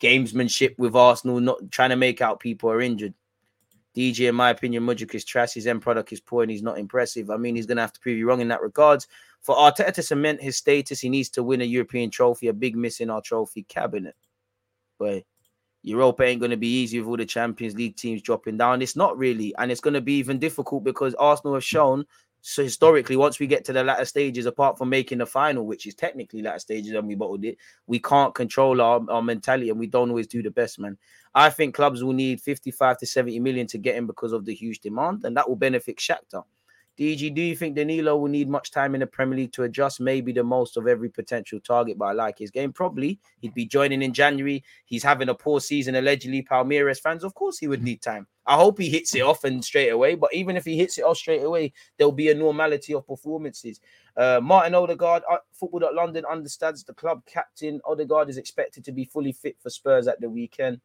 [0.00, 3.14] gamesmanship with Arsenal, not trying to make out people are injured.
[3.96, 5.54] DJ, in my opinion, Mudrik is trash.
[5.54, 7.30] His end product is poor and he's not impressive.
[7.30, 9.08] I mean, he's going to have to prove you wrong in that regards.
[9.42, 12.76] For Arteta to cement his status, he needs to win a European trophy, a big
[12.76, 14.16] miss in our trophy cabinet.
[14.98, 15.24] But
[15.82, 18.82] Europa ain't going to be easy with all the Champions League teams dropping down.
[18.82, 19.54] It's not really.
[19.56, 22.04] And it's going to be even difficult because Arsenal have shown
[22.42, 25.86] so historically, once we get to the latter stages, apart from making the final, which
[25.86, 29.78] is technically latter stages and we bottled it, we can't control our, our mentality and
[29.78, 30.96] we don't always do the best, man.
[31.34, 34.54] I think clubs will need 55 to 70 million to get him because of the
[34.54, 36.44] huge demand, and that will benefit Shakhtar.
[37.00, 40.00] DG, do you think Danilo will need much time in the Premier League to adjust?
[40.00, 42.74] Maybe the most of every potential target, but I like his game.
[42.74, 44.62] Probably he'd be joining in January.
[44.84, 46.42] He's having a poor season, allegedly.
[46.42, 48.26] Palmeiras fans, of course, he would need time.
[48.44, 50.14] I hope he hits it off and straight away.
[50.14, 53.80] But even if he hits it off straight away, there'll be a normality of performances.
[54.14, 57.80] Uh, Martin Odegaard, uh, Football London understands the club captain.
[57.86, 60.82] Odegaard is expected to be fully fit for Spurs at the weekend.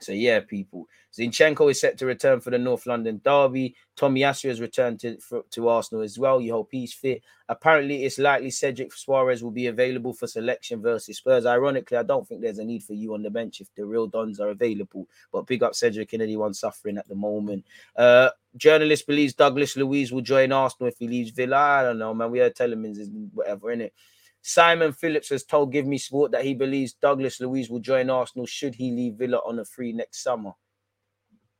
[0.00, 0.88] So yeah, people.
[1.12, 3.74] Zinchenko is set to return for the North London derby.
[3.96, 6.40] Tomiyasu has returned to for, to Arsenal as well.
[6.40, 7.22] You hope he's fit.
[7.48, 11.46] Apparently, it's likely Cedric Soares will be available for selection versus Spurs.
[11.46, 14.06] Ironically, I don't think there's a need for you on the bench if the real
[14.06, 15.08] dons are available.
[15.32, 17.66] But big up Cedric and anyone suffering at the moment.
[17.96, 21.56] Uh, journalist believes Douglas Luiz will join Arsenal if he leaves Villa.
[21.56, 22.30] I don't know, man.
[22.30, 23.94] We heard Tielemans is whatever in it.
[24.42, 28.46] Simon Phillips has told Give Me Sport that he believes Douglas Luiz will join Arsenal
[28.46, 30.52] should he leave Villa on a free next summer.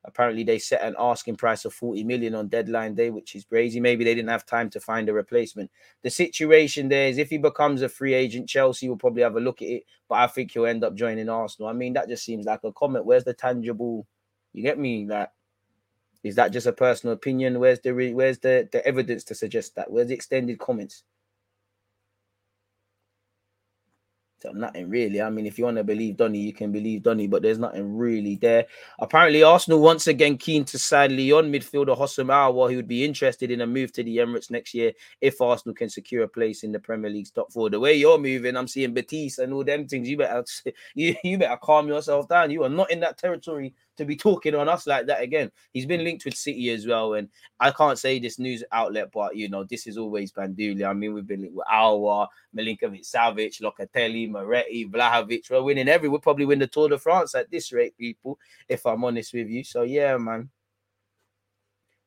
[0.02, 3.81] Apparently, they set an asking price of 40 million on deadline day, which is crazy.
[3.81, 5.70] Maybe they didn't have time to find a replacement.
[6.02, 9.40] The situation there is if he becomes a free agent, Chelsea will probably have a
[9.40, 11.69] look at it, but I think he'll end up joining Arsenal.
[11.69, 13.05] I mean, that just seems like a comment.
[13.05, 14.07] Where's the tangible?
[14.55, 15.07] You get me?
[15.07, 15.28] Like,
[16.23, 17.61] is that just a personal opinion?
[17.61, 19.90] Where's the re- where's the, the evidence to suggest that?
[19.90, 21.05] Where's the extended comments?
[24.23, 25.20] So nothing really.
[25.20, 27.96] I mean, if you want to believe Donny, you can believe Donny, but there's nothing
[27.96, 28.66] really there.
[28.98, 33.50] Apparently, Arsenal once again keen to sign Lyon midfielder Houssem Aouar, he would be interested
[33.50, 36.72] in a move to the Emirates next year if Arsenal can secure a place in
[36.72, 37.70] the Premier League's top four.
[37.70, 40.08] The way you're moving, I'm seeing Betis and all them things.
[40.08, 40.44] You better
[40.94, 42.50] you, you better calm yourself down.
[42.50, 45.51] You are not in that territory to be talking on us like that again.
[45.72, 47.28] He's been linked with City as well, and
[47.60, 50.85] I can't say this news outlet, but you know this is always Banduli.
[50.85, 55.51] I mean, we've been linked with Aouar, Milinkovic, Savic, Locatelli, Miretti, Vlahovic.
[55.51, 56.09] We're winning every.
[56.09, 58.39] We'll probably win the Tour de France at this rate, people.
[58.68, 60.51] If I'm honest with you, so yeah, man.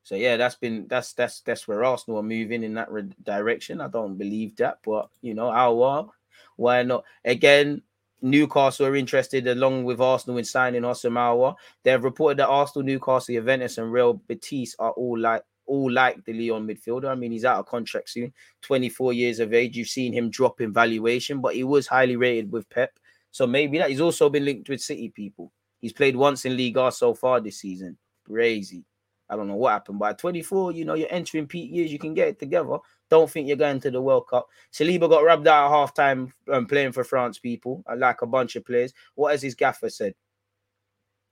[0.03, 3.80] So yeah, that's been that's that's that's where Arsenal are moving in that re- direction.
[3.80, 6.10] I don't believe that, but you know, Aouar,
[6.57, 7.06] why not?
[7.24, 7.82] Again,
[8.24, 11.56] Newcastle are interested along with Arsenal in signing Houssem Aouar.
[11.84, 16.24] They have reported that Arsenal, Newcastle, Juventus, and Real Betis are all like all like
[16.26, 17.10] the Lyon midfielder.
[17.10, 19.78] I mean, he's out of contract soon, 24 years of age.
[19.78, 22.91] You've seen him drop in valuation, but he was highly rated with Pep.
[23.32, 25.52] So maybe that he's also been linked with City people.
[25.80, 27.98] He's played once in Liga so far this season.
[28.26, 28.86] Crazy.
[29.30, 30.02] I don't know what happened.
[30.04, 32.78] At 24, you know, you're entering peak years, you can get it together.
[33.14, 34.48] Don't think you're going to the World Cup.
[34.72, 38.26] Saliba got rubbed out at half time um, playing for France, people, uh, like a
[38.26, 38.91] bunch of players.
[39.14, 40.15] What has his gaffer said?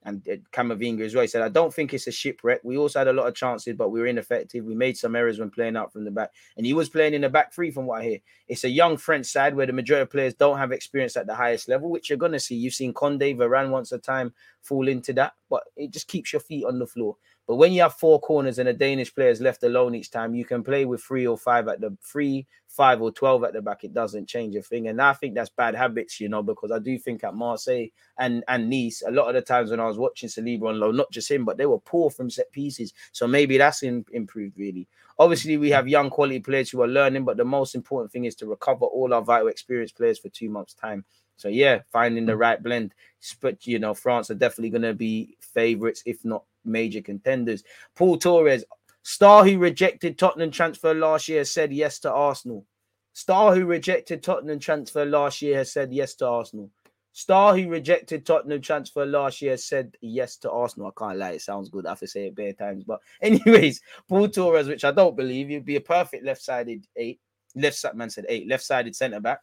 [0.03, 1.23] And uh, Camavinga as well.
[1.23, 2.59] He said, I don't think it's a shipwreck.
[2.63, 4.63] We also had a lot of chances, but we were ineffective.
[4.63, 6.29] We made some errors when playing out from the back.
[6.55, 8.19] And he was playing in the back three, from what I hear.
[8.47, 11.33] It's a young French side where the majority of players don't have experience at the
[11.33, 12.55] highest level, which you're going to see.
[12.55, 16.41] You've seen Koundé, Varane once a time fall into that, but it just keeps your
[16.41, 17.17] feet on the floor.
[17.51, 20.33] But when you have four corners and a Danish player is left alone each time,
[20.33, 23.61] you can play with three or five at the three, five or twelve at the
[23.61, 23.83] back.
[23.83, 24.87] It doesn't change a thing.
[24.87, 27.87] And I think that's bad habits, you know, because I do think at Marseille
[28.17, 30.91] and and Nice, a lot of the times when I was watching Saliba on low,
[30.91, 32.93] not just him, but they were poor from set pieces.
[33.11, 34.87] So maybe that's in, improved really.
[35.19, 38.35] Obviously, we have young quality players who are learning, but the most important thing is
[38.35, 41.03] to recover all our vital experienced players for two months' time.
[41.35, 42.39] So yeah, finding the mm.
[42.39, 42.93] right blend.
[43.41, 47.63] But you know, France are definitely going to be favourites, if not major contenders.
[47.95, 48.63] Paul Torres,
[49.03, 52.65] star who rejected Tottenham transfer last year, said yes to Arsenal.
[53.13, 56.71] Star who rejected Tottenham transfer last year has said yes to Arsenal.
[57.13, 60.87] Star who rejected Tottenham transfer last year said yes to Arsenal.
[60.87, 61.85] I can't lie, it sounds good.
[61.85, 62.85] I have to say it bare times.
[62.85, 67.19] But, anyways, Paul Torres, which I don't believe, you'd be a perfect left sided eight.
[67.53, 69.41] Left side man said eight, left sided centre back.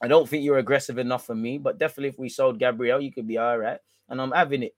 [0.00, 3.12] I don't think you're aggressive enough for me, but definitely if we sold Gabriel, you
[3.12, 3.78] could be all right.
[4.08, 4.74] And I'm having it.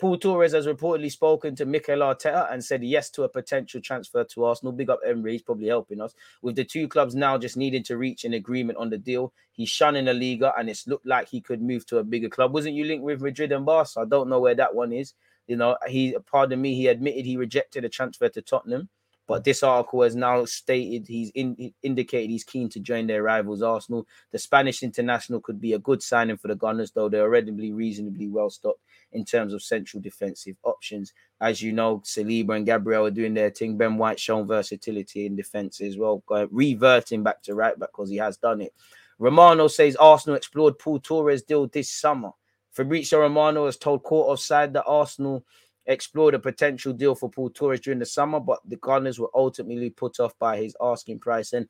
[0.00, 4.24] Paul Torres has reportedly spoken to Mikel Arteta and said yes to a potential transfer
[4.24, 4.72] to Arsenal.
[4.72, 6.14] Big up Emery, he's probably helping us.
[6.40, 9.68] With the two clubs now just needing to reach an agreement on the deal, he's
[9.68, 12.54] shunning the Liga and it's looked like he could move to a bigger club.
[12.54, 14.00] Wasn't you linked with Madrid and Barca?
[14.00, 15.12] I don't know where that one is.
[15.46, 18.88] You know, he, pardon me, he admitted he rejected a transfer to Tottenham.
[19.30, 23.62] But this article has now stated he's in, indicated he's keen to join their rivals
[23.62, 24.08] Arsenal.
[24.32, 28.26] The Spanish international could be a good signing for the Gunners, though they're already reasonably
[28.26, 28.80] well stocked
[29.12, 31.12] in terms of central defensive options.
[31.40, 33.78] As you know, Saliba and Gabriel are doing their thing.
[33.78, 38.16] Ben White shown versatility in defense as well, reverting back to right back because he
[38.16, 38.74] has done it.
[39.20, 42.30] Romano says Arsenal explored Paul Torres deal this summer.
[42.72, 45.44] Fabrizio Romano has told Court of Side that Arsenal
[45.90, 49.90] explored a potential deal for Paul Torres during the summer, but the Gunners were ultimately
[49.90, 51.52] put off by his asking price.
[51.52, 51.68] And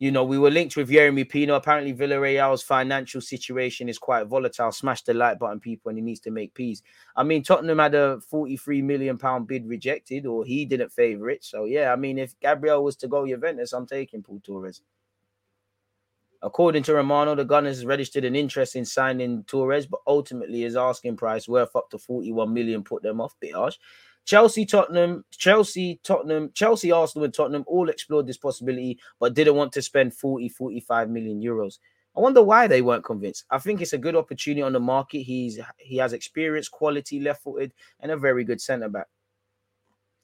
[0.00, 1.54] you know, we were linked with Jeremy Pino.
[1.54, 4.72] Apparently, Villarreal's financial situation is quite volatile.
[4.72, 6.80] Smash the like button, people, and he needs to make peace.
[7.14, 11.44] I mean, Tottenham had a 43 million pound bid rejected, or he didn't favour it.
[11.44, 14.80] So, yeah, I mean, if Gabriel was to go Juventus, I'm taking Paul Torres.
[16.42, 21.16] According to Romano, the Gunners registered an interest in signing Torres, but ultimately his asking
[21.16, 23.34] price worth up to 41 million put them off.
[23.40, 23.76] Bit harsh.
[24.24, 29.72] Chelsea, Tottenham, Chelsea, Tottenham, Chelsea, Arsenal, and Tottenham all explored this possibility, but didn't want
[29.72, 31.78] to spend 40, 45 million euros.
[32.16, 33.44] I wonder why they weren't convinced.
[33.50, 35.22] I think it's a good opportunity on the market.
[35.22, 39.06] He's he has experience, quality, left-footed, and a very good centre back.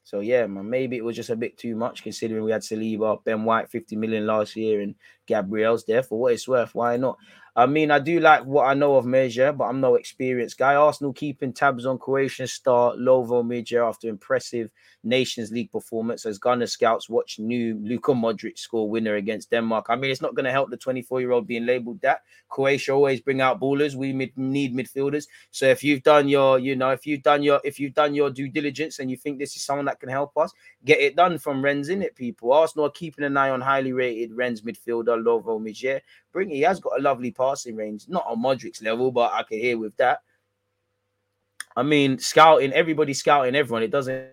[0.03, 3.25] So yeah, man, maybe it was just a bit too much considering we had Saliba,
[3.25, 4.95] Ben White, 50 million last year, and
[5.27, 6.75] Gabriel's there for what it's worth.
[6.75, 7.19] Why not?
[7.59, 10.75] I mean, I do like what I know of Majer, but I'm no experienced guy.
[10.75, 14.71] Arsenal keeping tabs on Croatian star Lovro Majer after impressive
[15.03, 19.87] Nations League performance as Gunner scouts watch new Luka Modric score winner against Denmark.
[19.89, 22.25] I mean, it's not going to help the 24 year old being labeled that.
[22.51, 23.95] Croatia always bring out ballers.
[23.95, 25.27] We mid- need midfielders.
[25.51, 28.29] So if you've done your, you know, if you've done your, if you've done your
[28.29, 30.53] due diligence and you think this is someone that can help us,
[30.85, 32.53] get it done from Rennes in it, people.
[32.53, 36.01] Arsenal are keeping an eye on highly rated Rennes midfielder Lovro Majer.
[36.33, 39.59] Bring he has got a lovely passing range, not on Modric's level, but I can
[39.59, 40.21] hear with that.
[41.77, 43.83] I mean, scouting, everybody scouting everyone.
[43.83, 44.29] It doesn't.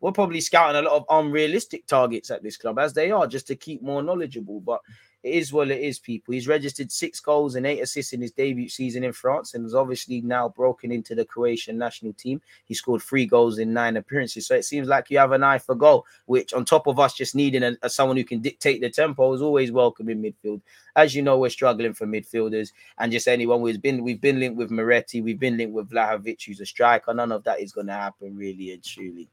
[0.00, 3.46] We're probably scouting a lot of unrealistic targets at this club, as they are, just
[3.46, 4.60] to keep more knowledgeable.
[4.60, 4.80] But
[5.26, 6.34] it is what it is, people.
[6.34, 9.74] He's registered six goals and eight assists in his debut season in France and has
[9.74, 12.40] obviously now broken into the Croatian national team.
[12.64, 14.46] He scored three goals in nine appearances.
[14.46, 17.12] So it seems like you have an eye for goal, which on top of us
[17.12, 20.60] just needing a, a someone who can dictate the tempo is always welcome in midfield.
[20.94, 24.56] As you know, we're struggling for midfielders and just anyone who's been we've been linked
[24.56, 27.12] with Miretti, we've been linked with Vlahovic, who's a striker.
[27.12, 29.28] None of that is going to happen really and truly.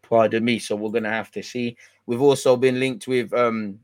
[0.00, 0.60] Pardon me.
[0.60, 1.76] So we're gonna have to see.
[2.06, 3.80] We've also been linked with um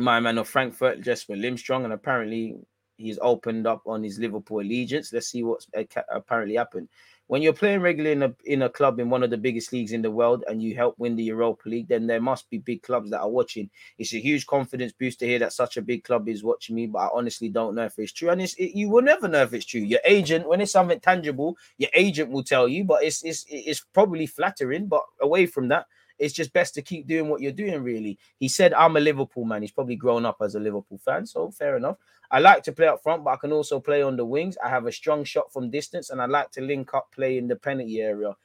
[0.00, 2.56] my man of Frankfurt, Jesper Lindstrom, and apparently
[2.96, 5.12] he's opened up on his Liverpool allegiance.
[5.12, 6.88] Let's see what's uh, apparently happened.
[7.28, 9.92] When you're playing regularly in a in a club in one of the biggest leagues
[9.92, 12.82] in the world and you help win the Europa League, then there must be big
[12.82, 13.70] clubs that are watching.
[13.98, 16.86] It's a huge confidence boost to hear that such a big club is watching me,
[16.86, 18.30] but I honestly don't know if it's true.
[18.30, 19.80] And it's, it, you will never know if it's true.
[19.80, 23.84] Your agent, when it's something tangible, your agent will tell you, but it's it's it's
[23.92, 24.88] probably flattering.
[24.88, 25.86] But away from that,
[26.20, 28.18] it's just best to keep doing what you're doing, really.
[28.38, 29.62] He said, I'm a Liverpool man.
[29.62, 31.96] He's probably grown up as a Liverpool fan, so fair enough.
[32.30, 34.58] I like to play up front, but I can also play on the wings.
[34.62, 37.48] I have a strong shot from distance, and I like to link up play in
[37.48, 38.36] the penalty area.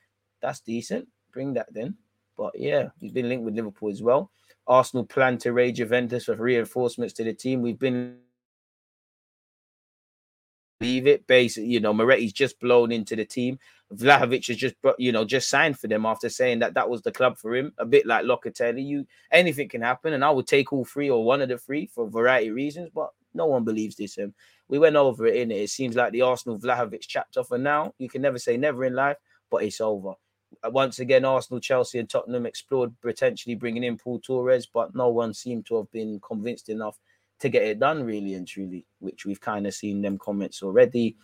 [0.42, 1.08] That's decent.
[1.32, 1.96] Bring that then.
[2.38, 4.32] But yeah, he's been linked with Liverpool as well.
[4.68, 7.62] Arsenal plan to raid Juventus with reinforcements to the team.
[7.62, 8.20] We've been
[10.82, 11.28] leave it.
[11.28, 13.60] Basically, you know, Miretti's just blown into the team.
[13.94, 17.12] Vlahovic has just, you know, just signed for them after saying that that was the
[17.12, 17.72] club for him.
[17.78, 21.24] A bit like Locatelli, you anything can happen, and I would take all three or
[21.24, 22.90] one of the three for a variety of reasons.
[22.94, 24.16] But no one believes this.
[24.16, 24.34] Him.
[24.68, 25.62] We went over it in it.
[25.62, 27.94] It seems like the Arsenal Vlahovic chapter for now.
[28.00, 29.18] You can never say never in life,
[29.52, 30.14] but it's over.
[30.64, 35.10] Uh, once again, Arsenal, Chelsea, and Tottenham explored potentially bringing in Paul Torres, but no
[35.10, 36.98] one seemed to have been convinced enough
[37.40, 41.18] to get it done, really and truly, which we've kind of seen them comments already.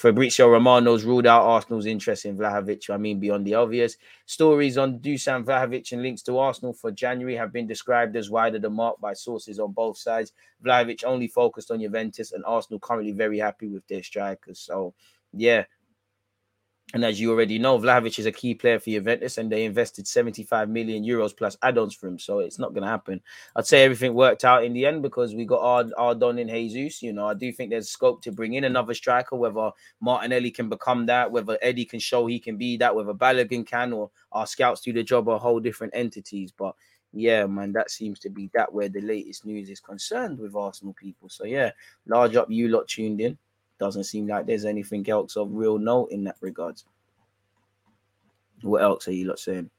[0.00, 2.88] Fabrizio Romano's ruled out Arsenal's interest in Vlahovic.
[2.88, 3.98] I mean, beyond the obvious.
[4.24, 8.58] Stories on Dusan Vlahovic and links to Arsenal for January have been described as wider
[8.58, 10.32] than mark by sources on both sides.
[10.64, 14.58] Vlahovic only focused on Juventus, and Arsenal currently very happy with their strikers.
[14.60, 14.94] So,
[15.34, 15.64] yeah,
[16.92, 20.08] and as you already know, Vlahovic is a key player for Juventus, and they invested
[20.08, 22.18] 75 million euros plus add-ons for him.
[22.18, 23.20] So it's not going to happen.
[23.54, 26.48] I'd say everything worked out in the end because we got our, our Don in
[26.48, 27.00] Jesus.
[27.00, 30.68] You know, I do think there's scope to bring in another striker, whether Martinelli can
[30.68, 34.46] become that, whether Eddie can show he can be that, whether Balogun can, or our
[34.46, 36.52] scouts do the job of whole different entities.
[36.56, 36.74] But
[37.12, 40.94] yeah, man, that seems to be that where the latest news is concerned with Arsenal
[40.94, 41.28] people.
[41.28, 41.70] So yeah,
[42.06, 43.38] large up you lot tuned in
[43.80, 46.84] doesn't seem like there's anything else of real note in that regards.
[48.62, 49.70] What else are you lot saying?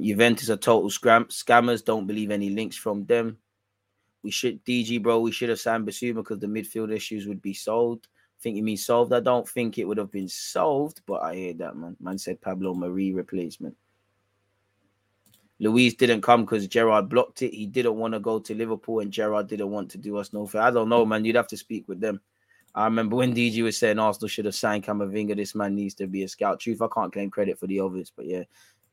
[0.00, 1.84] Juventus are total scram- scammers.
[1.84, 3.38] Don't believe any links from them.
[4.22, 5.20] We should DG bro.
[5.20, 8.08] We should have signed Bissouma because the midfield issues would be solved.
[8.42, 9.12] think you mean solved.
[9.12, 11.96] I don't think it would have been solved, but I hear that man.
[12.00, 13.76] Man said Pablo Mari replacement.
[15.60, 17.54] Luiz didn't come because Gerrard blocked it.
[17.54, 20.46] He didn't want to go to Liverpool, and Gerrard didn't want to do us no
[20.46, 20.62] fair.
[20.62, 21.24] I don't know, man.
[21.24, 22.20] You'd have to speak with them.
[22.74, 25.36] I remember when DG was saying Arsenal should have signed Camavinga.
[25.36, 26.60] This man needs to be a scout.
[26.60, 28.44] Truth, I can't claim credit for the obvious, but yeah,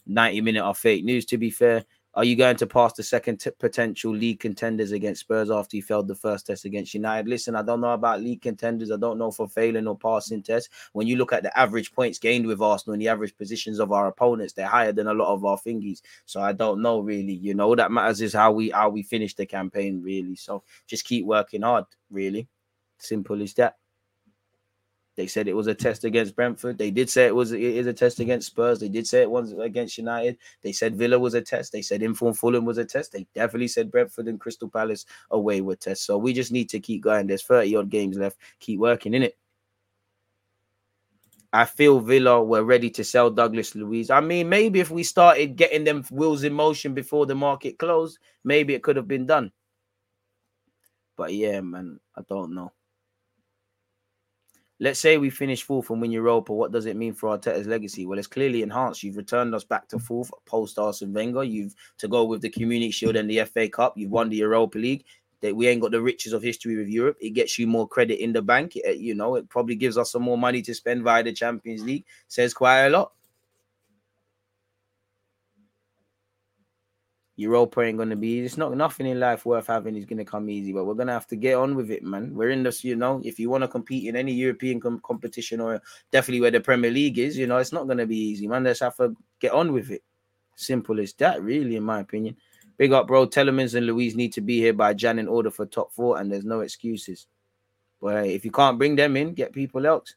[0.07, 1.25] 90 minute of fake news.
[1.25, 1.85] To be fair,
[2.17, 5.83] are you going to pass the second t- potential league contenders against Spurs after you
[5.83, 7.29] failed the first test against United?
[7.29, 8.89] Listen, I don't know about league contenders.
[8.89, 10.67] I don't know for failing or passing tests.
[10.93, 13.91] When you look at the average points gained with Arsenal and the average positions of
[13.91, 16.01] our opponents, they're higher than a lot of our thingies.
[16.25, 17.33] So I don't know really.
[17.33, 20.37] You know, that matters is how we how we finish the campaign really.
[20.37, 21.85] So just keep working hard.
[22.09, 22.47] Really,
[22.97, 23.75] simple as that.
[25.17, 26.77] They said it was a test against Brentford.
[26.77, 28.79] They did say it was it is a test against Spurs.
[28.79, 30.37] They did say it was against United.
[30.61, 31.71] They said Villa was a test.
[31.71, 33.13] They said Inform Fulham was a test.
[33.13, 36.05] They definitely said Brentford and Crystal Palace away were tests.
[36.05, 37.25] So we just need to keep going.
[37.25, 38.37] There's 30 odd games left.
[38.59, 39.35] Keep working in it.
[41.51, 44.11] I feel Villa were ready to sell Douglas Luiz.
[44.11, 48.19] I mean, maybe if we started getting them wheels in motion before the market closed,
[48.43, 49.51] maybe it could have been done.
[51.15, 52.71] But yeah, man, I don't know.
[54.79, 56.53] Let's say we finish fourth and win Europa.
[56.53, 58.05] What does it mean for Arteta's legacy?
[58.05, 59.03] Well, it's clearly enhanced.
[59.03, 61.43] You've returned us back to fourth post Arsene Wenger.
[61.43, 63.97] You've to go with the Community Shield and the FA Cup.
[63.97, 65.05] You've won the Europa League.
[65.41, 67.17] That we ain't got the riches of history with Europe.
[67.21, 68.75] It gets you more credit in the bank.
[68.75, 71.83] It- you know, it probably gives us some more money to spend via the Champions
[71.83, 72.05] League.
[72.27, 73.11] Says quite a lot.
[77.37, 78.39] Europa ain't gonna be.
[78.39, 81.27] It's not nothing in life worth having is gonna come easy, but we're gonna have
[81.27, 82.33] to get on with it, man.
[82.33, 83.21] We're in this, you know.
[83.23, 85.79] If you want to compete in any European com- competition or
[86.11, 88.63] definitely where the Premier League is, you know, it's not gonna be easy, man.
[88.63, 90.03] Let's have to get on with it.
[90.55, 92.35] Simple as that, really, in my opinion.
[92.77, 93.27] Big up, bro.
[93.27, 96.31] Tielemans and Luiz need to be here by Jan in order for top four, and
[96.31, 97.27] there's no excuses.
[98.01, 100.15] But hey, if you can't bring them in, get people else.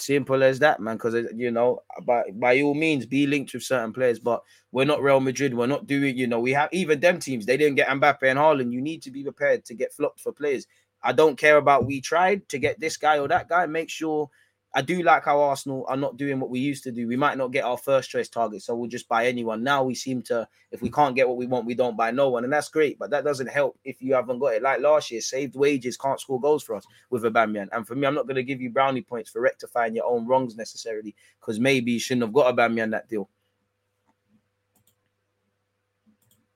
[0.00, 0.96] Simple as that, man.
[0.96, 4.84] Because uh, you know, by by all means, be linked with certain players, but we're
[4.84, 5.54] not Real Madrid.
[5.54, 7.46] We're not doing, you know, we have even them teams.
[7.46, 8.72] They didn't get Mbappe and Haaland.
[8.72, 10.66] You need to be prepared to get flopped for players.
[11.02, 13.66] I don't care about we tried to get this guy or that guy.
[13.66, 14.30] Make sure
[14.72, 17.08] I do like how Arsenal are not doing what we used to do.
[17.08, 19.64] We might not get our first choice target, so we'll just buy anyone.
[19.64, 20.94] Now we seem to, if we mm.
[20.94, 22.96] can't get what we want, we don't buy no one, and that's great.
[22.96, 24.62] But that doesn't help if you haven't got it.
[24.62, 27.68] Like last year, saved wages can't score goals for us with Aubameyang.
[27.72, 30.26] And for me, I'm not going to give you brownie points for rectifying your own
[30.26, 33.28] wrongs necessarily, because maybe you shouldn't have got Aubameyang that deal.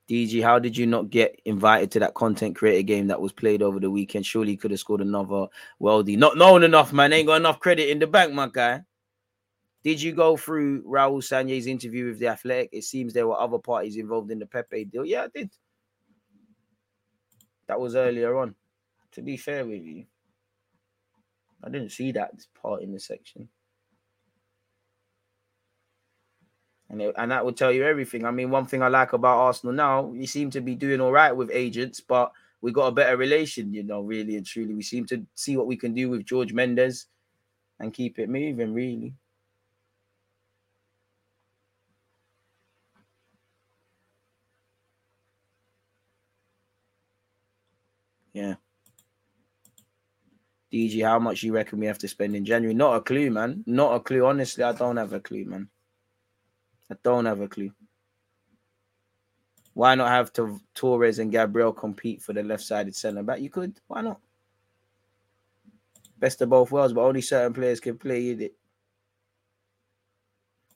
[0.08, 3.62] DG, how did you not get invited to that content creator game that was played
[3.62, 4.26] over the weekend?
[4.26, 5.46] Surely you could have scored another
[5.80, 6.18] worldie.
[6.18, 7.12] Not known enough, man.
[7.12, 8.82] Ain't got enough credit in the bank, my guy.
[9.82, 12.70] Did you go through Raul Sanllehi's interview with the Athletic?
[12.72, 15.04] It seems there were other parties involved in the Pepe deal.
[15.04, 15.50] Yeah, I did.
[17.66, 18.54] That was earlier on.
[19.12, 20.04] To be fair with you,
[21.62, 23.48] I didn't see that part in the section.
[26.94, 28.24] And, it- and that would tell you everything.
[28.24, 31.10] I mean, one thing I like about Arsenal now, we seem to be doing all
[31.10, 32.30] right with agents, but
[32.60, 34.74] we got a better relation, you know, really and truly.
[34.74, 37.06] We seem to see what we can do with George Mendes
[37.80, 39.14] and keep it moving, really.
[48.32, 48.54] Yeah.
[50.72, 52.74] DG, how much you reckon we have to spend in January?
[52.74, 53.64] Not a clue, man.
[53.66, 54.24] Not a clue.
[54.26, 55.68] Honestly, I don't have a clue, man.
[56.90, 57.72] I don't have a clue.
[59.72, 63.40] Why not have to Torres and Gabriel compete for the left-sided centre back?
[63.40, 63.80] You could.
[63.88, 64.20] Why not?
[66.18, 68.54] Best of both worlds, but only certain players can play in it.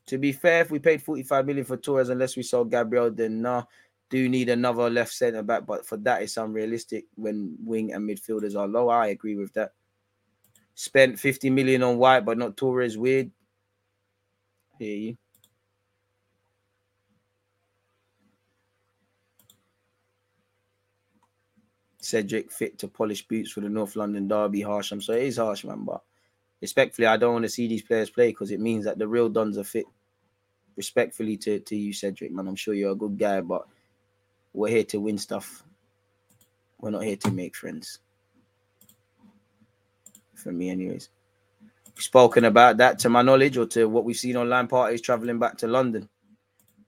[0.06, 3.42] To be fair, if we paid 45 million for Torres unless we sold Gabriel, then
[3.42, 3.64] nah,
[4.10, 5.66] do need another left centre back.
[5.66, 8.88] But for that, it's unrealistic when wing and midfielders are low.
[8.88, 9.74] I agree with that.
[10.74, 12.96] Spent 50 million on White, but not Torres.
[12.96, 13.30] Weird.
[14.78, 15.18] Hear you.
[22.08, 24.62] Cedric fit to polish boots for the North London Derby.
[24.62, 24.92] Harsh.
[24.92, 25.84] I'm sorry, it is harsh, man.
[25.84, 26.02] But
[26.62, 29.28] respectfully, I don't want to see these players play because it means that the real
[29.28, 29.84] Dons are fit.
[30.76, 32.48] Respectfully to, to you, Cedric, man.
[32.48, 33.66] I'm sure you're a good guy, but
[34.54, 35.64] we're here to win stuff.
[36.80, 37.98] We're not here to make friends.
[40.34, 41.10] For me, anyways.
[41.96, 45.58] Spoken about that to my knowledge or to what we've seen online, Partey's traveling back
[45.58, 46.08] to London.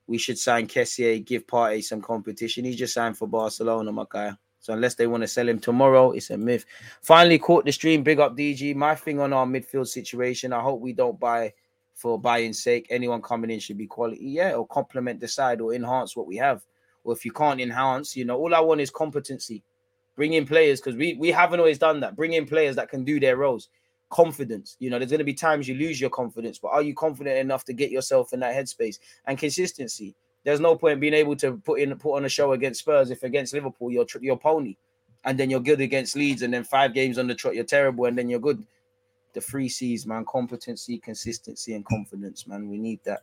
[0.07, 2.65] We should sign Kessie, give Partey some competition.
[2.65, 4.33] He's just signed for Barcelona, my guy.
[4.61, 6.67] So unless they want to sell him tomorrow, it's a myth.
[7.01, 8.03] Finally caught the stream.
[8.03, 8.77] Big up DG.
[8.77, 10.53] My thing on our midfield situation.
[10.53, 11.53] I hope we don't buy
[11.95, 12.87] for buying sake.
[12.91, 16.37] Anyone coming in should be quality, yeah, or complement the side or enhance what we
[16.37, 16.63] have.
[17.05, 19.63] Or if you can't enhance, you know, all I want is competency.
[20.17, 22.17] Bring in players because we we haven't always done that.
[22.17, 23.69] Bring in players that can do their roles.
[24.11, 24.77] Confidence.
[24.79, 27.39] You know, there's going to be times you lose your confidence, but are you confident
[27.39, 30.15] enough to get yourself in that headspace and consistency?
[30.45, 33.23] There's no point being able to put in put on a show against Spurs if
[33.23, 34.77] against Liverpool you're you're pony,
[35.25, 38.07] and then you're good against Leeds, and then five games on the trot you're terrible,
[38.07, 38.67] and then you're good.
[39.33, 42.47] The three C's, man: competency, consistency, and confidence.
[42.47, 43.21] Man, we need that.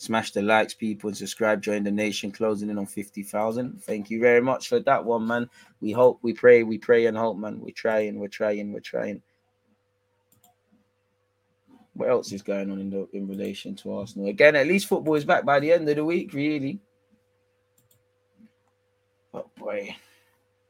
[0.00, 1.60] Smash the likes, people, and subscribe.
[1.60, 3.82] Join the nation, closing in on fifty thousand.
[3.82, 5.50] Thank you very much for that one, man.
[5.80, 7.60] We hope, we pray, we pray and hope, man.
[7.60, 9.20] We're trying, we're trying, we're trying.
[11.98, 14.28] What else is going on in the in relation to Arsenal?
[14.28, 16.78] Again, at least football is back by the end of the week, really.
[19.32, 19.96] But boy,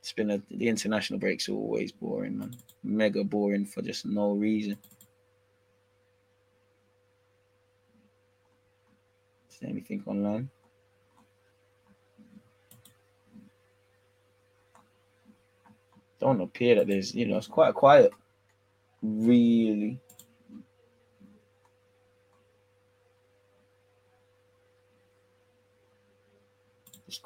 [0.00, 2.56] it's been a the international breaks are always boring, man.
[2.82, 4.78] Mega boring for just no reason.
[9.50, 10.48] Is there anything online?
[16.20, 18.12] Don't appear that there's, you know, it's quite quiet.
[19.02, 20.00] Really.
[27.08, 27.24] Just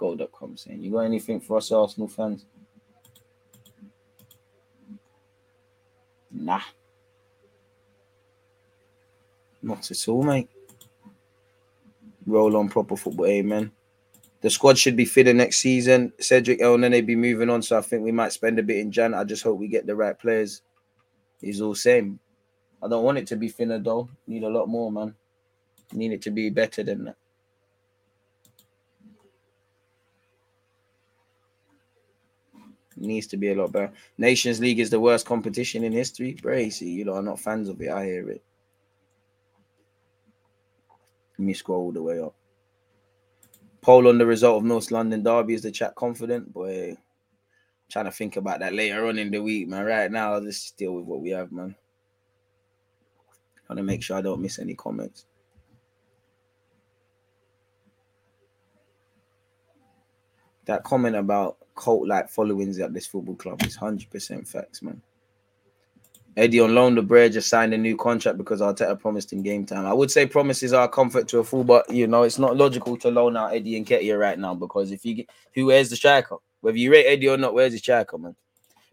[0.56, 2.46] saying, you got anything for us Arsenal fans?
[6.30, 6.60] Nah.
[9.60, 10.48] Not at all, mate.
[12.26, 13.72] Roll on proper football, amen.
[14.40, 16.12] The squad should be fitter next season.
[16.20, 19.14] Cedric Elneny be moving on, so I think we might spend a bit in Jan.
[19.14, 20.62] I just hope we get the right players.
[21.40, 22.18] He's all same.
[22.82, 24.08] I don't want it to be thinner though.
[24.26, 25.14] Need a lot more, man.
[25.92, 27.16] Need it to be better than that.
[33.02, 33.92] Needs to be a lot better.
[34.16, 36.38] Nations League is the worst competition in history.
[36.40, 37.90] Bracy, you know, I'm not fans of it.
[37.90, 38.44] I hear it.
[41.36, 42.34] Let me scroll all the way up.
[43.80, 45.54] Poll on the result of North London Derby.
[45.54, 46.52] Is the chat confident?
[46.52, 46.96] Boy,
[47.90, 49.84] trying to think about that later on in the week, man.
[49.84, 51.74] Right now, I'll just deal with what we have, man.
[53.66, 55.26] Trying to make sure I don't miss any comments.
[60.66, 65.00] That comment about cult like followings at this football club is 100% facts, man.
[66.36, 69.66] Eddie on loan, the Brea just signed a new contract because Arteta promised him game
[69.66, 69.84] time.
[69.84, 72.96] I would say promises are comfort to a fool, but you know it's not logical
[72.98, 76.36] to loan out Eddie Nketiah right now because if you get who wears the striker,
[76.62, 78.34] whether you rate Eddie or not, where's the striker, man?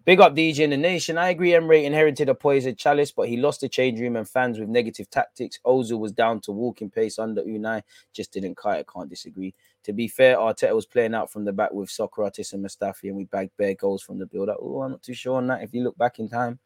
[0.09, 1.19] Big up DJ in the nation.
[1.19, 1.53] I agree.
[1.53, 5.07] Emery inherited a poisoned chalice, but he lost the change room and fans with negative
[5.11, 5.59] tactics.
[5.63, 8.87] Ozil was down to walking pace under Unai, just didn't cut it.
[8.91, 9.53] Can't disagree.
[9.83, 13.17] To be fair, Arteta was playing out from the back with Sokratis and Mustafi, and
[13.17, 14.57] we bagged bare goals from the build up.
[14.59, 15.61] Oh, I'm not too sure on that.
[15.61, 16.57] If you look back in time,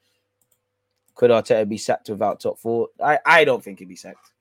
[1.13, 2.87] could Arteta be sacked without top four?
[3.03, 4.31] I, I don't think he'd be sacked.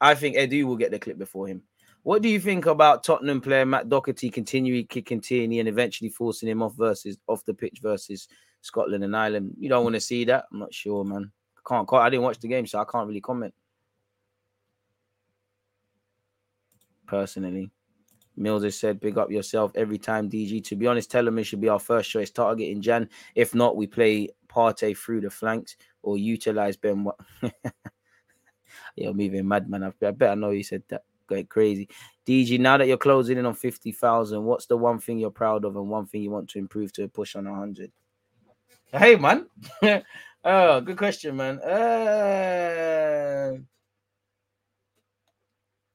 [0.00, 1.64] I think Edu will get the clip before him.
[2.08, 6.48] What do you think about Tottenham player Matt Doherty continuing kicking Tierney and eventually forcing
[6.48, 8.28] him off versus off the pitch versus
[8.62, 9.54] Scotland and Ireland?
[9.58, 10.46] You don't want to see that?
[10.50, 11.30] I'm not sure, man.
[11.58, 11.92] I can't.
[11.92, 13.52] I didn't watch the game, so I can't really comment.
[17.06, 17.70] Personally,
[18.38, 21.68] Mills has said, "Big up yourself every time, DG." To be honest, Tielemans should be
[21.68, 23.10] our first choice target in Jan.
[23.34, 27.06] If not, we play Partey through the flanks or utilize Ben.
[28.96, 29.84] You're moving mad, man.
[29.84, 31.02] I bet I know you said that.
[31.28, 31.88] Going crazy.
[32.26, 35.76] DG, now that you're closing in on 50,000, what's the one thing you're proud of
[35.76, 37.92] and one thing you want to improve to push on 100?
[38.92, 39.46] Hey, man.
[40.44, 41.58] oh, good question, man.
[41.60, 43.56] Uh,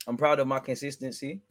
[0.08, 1.42] I'm proud of my consistency.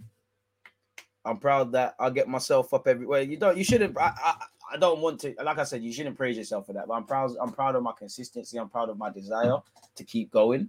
[1.24, 3.22] I'm proud that I get myself up everywhere.
[3.22, 3.96] You don't, you shouldn't.
[3.96, 4.34] I, I,
[4.72, 5.34] I don't want to.
[5.42, 6.88] Like I said, you shouldn't praise yourself for that.
[6.88, 7.30] But I'm proud.
[7.40, 8.58] I'm proud of my consistency.
[8.58, 9.58] I'm proud of my desire
[9.94, 10.68] to keep going.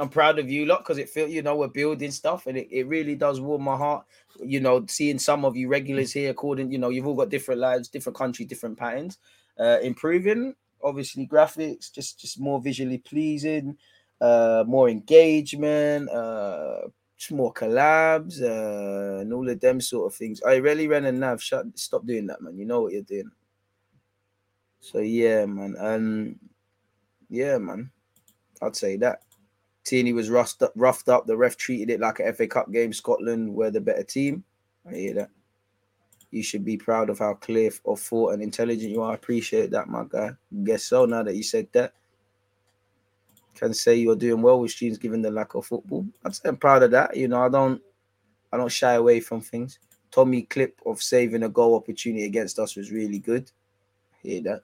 [0.00, 2.68] I'm proud of you lot because it feels, you know we're building stuff and it,
[2.70, 4.06] it really does warm my heart.
[4.42, 7.60] You know, seeing some of you regulars here, according you know, you've all got different
[7.60, 9.18] lives, different country, different patterns.
[9.58, 13.76] Uh, improving, obviously, graphics, just just more visually pleasing,
[14.22, 16.88] uh, more engagement, uh,
[17.30, 20.40] more collabs, uh, and all of them sort of things.
[20.42, 21.42] I really ran and nav.
[21.42, 22.56] Shut, stop doing that, man.
[22.56, 23.30] You know what you're doing.
[24.80, 25.76] So yeah, man.
[25.78, 26.36] Um,
[27.28, 27.90] yeah, man.
[28.62, 29.20] I'd say that.
[29.84, 31.26] Tierney was roughed up, roughed up.
[31.26, 32.92] The ref treated it like a FA Cup game.
[32.92, 34.44] Scotland were the better team.
[34.88, 35.30] I hear that.
[36.30, 39.12] You should be proud of how clear of thought and intelligent you are.
[39.12, 40.30] I appreciate that, my guy.
[40.62, 41.04] Guess so.
[41.04, 41.92] Now that you said that,
[43.60, 46.06] can say you're doing well with students given the lack of football.
[46.24, 47.16] I'd I'm proud of that.
[47.16, 47.82] You know, I don't,
[48.52, 49.78] I don't shy away from things.
[50.10, 53.50] Tommy clip of saving a goal opportunity against us was really good.
[54.12, 54.62] I hear that.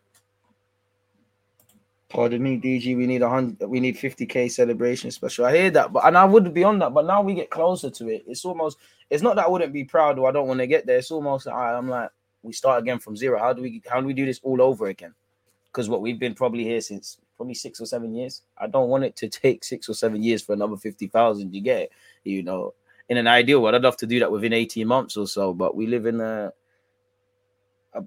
[2.09, 2.97] Pardon me, DG.
[2.97, 3.69] We need a hundred.
[3.69, 5.45] We need 50k celebration special.
[5.45, 6.95] I hear that, but and I would be on that.
[6.95, 8.25] But now we get closer to it.
[8.27, 8.79] It's almost.
[9.11, 10.99] It's not that I wouldn't be proud or I don't want to get there.
[10.99, 11.47] It's almost.
[11.47, 12.11] Like, I'm like,
[12.43, 13.39] we start again from zero.
[13.39, 13.83] How do we?
[13.89, 15.15] How do we do this all over again?
[15.67, 18.43] Because what we've been probably here since probably six or seven years.
[18.59, 21.55] I don't want it to take six or seven years for another fifty thousand.
[21.55, 21.93] You get it?
[22.25, 22.75] You know,
[23.09, 25.53] in an ideal world, I'd love to do that within 18 months or so.
[25.53, 26.53] But we live in a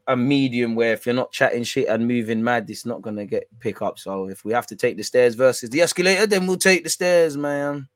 [0.08, 3.48] a, medium where if you're not chatting shit and moving mad, it's not gonna get
[3.60, 4.00] pick up.
[4.00, 6.90] So if we have to take the stairs versus the escalator, then we'll take the
[6.90, 7.88] stairs, man.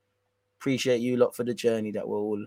[0.60, 2.46] Appreciate you lot for the journey that we're all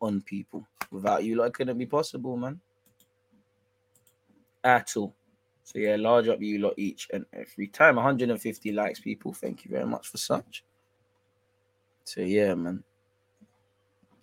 [0.00, 0.66] on, people.
[0.90, 2.60] Without you, lot, it couldn't be possible, man.
[4.62, 5.14] At all.
[5.64, 7.96] So yeah, large up you lot each and every time.
[7.96, 9.32] 150 likes, people.
[9.32, 10.64] Thank you very much for such.
[12.04, 12.84] So yeah, man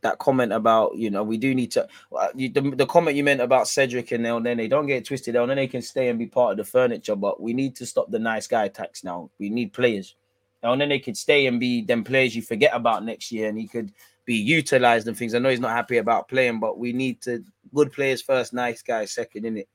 [0.02, 1.88] that comment about you know we do need to
[2.18, 5.36] uh, you, the, the comment you meant about Cedric and Elneny don't get twisted.
[5.36, 8.20] Elneny can stay and be part of the furniture but we need to stop the
[8.20, 9.30] nice guy tax now.
[9.40, 10.16] We need players.
[10.64, 13.92] Elneny could stay and be them players you forget about next year and he could
[14.26, 15.34] be utilized and things.
[15.34, 18.82] I know he's not happy about playing but we need to good players first nice
[18.82, 19.70] guys second in it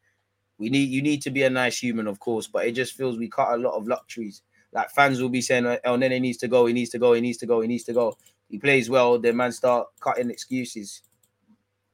[0.59, 3.19] we need you need to be a nice human of course but it just feels
[3.19, 4.43] we cut a lot of luxuries.
[4.73, 7.39] Like fans will be saying Elneny needs to go he needs to go he needs
[7.39, 8.17] to go he needs to go
[8.49, 11.03] he plays well, then man start cutting excuses.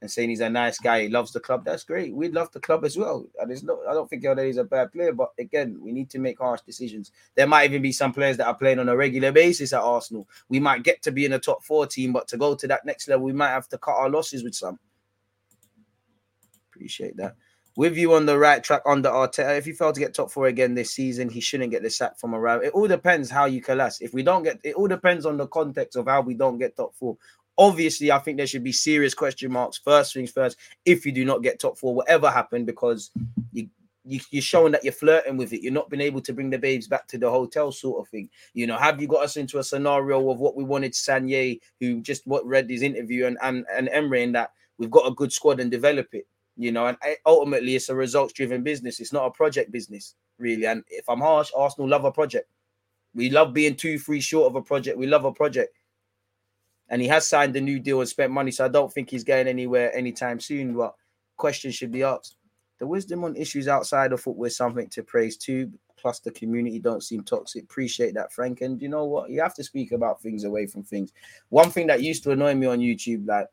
[0.03, 1.63] and saying he's a nice guy, he loves the club.
[1.63, 2.13] That's great.
[2.13, 3.25] We love the club as well.
[3.39, 6.09] And it's not, I don't think that he's a bad player, but again, we need
[6.09, 7.13] to make harsh decisions.
[7.35, 10.27] There might even be some players that are playing on a regular basis at Arsenal.
[10.49, 12.85] We might get to be in a top four team, but to go to that
[12.85, 14.77] next level, we might have to cut our losses with some.
[16.69, 17.37] Appreciate that.
[17.75, 20.45] With you on the right track under Arteta, if you fail to get top four
[20.45, 22.63] again this season, he shouldn't get the sack from around.
[22.63, 23.99] It all depends how you collapse.
[23.99, 26.75] If we don't get, it all depends on the context of how we don't get
[26.75, 27.17] top four.
[27.57, 29.79] Obviously, I think there should be serious question marks.
[29.79, 33.09] First things first, if you do not get top four, whatever happened, because
[33.51, 33.67] you,
[34.05, 35.63] you you're showing that you're flirting with it.
[35.63, 38.29] You're not been able to bring the babes back to the hotel, sort of thing.
[38.53, 42.01] You know, have you got us into a scenario of what we wanted Sanllehi, who
[42.01, 45.33] just what read his interview, and and and Emery, in that we've got a good
[45.33, 46.27] squad and develop it.
[46.55, 48.99] You know, and ultimately it's a results-driven business.
[48.99, 50.65] It's not a project business, really.
[50.65, 52.47] And if I'm harsh, Arsenal love a project.
[53.15, 54.97] We love being two, three short of a project.
[54.97, 55.75] We love a project
[56.89, 58.51] and he has signed a new deal and spent money.
[58.51, 60.75] So I don't think he's going anywhere anytime soon.
[60.75, 60.93] But
[61.37, 62.35] questions should be asked.
[62.79, 65.71] The wisdom on issues outside of football is something to praise too.
[65.97, 67.63] Plus, the community don't seem toxic.
[67.63, 68.61] Appreciate that, Frank.
[68.61, 69.29] And you know what?
[69.29, 71.13] You have to speak about things away from things.
[71.49, 73.47] One thing that used to annoy me on YouTube, like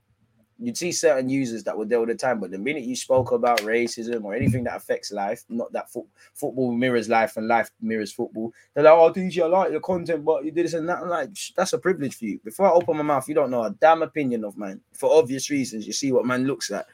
[0.61, 3.33] you'd see certain users that were there all the time, but the minute you spoke
[3.33, 7.71] about racism or anything that affects life, not that fo- football mirrors life and life
[7.81, 10.89] mirrors football, they're like, "Oh, DJ, I like your content, but you did this and
[10.89, 12.41] that." I'm like, that's a privilege for you.
[12.45, 15.49] Before I open my mouth, you don't know a damn opinion of mine for obvious
[15.51, 15.87] reasons.
[15.87, 16.87] You see what man looks at.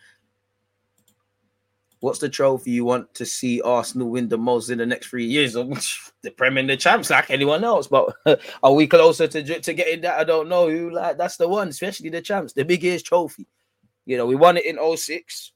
[2.01, 5.25] What's the trophy you want to see Arsenal win the most in the next three
[5.25, 5.55] years?
[6.23, 7.89] the Premier and the champs, like anyone else.
[7.89, 8.15] But
[8.63, 10.21] are we closer to to getting that?
[10.21, 10.69] I don't know.
[10.69, 13.49] Who like that's the one, especially the champs, the biggest trophy.
[14.07, 15.53] You know, we won it in 06.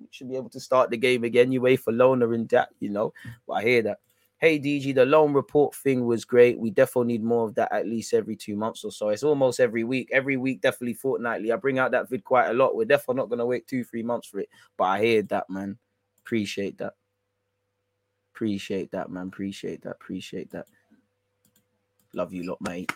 [0.00, 1.52] We should be able to start the game again.
[1.52, 3.12] You wait for loaner in that, you know.
[3.46, 3.98] But I hear that.
[4.38, 6.58] Hey DG, the loan report thing was great.
[6.58, 9.08] We definitely need more of that at least every two months or so.
[9.08, 11.52] It's almost every week, every week, definitely fortnightly.
[11.52, 12.76] I bring out that vid quite a lot.
[12.76, 14.50] We're definitely not gonna wait two, three months for it.
[14.76, 15.78] But I hear that, man.
[16.20, 16.94] Appreciate that.
[18.34, 19.28] Appreciate that, man.
[19.28, 19.92] Appreciate that.
[19.92, 20.66] Appreciate that.
[22.12, 22.92] Love you lot, mate.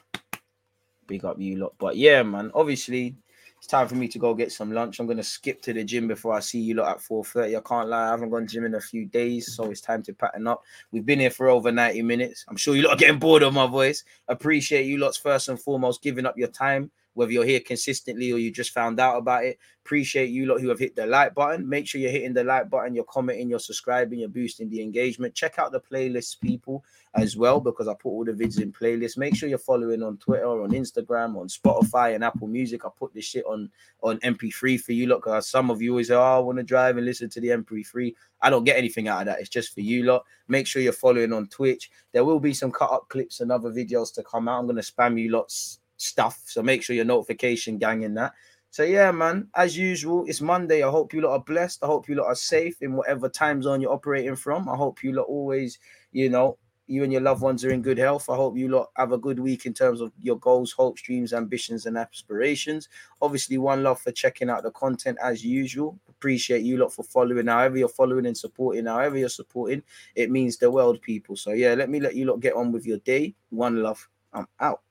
[1.07, 1.74] Big up you lot.
[1.78, 2.51] But yeah, man.
[2.55, 3.16] Obviously,
[3.61, 4.99] it's time for me to go get some lunch.
[4.99, 7.55] I'm gonna skip to the gym before I see you lot at 4:30.
[7.59, 10.15] I can't lie, I haven't gone gym in a few days, so it's time to
[10.15, 10.62] pattern up.
[10.93, 12.47] We've been here for over 90 minutes.
[12.49, 14.03] I'm sure you lot are getting bored of my voice.
[14.28, 18.39] Appreciate you lots first and foremost giving up your time whether you're here consistently or
[18.39, 19.59] you just found out about it.
[19.85, 21.69] Appreciate you lot who have hit the like button.
[21.69, 25.35] Make sure you're hitting the like button, you're commenting, you're subscribing, you're boosting the engagement.
[25.35, 26.85] Check out the playlists, people,
[27.15, 29.19] as well, because I put all the vids in playlists.
[29.19, 32.85] Make sure you're following on Twitter, on Instagram, on Spotify and Apple Music.
[32.85, 33.70] I put this shit on
[34.03, 35.23] on MP3 for you lot.
[35.23, 37.49] Because some of you always say, Oh, I want to drive and listen to the
[37.49, 38.15] MP3.
[38.43, 39.41] I don't get anything out of that.
[39.41, 40.24] It's just for you lot.
[40.47, 41.91] Make sure you're following on Twitch.
[42.12, 44.61] There will be some cut up clips and other videos to come out.
[44.61, 46.40] I'm gonna spam you lots stuff.
[46.47, 48.32] So make sure your notification gang in that.
[48.70, 49.48] So yeah, man.
[49.55, 50.82] As usual, it's Monday.
[50.82, 51.82] I hope you lot are blessed.
[51.82, 54.68] I hope you lot are safe in whatever time zone you're operating from.
[54.68, 55.78] I hope you lot always,
[56.12, 56.56] you know,
[56.86, 58.28] you and your loved ones are in good health.
[58.28, 61.32] I hope you lot have a good week in terms of your goals, hopes, dreams,
[61.32, 62.89] ambitions, and aspirations.
[63.22, 65.98] Obviously, one love for checking out the content as usual.
[66.09, 67.47] Appreciate you lot for following.
[67.47, 69.82] However, you're following and supporting, however, you're supporting,
[70.16, 71.36] it means the world, people.
[71.36, 73.35] So, yeah, let me let you lot get on with your day.
[73.51, 74.09] One love.
[74.32, 74.82] I'm out.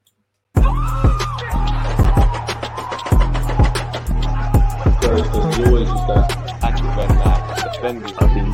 [4.84, 8.16] Because you always that active red flag defending.
[8.16, 8.50] I think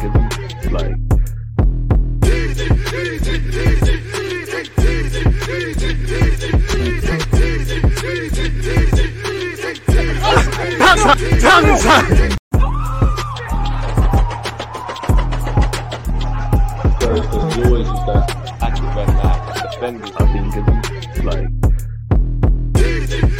[20.56, 21.65] it's like that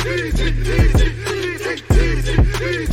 [0.06, 1.16] flag defending.
[1.26, 2.86] I think it's like